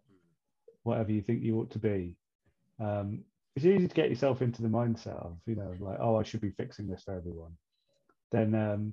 whatever 0.87 1.13
you 1.13 1.23
think 1.23 1.43
you 1.43 1.59
ought 1.59 1.71
to 1.71 1.79
be 1.79 2.17
um 2.81 3.21
it's 3.55 3.65
easy 3.65 3.89
to 3.89 3.95
get 3.95 4.11
yourself 4.11 4.43
into 4.43 4.63
the 4.63 4.69
mindset 4.69 5.17
of 5.25 5.37
you 5.47 5.55
know 5.55 5.75
like 5.81 5.99
oh 6.01 6.17
i 6.17 6.23
should 6.23 6.41
be 6.41 6.51
fixing 6.51 6.87
this 6.87 7.03
for 7.03 7.15
everyone 7.15 7.53
then 8.33 8.55
um 8.55 8.93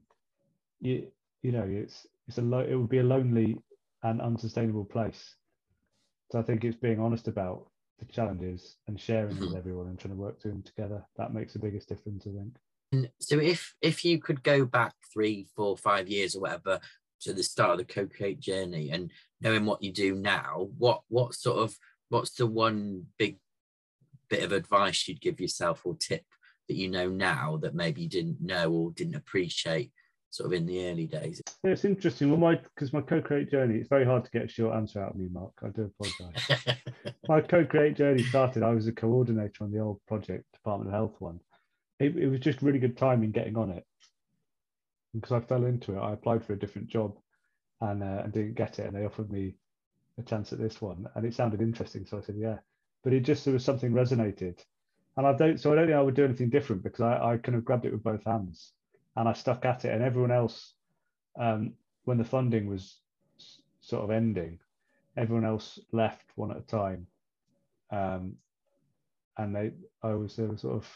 you 0.80 1.08
you 1.42 1.52
know 1.52 1.66
it's 1.68 2.08
it's 2.28 2.38
a 2.38 2.42
lo- 2.42 2.68
it 2.68 2.76
would 2.76 2.90
be 2.90 3.00
a 3.00 3.04
lonely 3.04 3.58
and 4.04 4.22
unsustainable 4.22 4.86
place. 4.86 5.36
So 6.32 6.40
I 6.40 6.44
think 6.44 6.64
it's 6.64 6.78
being 6.78 7.00
honest 7.00 7.28
about 7.28 7.68
the 8.00 8.06
challenges 8.06 8.78
and 8.88 9.00
sharing 9.00 9.36
mm-hmm. 9.36 9.48
with 9.48 9.56
everyone 9.56 9.88
and 9.88 10.00
trying 10.00 10.14
to 10.14 10.20
work 10.20 10.42
through 10.42 10.52
them 10.52 10.64
together. 10.64 11.04
That 11.18 11.34
makes 11.34 11.54
the 11.54 11.60
biggest 11.60 11.90
difference, 11.90 12.28
I 12.28 12.32
think. 12.32 13.08
So 13.20 13.40
if 13.40 13.74
if 13.82 14.06
you 14.06 14.20
could 14.20 14.44
go 14.44 14.66
back 14.66 14.94
three, 15.12 15.48
four, 15.56 15.78
five 15.78 16.08
years 16.08 16.36
or 16.36 16.42
whatever 16.42 16.80
to 17.24 17.34
the 17.34 17.44
start 17.44 17.72
of 17.72 17.78
the 17.78 17.94
co-create 17.94 18.40
journey 18.40 18.92
and 18.92 19.12
knowing 19.42 19.66
what 19.66 19.82
you 19.84 19.92
do 19.92 20.16
now, 20.16 20.70
what 20.78 21.02
what 21.10 21.34
sort 21.34 21.60
of 21.60 21.76
what's 22.10 22.36
the 22.36 22.48
one 22.48 23.06
big 23.18 23.38
bit 24.30 24.44
of 24.44 24.52
advice 24.52 25.08
you'd 25.08 25.22
give 25.22 25.40
yourself 25.40 25.82
or 25.86 25.96
tip 25.96 26.24
that 26.68 26.76
you 26.76 26.90
know 26.90 27.10
now 27.10 27.58
that 27.58 27.76
maybe 27.76 28.02
you 28.02 28.10
didn't 28.10 28.42
know 28.42 28.72
or 28.72 28.92
didn't 28.92 29.16
appreciate 29.16 29.92
sort 30.30 30.48
of 30.48 30.54
in 30.54 30.66
the 30.66 30.90
early 30.90 31.06
days. 31.06 31.42
Yeah, 31.64 31.72
it's 31.72 31.86
interesting. 31.86 32.30
Well, 32.30 32.40
my 32.40 32.56
because 32.56 32.94
my 32.94 33.02
co-create 33.02 33.52
journey, 33.52 33.76
it's 33.76 33.90
very 33.90 34.06
hard 34.06 34.26
to 34.26 34.32
get 34.32 34.46
a 34.46 34.48
short 34.48 34.76
answer 34.76 35.02
out 35.02 35.12
of 35.12 35.18
me, 35.18 35.28
Mark. 35.32 35.54
I 35.64 35.70
do 35.70 35.92
apologise. 36.00 36.78
my 37.28 37.42
co-create 37.42 37.96
journey 37.96 38.24
started. 38.24 38.64
I 38.64 38.74
was 38.74 38.88
a 38.88 38.92
coordinator 38.92 39.64
on 39.64 39.72
the 39.72 39.80
old 39.80 40.00
project, 40.08 40.46
Department 40.54 40.90
of 40.90 40.96
Health 40.96 41.16
one. 41.20 41.40
It, 42.00 42.18
it 42.18 42.28
was 42.28 42.40
just 42.40 42.62
really 42.62 42.80
good 42.80 42.98
timing 42.98 43.32
getting 43.32 43.56
on 43.58 43.70
it 43.70 43.86
because 45.14 45.32
I 45.32 45.40
fell 45.40 45.66
into 45.66 45.96
it. 45.96 46.00
I 46.00 46.14
applied 46.14 46.44
for 46.44 46.54
a 46.54 46.60
different 46.60 46.88
job 46.88 47.18
and 47.82 48.04
uh, 48.04 48.22
and 48.24 48.34
didn't 48.34 48.56
get 48.56 48.80
it, 48.80 48.88
and 48.88 48.96
they 48.96 49.06
offered 49.06 49.32
me 49.32 49.56
a 50.20 50.24
chance 50.24 50.54
at 50.54 50.60
this 50.60 50.82
one, 50.82 51.08
and 51.16 51.26
it 51.26 51.34
sounded 51.34 51.62
interesting, 51.62 52.06
so 52.06 52.18
I 52.18 52.22
said 52.22 52.36
yeah. 52.38 52.58
But 53.04 53.14
it 53.14 53.22
just 53.22 53.46
there 53.46 53.54
was 53.54 53.66
something 53.66 53.92
resonated, 53.92 54.60
and 55.18 55.28
I 55.28 55.34
don't. 55.34 55.60
So 55.60 55.72
I 55.72 55.76
don't 55.76 55.88
think 55.88 55.98
I 55.98 56.02
would 56.02 56.16
do 56.16 56.26
anything 56.26 56.50
different 56.50 56.84
because 56.84 57.02
I, 57.02 57.34
I 57.34 57.38
kind 57.38 57.58
of 57.58 57.66
grabbed 57.66 57.86
it 57.86 57.92
with 57.92 58.04
both 58.04 58.24
hands 58.24 58.74
and 59.16 59.28
I 59.28 59.34
stuck 59.34 59.66
at 59.66 59.86
it. 59.86 59.94
And 59.94 60.04
everyone 60.04 60.32
else, 60.32 60.74
um, 61.40 61.74
when 62.06 62.18
the 62.18 62.24
funding 62.24 62.68
was 62.68 63.00
sort 63.82 64.04
of 64.04 64.12
ending, 64.12 64.60
everyone 65.18 65.46
else 65.46 65.80
left 65.92 66.26
one 66.36 66.52
at 66.52 66.58
a 66.58 66.62
time, 66.62 67.08
um, 67.92 68.36
and 69.38 69.56
they, 69.56 69.72
I 70.02 70.14
was 70.14 70.34
sort 70.36 70.64
of, 70.64 70.88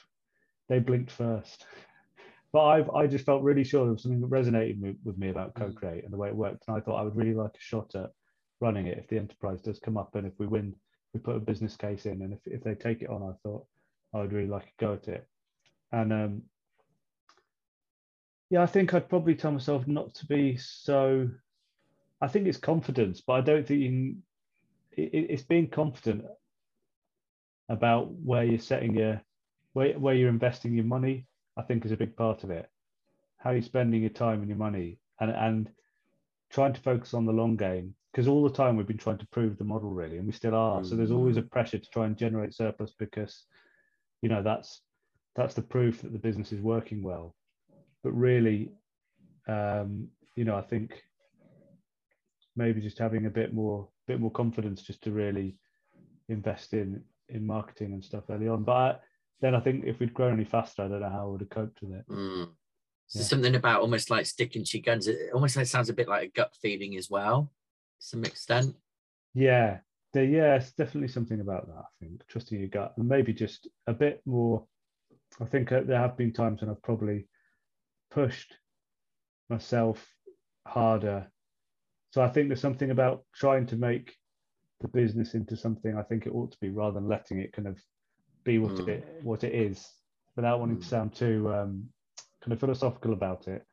they 0.70 0.80
blinked 0.80 1.12
first. 1.12 1.66
but 2.54 2.64
I've, 2.64 2.90
I 2.92 3.08
just 3.08 3.26
felt 3.26 3.44
really 3.44 3.64
sure 3.64 3.84
there 3.84 3.94
was 3.94 4.04
something 4.04 4.22
that 4.22 4.30
resonated 4.30 4.80
with, 4.80 4.96
with 5.04 5.18
me 5.18 5.30
about 5.30 5.54
mm. 5.54 5.60
co-create 5.60 6.04
and 6.04 6.14
the 6.14 6.18
way 6.18 6.30
it 6.30 6.36
worked, 6.36 6.64
and 6.68 6.78
I 6.78 6.80
thought 6.80 7.00
I 7.00 7.04
would 7.04 7.16
really 7.16 7.34
like 7.34 7.56
a 7.56 7.60
shot 7.60 7.96
at 7.96 8.12
running 8.60 8.88
it 8.88 8.98
if 8.98 9.08
the 9.08 9.18
enterprise 9.18 9.62
does 9.62 9.80
come 9.80 9.98
up 9.98 10.16
and 10.16 10.26
if 10.26 10.34
we 10.40 10.48
win, 10.48 10.76
we 11.14 11.20
put 11.20 11.36
a 11.36 11.40
business 11.40 11.76
case 11.76 12.06
in, 12.06 12.22
and 12.22 12.34
if 12.34 12.40
if 12.46 12.64
they 12.64 12.76
take 12.76 13.02
it 13.02 13.10
on, 13.10 13.24
I 13.24 13.34
thought 13.44 13.66
I 14.14 14.22
would 14.22 14.34
really 14.34 14.50
like 14.50 14.66
to 14.66 14.72
go 14.80 14.94
at 14.94 15.08
it, 15.08 15.28
and 15.92 16.12
um, 16.14 16.42
yeah, 18.50 18.62
I 18.62 18.66
think 18.66 18.94
I'd 18.94 19.10
probably 19.10 19.36
tell 19.36 19.52
myself 19.52 19.88
not 19.88 20.14
to 20.16 20.26
be 20.26 20.58
so. 20.58 21.30
I 22.20 22.28
think 22.28 22.48
it's 22.48 22.58
confidence, 22.58 23.22
but 23.22 23.34
I 23.34 23.42
don't 23.42 23.68
think 23.68 23.80
you 23.82 23.90
can, 23.90 24.24
it, 24.94 25.28
it's 25.30 25.44
being 25.44 25.70
confident 25.70 26.26
about 27.70 28.12
where 28.14 28.44
you're 28.44 28.60
setting 28.60 28.96
your 28.96 29.22
where, 29.74 30.00
where 30.00 30.16
you're 30.16 30.30
investing 30.30 30.74
your 30.74 30.86
money. 30.86 31.28
I 31.58 31.64
think 31.64 31.86
is 31.86 31.92
a 31.92 31.98
big 31.98 32.16
part 32.16 32.44
of 32.44 32.52
it. 32.52 32.70
How 33.38 33.52
you're 33.52 33.62
spending 33.62 34.02
your 34.02 34.10
time 34.10 34.40
and 34.40 34.50
your 34.50 34.58
money, 34.58 35.00
and 35.20 35.32
and 35.32 35.70
trying 36.50 36.74
to 36.74 36.82
focus 36.82 37.14
on 37.14 37.26
the 37.26 37.34
long 37.34 37.58
game 37.58 37.94
because 38.12 38.28
all 38.28 38.44
the 38.44 38.56
time 38.56 38.78
we've 38.78 38.88
been 38.88 38.98
trying 38.98 39.18
to 39.18 39.28
prove 39.28 39.58
the 39.58 39.64
model 39.64 39.90
really, 39.90 40.18
and 40.18 40.28
we 40.28 40.34
still 40.34 40.56
are. 40.56 40.80
Mm-hmm. 40.80 40.90
So 40.90 40.96
there's 40.96 41.12
always 41.12 41.38
a 41.38 41.42
mm. 41.42 41.52
pressure 41.52 41.78
to 41.78 41.90
try 41.90 42.06
and 42.06 42.18
generate 42.18 42.54
surplus 42.54 42.94
because, 42.98 43.46
you 44.22 44.30
know, 44.30 44.42
that's 44.42 44.82
that's 45.36 45.54
the 45.54 45.62
proof 45.62 46.02
that 46.02 46.14
the 46.14 46.20
business 46.20 46.52
is 46.52 46.62
working 46.62 47.04
well 47.04 47.36
but 48.08 48.12
really, 48.12 48.72
um, 49.50 50.08
you 50.36 50.46
know, 50.46 50.56
I 50.56 50.62
think 50.62 51.04
maybe 52.56 52.80
just 52.80 52.98
having 52.98 53.26
a 53.26 53.30
bit 53.30 53.54
more 53.54 53.90
bit 54.08 54.22
more 54.22 54.32
confidence 54.32 54.82
just 54.82 55.04
to 55.04 55.12
really 55.12 55.58
invest 56.30 56.74
in 56.74 57.04
in 57.28 57.46
marketing 57.46 57.92
and 57.92 58.02
stuff 58.02 58.24
early 58.30 58.48
on. 58.48 58.64
But 58.64 58.72
I, 58.72 58.96
then 59.42 59.56
I 59.56 59.60
think 59.60 59.86
if 59.86 60.00
we'd 60.00 60.14
grown 60.14 60.34
any 60.34 60.46
faster, 60.46 60.84
I 60.84 60.88
don't 60.88 61.02
know 61.02 61.10
how 61.10 61.24
I 61.24 61.26
would 61.26 61.42
have 61.42 61.50
coped 61.50 61.82
with 61.82 61.92
it. 61.92 62.06
Mm. 62.10 62.50
So 63.08 63.20
yeah. 63.20 63.26
something 63.26 63.56
about 63.56 63.82
almost 63.82 64.10
like 64.10 64.26
sticking 64.26 64.64
to 64.66 64.80
guns. 64.80 65.08
It 65.08 65.32
almost 65.34 65.56
like 65.56 65.68
sounds 65.68 65.90
a 65.90 65.94
bit 65.94 66.08
like 66.08 66.28
a 66.28 66.32
gut 66.32 66.54
feeling 66.62 66.98
as 66.98 67.10
well, 67.10 67.52
to 68.02 68.08
some 68.08 68.26
extent. 68.26 68.76
Yeah, 69.34 69.80
the, 70.14 70.26
yeah, 70.26 70.56
it's 70.56 70.74
definitely 70.74 71.10
something 71.10 71.40
about 71.40 71.68
that. 71.68 71.78
I 71.78 72.06
think 72.06 72.28
trusting 72.28 72.60
your 72.60 72.70
gut 72.70 72.94
and 72.98 73.08
maybe 73.08 73.34
just 73.34 73.68
a 73.86 73.94
bit 73.94 74.22
more. 74.26 74.66
I 75.40 75.46
think 75.46 75.72
uh, 75.72 75.82
there 75.86 76.00
have 76.00 76.18
been 76.18 76.34
times 76.34 76.62
when 76.62 76.70
I've 76.70 76.82
probably 76.82 77.28
pushed 78.12 78.56
myself 79.50 80.06
harder. 80.66 81.28
So 82.12 82.22
I 82.22 82.30
think 82.30 82.50
there's 82.50 82.62
something 82.62 82.92
about 82.92 83.24
trying 83.36 83.68
to 83.68 83.76
make 83.76 84.16
the 84.82 84.88
business 84.88 85.34
into 85.34 85.56
something 85.56 85.98
I 85.98 86.04
think 86.04 86.26
it 86.26 86.34
ought 86.34 86.52
to 86.52 86.58
be 86.60 86.70
rather 86.70 87.00
than 87.00 87.08
letting 87.08 87.40
it 87.40 87.54
kind 87.54 87.68
of 87.68 87.80
be 88.48 88.58
what 88.58 88.76
Mm. 88.76 88.88
it 88.88 89.20
what 89.24 89.44
it 89.44 89.54
is 89.54 89.88
without 90.36 90.60
wanting 90.60 90.80
to 90.80 90.86
Mm. 90.86 90.90
sound 90.90 91.14
too 91.14 91.54
um, 91.54 91.90
kind 92.42 92.54
of 92.54 92.60
philosophical 92.60 93.14
about 93.14 93.48
it. 93.48 93.64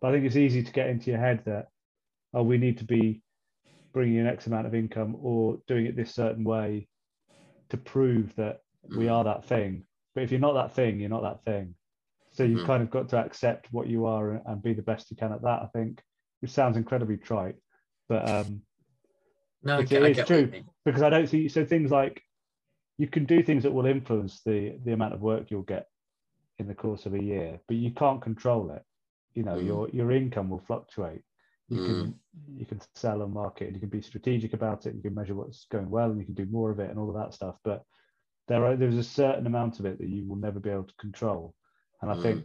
But 0.00 0.08
I 0.08 0.12
think 0.12 0.24
it's 0.24 0.36
easy 0.36 0.62
to 0.62 0.72
get 0.72 0.88
into 0.88 1.10
your 1.10 1.20
head 1.20 1.42
that 1.44 1.66
oh 2.32 2.44
we 2.44 2.56
need 2.56 2.78
to 2.78 2.84
be 2.84 3.22
bringing 3.92 4.18
in 4.18 4.26
X 4.26 4.46
amount 4.46 4.66
of 4.68 4.74
income 4.74 5.16
or 5.20 5.58
doing 5.66 5.86
it 5.86 5.96
this 5.96 6.14
certain 6.14 6.44
way 6.44 6.88
to 7.70 7.76
prove 7.76 8.34
that 8.36 8.60
we 8.88 9.08
Mm. 9.08 9.12
are 9.12 9.24
that 9.24 9.44
thing. 9.44 9.84
But 10.14 10.22
if 10.24 10.30
you're 10.30 10.40
not 10.48 10.54
that 10.54 10.74
thing, 10.74 11.00
you're 11.00 11.16
not 11.16 11.22
that 11.22 11.44
thing. 11.44 11.74
So 12.32 12.44
you've 12.44 12.62
Mhm. 12.62 12.66
kind 12.66 12.82
of 12.82 12.90
got 12.90 13.08
to 13.08 13.18
accept 13.18 13.72
what 13.72 13.88
you 13.88 14.06
are 14.06 14.40
and, 14.46 14.62
be 14.62 14.72
the 14.74 14.82
best 14.90 15.10
you 15.10 15.16
can 15.16 15.32
at 15.32 15.42
that. 15.42 15.62
I 15.62 15.68
think, 15.74 16.00
which 16.40 16.52
sounds 16.52 16.76
incredibly 16.76 17.16
trite, 17.16 17.56
but 18.08 18.24
um, 18.24 18.62
No, 19.62 19.78
I 19.78 19.82
get, 19.82 20.02
it 20.02 20.04
I 20.04 20.10
is 20.10 20.16
get 20.16 20.30
what 20.30 20.38
you 20.38 20.46
true. 20.46 20.62
because 20.84 21.02
I 21.02 21.10
don't 21.10 21.28
see 21.28 21.48
so 21.48 21.64
things 21.64 21.90
like 21.90 22.22
you 23.00 23.08
can 23.08 23.24
do 23.24 23.42
things 23.42 23.62
that 23.62 23.72
will 23.72 23.86
influence 23.86 24.42
the 24.44 24.78
the 24.84 24.92
amount 24.92 25.14
of 25.14 25.22
work 25.22 25.50
you'll 25.50 25.62
get 25.74 25.86
in 26.58 26.68
the 26.68 26.74
course 26.74 27.06
of 27.06 27.14
a 27.14 27.22
year, 27.22 27.58
but 27.66 27.76
you 27.78 27.90
can't 27.92 28.20
control 28.20 28.70
it. 28.72 28.82
You 29.34 29.42
know, 29.42 29.56
Mm. 29.56 29.66
your 29.66 29.88
your 29.90 30.12
income 30.12 30.50
will 30.50 30.60
fluctuate. 30.70 31.22
You 31.68 31.80
can 31.80 32.14
you 32.58 32.66
can 32.66 32.80
sell 32.94 33.22
and 33.22 33.32
market, 33.32 33.66
and 33.68 33.74
you 33.76 33.80
can 33.80 33.88
be 33.88 34.02
strategic 34.02 34.52
about 34.52 34.86
it. 34.86 34.94
You 34.94 35.02
can 35.02 35.14
measure 35.14 35.34
what's 35.34 35.66
going 35.70 35.88
well, 35.88 36.10
and 36.10 36.18
you 36.20 36.26
can 36.26 36.34
do 36.34 36.46
more 36.46 36.70
of 36.70 36.78
it, 36.78 36.90
and 36.90 36.98
all 36.98 37.08
of 37.08 37.16
that 37.16 37.32
stuff. 37.32 37.56
But 37.64 37.84
there 38.48 38.64
are 38.66 38.76
there's 38.76 38.98
a 38.98 39.02
certain 39.02 39.46
amount 39.46 39.80
of 39.80 39.86
it 39.86 39.98
that 39.98 40.08
you 40.08 40.26
will 40.28 40.36
never 40.36 40.60
be 40.60 40.70
able 40.70 40.84
to 40.84 40.94
control, 41.00 41.54
and 42.02 42.10
I 42.10 42.14
Mm. 42.14 42.22
think 42.22 42.44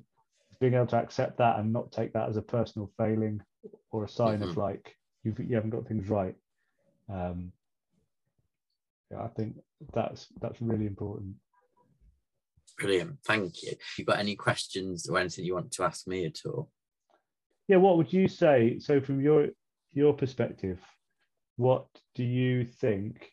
being 0.62 0.76
able 0.76 0.88
to 0.88 0.98
accept 0.98 1.38
that 1.38 1.60
and 1.60 1.74
not 1.74 1.92
take 1.92 2.14
that 2.14 2.30
as 2.30 2.38
a 2.38 2.42
personal 2.42 2.90
failing 2.98 3.42
or 3.92 4.06
a 4.06 4.10
sign 4.10 4.42
of 4.42 4.56
Mhm. 4.56 4.58
like 4.58 4.96
you've, 5.24 5.40
you 5.40 5.56
haven't 5.56 5.72
got 5.72 5.86
things 5.88 6.08
right. 6.10 6.36
Um, 7.10 7.52
yeah, 9.12 9.22
I 9.22 9.28
think 9.28 9.56
that's 9.94 10.28
that's 10.42 10.62
really 10.62 10.86
important. 10.86 11.36
Brilliant. 12.78 13.18
Thank 13.26 13.64
you. 13.64 13.74
You 13.98 14.06
got 14.06 14.20
any 14.20 14.36
questions 14.36 15.08
or 15.08 15.18
anything 15.18 15.46
you 15.46 15.54
want 15.54 15.72
to 15.72 15.84
ask 15.84 16.08
me 16.08 16.26
at 16.26 16.40
all? 16.46 16.70
Yeah, 17.68 17.78
what 17.78 17.98
would 17.98 18.12
you 18.12 18.28
say? 18.28 18.80
So, 18.80 19.00
from 19.00 19.22
your 19.22 19.48
your 19.94 20.14
perspective, 20.14 20.80
what 21.56 21.86
do 22.16 22.24
you 22.24 22.66
think? 22.66 23.32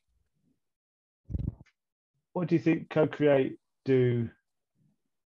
What 2.33 2.49
do 2.49 2.55
you 2.55 2.61
think 2.61 2.89
co-create 2.89 3.59
do 3.85 4.31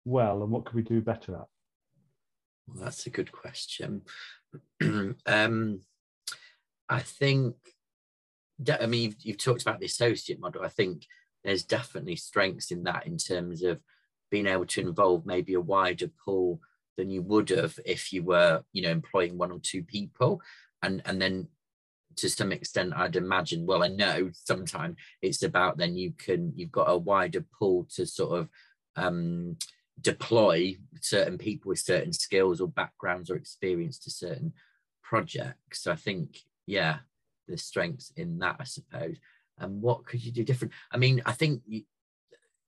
well, 0.04 0.42
and 0.42 0.52
what 0.52 0.66
could 0.66 0.76
we 0.76 0.82
do 0.82 1.00
better 1.00 1.34
at? 1.36 1.46
Well, 2.66 2.84
that's 2.84 3.06
a 3.06 3.10
good 3.10 3.32
question. 3.32 4.02
um, 5.26 5.80
I 6.88 7.00
think, 7.00 7.54
I 8.80 8.86
mean, 8.86 9.02
you've, 9.02 9.16
you've 9.20 9.38
talked 9.38 9.62
about 9.62 9.80
the 9.80 9.86
associate 9.86 10.40
model. 10.40 10.62
I 10.62 10.68
think 10.68 11.06
there's 11.42 11.64
definitely 11.64 12.16
strengths 12.16 12.70
in 12.70 12.84
that 12.84 13.06
in 13.06 13.18
terms 13.18 13.62
of 13.62 13.80
being 14.30 14.46
able 14.46 14.66
to 14.66 14.80
involve 14.80 15.26
maybe 15.26 15.54
a 15.54 15.60
wider 15.60 16.08
pool 16.24 16.60
than 16.96 17.10
you 17.10 17.22
would 17.22 17.50
have 17.50 17.78
if 17.84 18.12
you 18.12 18.22
were, 18.22 18.62
you 18.72 18.82
know, 18.82 18.90
employing 18.90 19.36
one 19.36 19.52
or 19.52 19.58
two 19.60 19.82
people, 19.82 20.40
and 20.82 21.02
and 21.04 21.20
then 21.20 21.48
to 22.16 22.30
some 22.30 22.52
extent, 22.52 22.92
I'd 22.96 23.16
imagine. 23.16 23.66
Well, 23.66 23.82
I 23.82 23.88
know 23.88 24.30
sometimes 24.32 24.96
it's 25.20 25.42
about 25.42 25.76
then 25.76 25.96
you 25.96 26.12
can 26.16 26.52
you've 26.54 26.72
got 26.72 26.90
a 26.90 26.96
wider 26.96 27.44
pool 27.58 27.86
to 27.94 28.06
sort 28.06 28.38
of 28.38 28.48
um, 28.96 29.56
deploy 30.00 30.76
certain 31.00 31.38
people 31.38 31.70
with 31.70 31.80
certain 31.80 32.12
skills 32.12 32.60
or 32.60 32.68
backgrounds 32.68 33.30
or 33.30 33.36
experience 33.36 33.98
to 34.00 34.10
certain 34.10 34.52
projects. 35.02 35.82
So 35.82 35.92
I 35.92 35.96
think, 35.96 36.38
yeah, 36.66 36.98
there's 37.46 37.64
strengths 37.64 38.12
in 38.16 38.38
that, 38.38 38.56
I 38.60 38.64
suppose. 38.64 39.16
And 39.58 39.80
what 39.80 40.04
could 40.04 40.24
you 40.24 40.32
do 40.32 40.44
different? 40.44 40.72
I 40.90 40.96
mean, 40.96 41.22
I 41.26 41.32
think 41.32 41.62
you, 41.66 41.82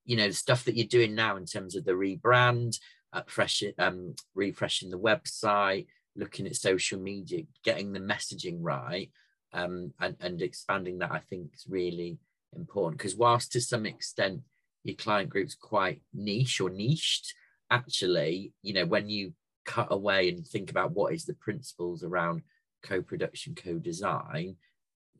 you 0.05 0.15
know, 0.15 0.27
the 0.27 0.33
stuff 0.33 0.65
that 0.65 0.75
you're 0.75 0.87
doing 0.87 1.15
now 1.15 1.35
in 1.35 1.45
terms 1.45 1.75
of 1.75 1.83
the 1.83 1.91
rebrand, 1.91 2.77
uh, 3.13 3.23
fresh, 3.27 3.63
um, 3.77 4.15
refreshing 4.35 4.89
the 4.89 4.99
website, 4.99 5.87
looking 6.15 6.47
at 6.47 6.55
social 6.55 6.99
media, 6.99 7.43
getting 7.63 7.91
the 7.91 7.99
messaging 7.99 8.57
right, 8.61 9.11
um, 9.53 9.93
and, 9.99 10.15
and 10.19 10.41
expanding 10.41 10.99
that, 10.99 11.11
I 11.11 11.19
think 11.19 11.51
is 11.53 11.65
really 11.67 12.19
important. 12.55 12.97
Because 12.97 13.15
whilst 13.15 13.51
to 13.51 13.61
some 13.61 13.85
extent 13.85 14.41
your 14.83 14.95
client 14.95 15.29
group's 15.29 15.55
quite 15.55 16.01
niche 16.13 16.61
or 16.61 16.69
niched, 16.69 17.33
actually, 17.69 18.53
you 18.61 18.73
know, 18.73 18.85
when 18.85 19.09
you 19.09 19.33
cut 19.65 19.87
away 19.91 20.29
and 20.29 20.47
think 20.47 20.71
about 20.71 20.91
what 20.91 21.13
is 21.13 21.25
the 21.25 21.33
principles 21.33 22.03
around 22.03 22.41
co-production, 22.83 23.55
co-design, 23.55 24.55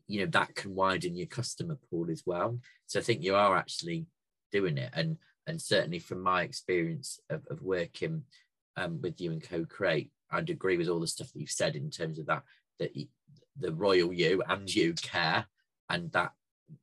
you 0.06 0.20
know, 0.20 0.30
that 0.30 0.54
can 0.54 0.74
widen 0.74 1.16
your 1.16 1.26
customer 1.26 1.78
pool 1.90 2.10
as 2.10 2.22
well. 2.24 2.58
So 2.86 3.00
I 3.00 3.02
think 3.02 3.22
you 3.22 3.34
are 3.34 3.56
actually 3.56 4.06
doing 4.52 4.78
it. 4.78 4.90
And 4.94 5.18
and 5.46 5.60
certainly 5.60 5.98
from 5.98 6.22
my 6.22 6.42
experience 6.42 7.20
of, 7.30 7.42
of 7.50 7.62
working 7.62 8.24
um, 8.76 9.00
with 9.00 9.18
you 9.18 9.32
and 9.32 9.42
co-create, 9.42 10.10
I'd 10.30 10.50
agree 10.50 10.76
with 10.76 10.88
all 10.88 11.00
the 11.00 11.06
stuff 11.06 11.32
that 11.32 11.40
you've 11.40 11.50
said 11.50 11.74
in 11.74 11.88
terms 11.88 12.18
of 12.18 12.26
that, 12.26 12.42
that 12.78 12.90
y- 12.94 13.08
the 13.58 13.72
royal 13.72 14.12
you 14.12 14.42
and 14.46 14.72
you 14.72 14.92
care 14.92 15.46
and 15.88 16.12
that, 16.12 16.32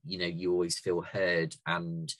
you 0.03 0.17
know, 0.17 0.25
you 0.25 0.51
always 0.51 0.79
feel 0.79 1.01
heard 1.01 1.55
and 1.67 2.11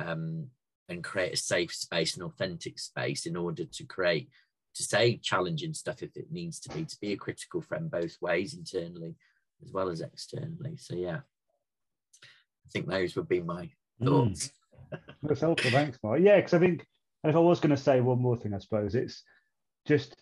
um, 0.00 0.48
and 0.88 1.04
create 1.04 1.34
a 1.34 1.36
safe 1.36 1.72
space, 1.72 2.16
an 2.16 2.24
authentic 2.24 2.78
space 2.78 3.24
in 3.24 3.36
order 3.36 3.64
to 3.64 3.84
create, 3.84 4.28
to 4.74 4.82
say 4.82 5.18
challenging 5.18 5.74
stuff 5.74 6.02
if 6.02 6.16
it 6.16 6.30
needs 6.30 6.58
to 6.60 6.70
be, 6.70 6.84
to 6.84 6.96
be 7.00 7.12
a 7.12 7.16
critical 7.16 7.60
friend 7.60 7.90
both 7.90 8.16
ways, 8.20 8.54
internally 8.54 9.14
as 9.64 9.72
well 9.72 9.88
as 9.88 10.00
externally. 10.00 10.76
So 10.76 10.94
yeah, 10.94 11.20
I 12.22 12.68
think 12.72 12.88
those 12.88 13.16
would 13.16 13.28
be 13.28 13.40
my 13.40 13.70
Mm. 14.00 14.06
thoughts. 14.06 14.50
That's 15.22 15.40
helpful. 15.40 15.70
Thanks, 15.70 15.98
Mark. 16.02 16.20
Yeah, 16.20 16.36
because 16.36 16.54
I 16.54 16.58
think, 16.58 16.86
and 17.22 17.30
if 17.30 17.36
I 17.36 17.40
was 17.40 17.60
going 17.60 17.70
to 17.70 17.76
say 17.76 18.00
one 18.00 18.20
more 18.20 18.36
thing, 18.36 18.54
I 18.54 18.58
suppose 18.58 18.94
it's 18.94 19.22
just 19.86 20.16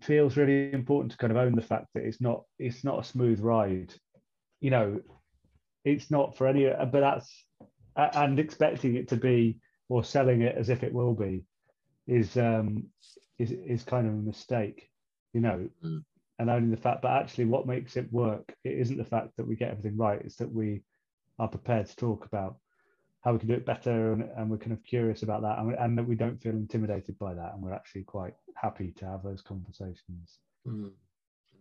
feels 0.00 0.36
really 0.36 0.72
important 0.72 1.12
to 1.12 1.18
kind 1.18 1.30
of 1.30 1.36
own 1.36 1.54
the 1.54 1.62
fact 1.62 1.86
that 1.94 2.04
it's 2.04 2.20
not 2.20 2.44
it's 2.58 2.82
not 2.82 3.00
a 3.00 3.04
smooth 3.04 3.40
ride. 3.40 3.94
You 4.60 4.70
know, 4.70 5.00
it's 5.84 6.10
not 6.10 6.36
for 6.36 6.46
any, 6.46 6.66
but 6.66 6.92
that's 6.92 7.44
and 7.96 8.38
expecting 8.38 8.96
it 8.96 9.08
to 9.08 9.16
be 9.16 9.58
or 9.88 10.02
selling 10.02 10.42
it 10.42 10.56
as 10.56 10.70
if 10.70 10.82
it 10.82 10.94
will 10.94 11.14
be 11.14 11.44
is 12.06 12.36
um 12.36 12.86
is 13.38 13.50
is 13.52 13.84
kind 13.84 14.06
of 14.06 14.12
a 14.14 14.16
mistake. 14.16 14.88
You 15.32 15.40
know, 15.40 15.68
Mm. 15.84 16.04
and 16.38 16.50
owning 16.50 16.70
the 16.70 16.76
fact, 16.76 17.02
but 17.02 17.12
actually, 17.12 17.46
what 17.46 17.66
makes 17.66 17.96
it 17.96 18.12
work? 18.12 18.54
It 18.64 18.78
isn't 18.78 18.98
the 18.98 19.04
fact 19.04 19.36
that 19.36 19.46
we 19.46 19.56
get 19.56 19.70
everything 19.70 19.96
right; 19.96 20.20
it's 20.20 20.36
that 20.36 20.52
we 20.52 20.82
are 21.38 21.48
prepared 21.48 21.86
to 21.86 21.96
talk 21.96 22.26
about 22.26 22.56
how 23.22 23.32
we 23.32 23.38
can 23.38 23.48
do 23.48 23.54
it 23.54 23.64
better 23.64 24.12
and, 24.12 24.24
and 24.36 24.50
we're 24.50 24.58
kind 24.58 24.72
of 24.72 24.82
curious 24.82 25.22
about 25.22 25.42
that 25.42 25.56
and, 25.58 25.68
we, 25.68 25.74
and 25.76 25.96
that 25.96 26.06
we 26.06 26.16
don't 26.16 26.42
feel 26.42 26.52
intimidated 26.52 27.16
by 27.18 27.32
that 27.32 27.54
and 27.54 27.62
we're 27.62 27.72
actually 27.72 28.02
quite 28.02 28.34
happy 28.56 28.92
to 28.96 29.04
have 29.06 29.22
those 29.22 29.42
conversations 29.42 30.38
Mm. 30.66 30.90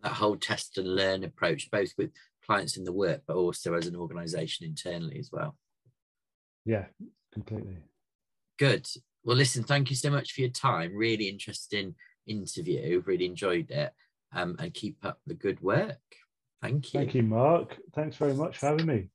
That 0.04 0.14
whole 0.14 0.36
test 0.38 0.78
and 0.78 0.96
learn 0.96 1.24
approach, 1.24 1.70
both 1.72 1.94
with 1.98 2.12
clients 2.46 2.78
in 2.78 2.84
the 2.84 2.92
work, 2.92 3.22
but 3.28 3.36
also 3.36 3.74
as 3.76 3.86
an 3.88 3.96
organization 3.96 4.66
internally 4.66 5.18
as 5.20 5.30
well. 5.32 5.56
yeah 6.66 6.86
completely 7.34 7.78
Good. 8.58 8.88
Well, 9.24 9.38
listen, 9.38 9.64
thank 9.64 9.90
you 9.90 9.96
so 9.96 10.10
much 10.10 10.34
for 10.34 10.42
your 10.42 10.50
time. 10.50 10.96
Really 10.96 11.30
interesting 11.30 11.96
interview. 12.26 13.02
Really 13.06 13.26
enjoyed 13.26 13.70
it. 13.72 13.94
Um, 14.34 14.56
and 14.60 14.74
keep 14.74 14.98
up 15.04 15.20
the 15.28 15.34
good 15.34 15.60
work. 15.62 16.00
Thank 16.62 16.94
you. 16.94 17.00
thank 17.00 17.16
you 17.16 17.24
mark 17.24 17.76
thanks 17.96 18.16
very 18.18 18.36
much 18.36 18.60
for 18.60 18.68
having 18.68 18.86
me 18.86 19.10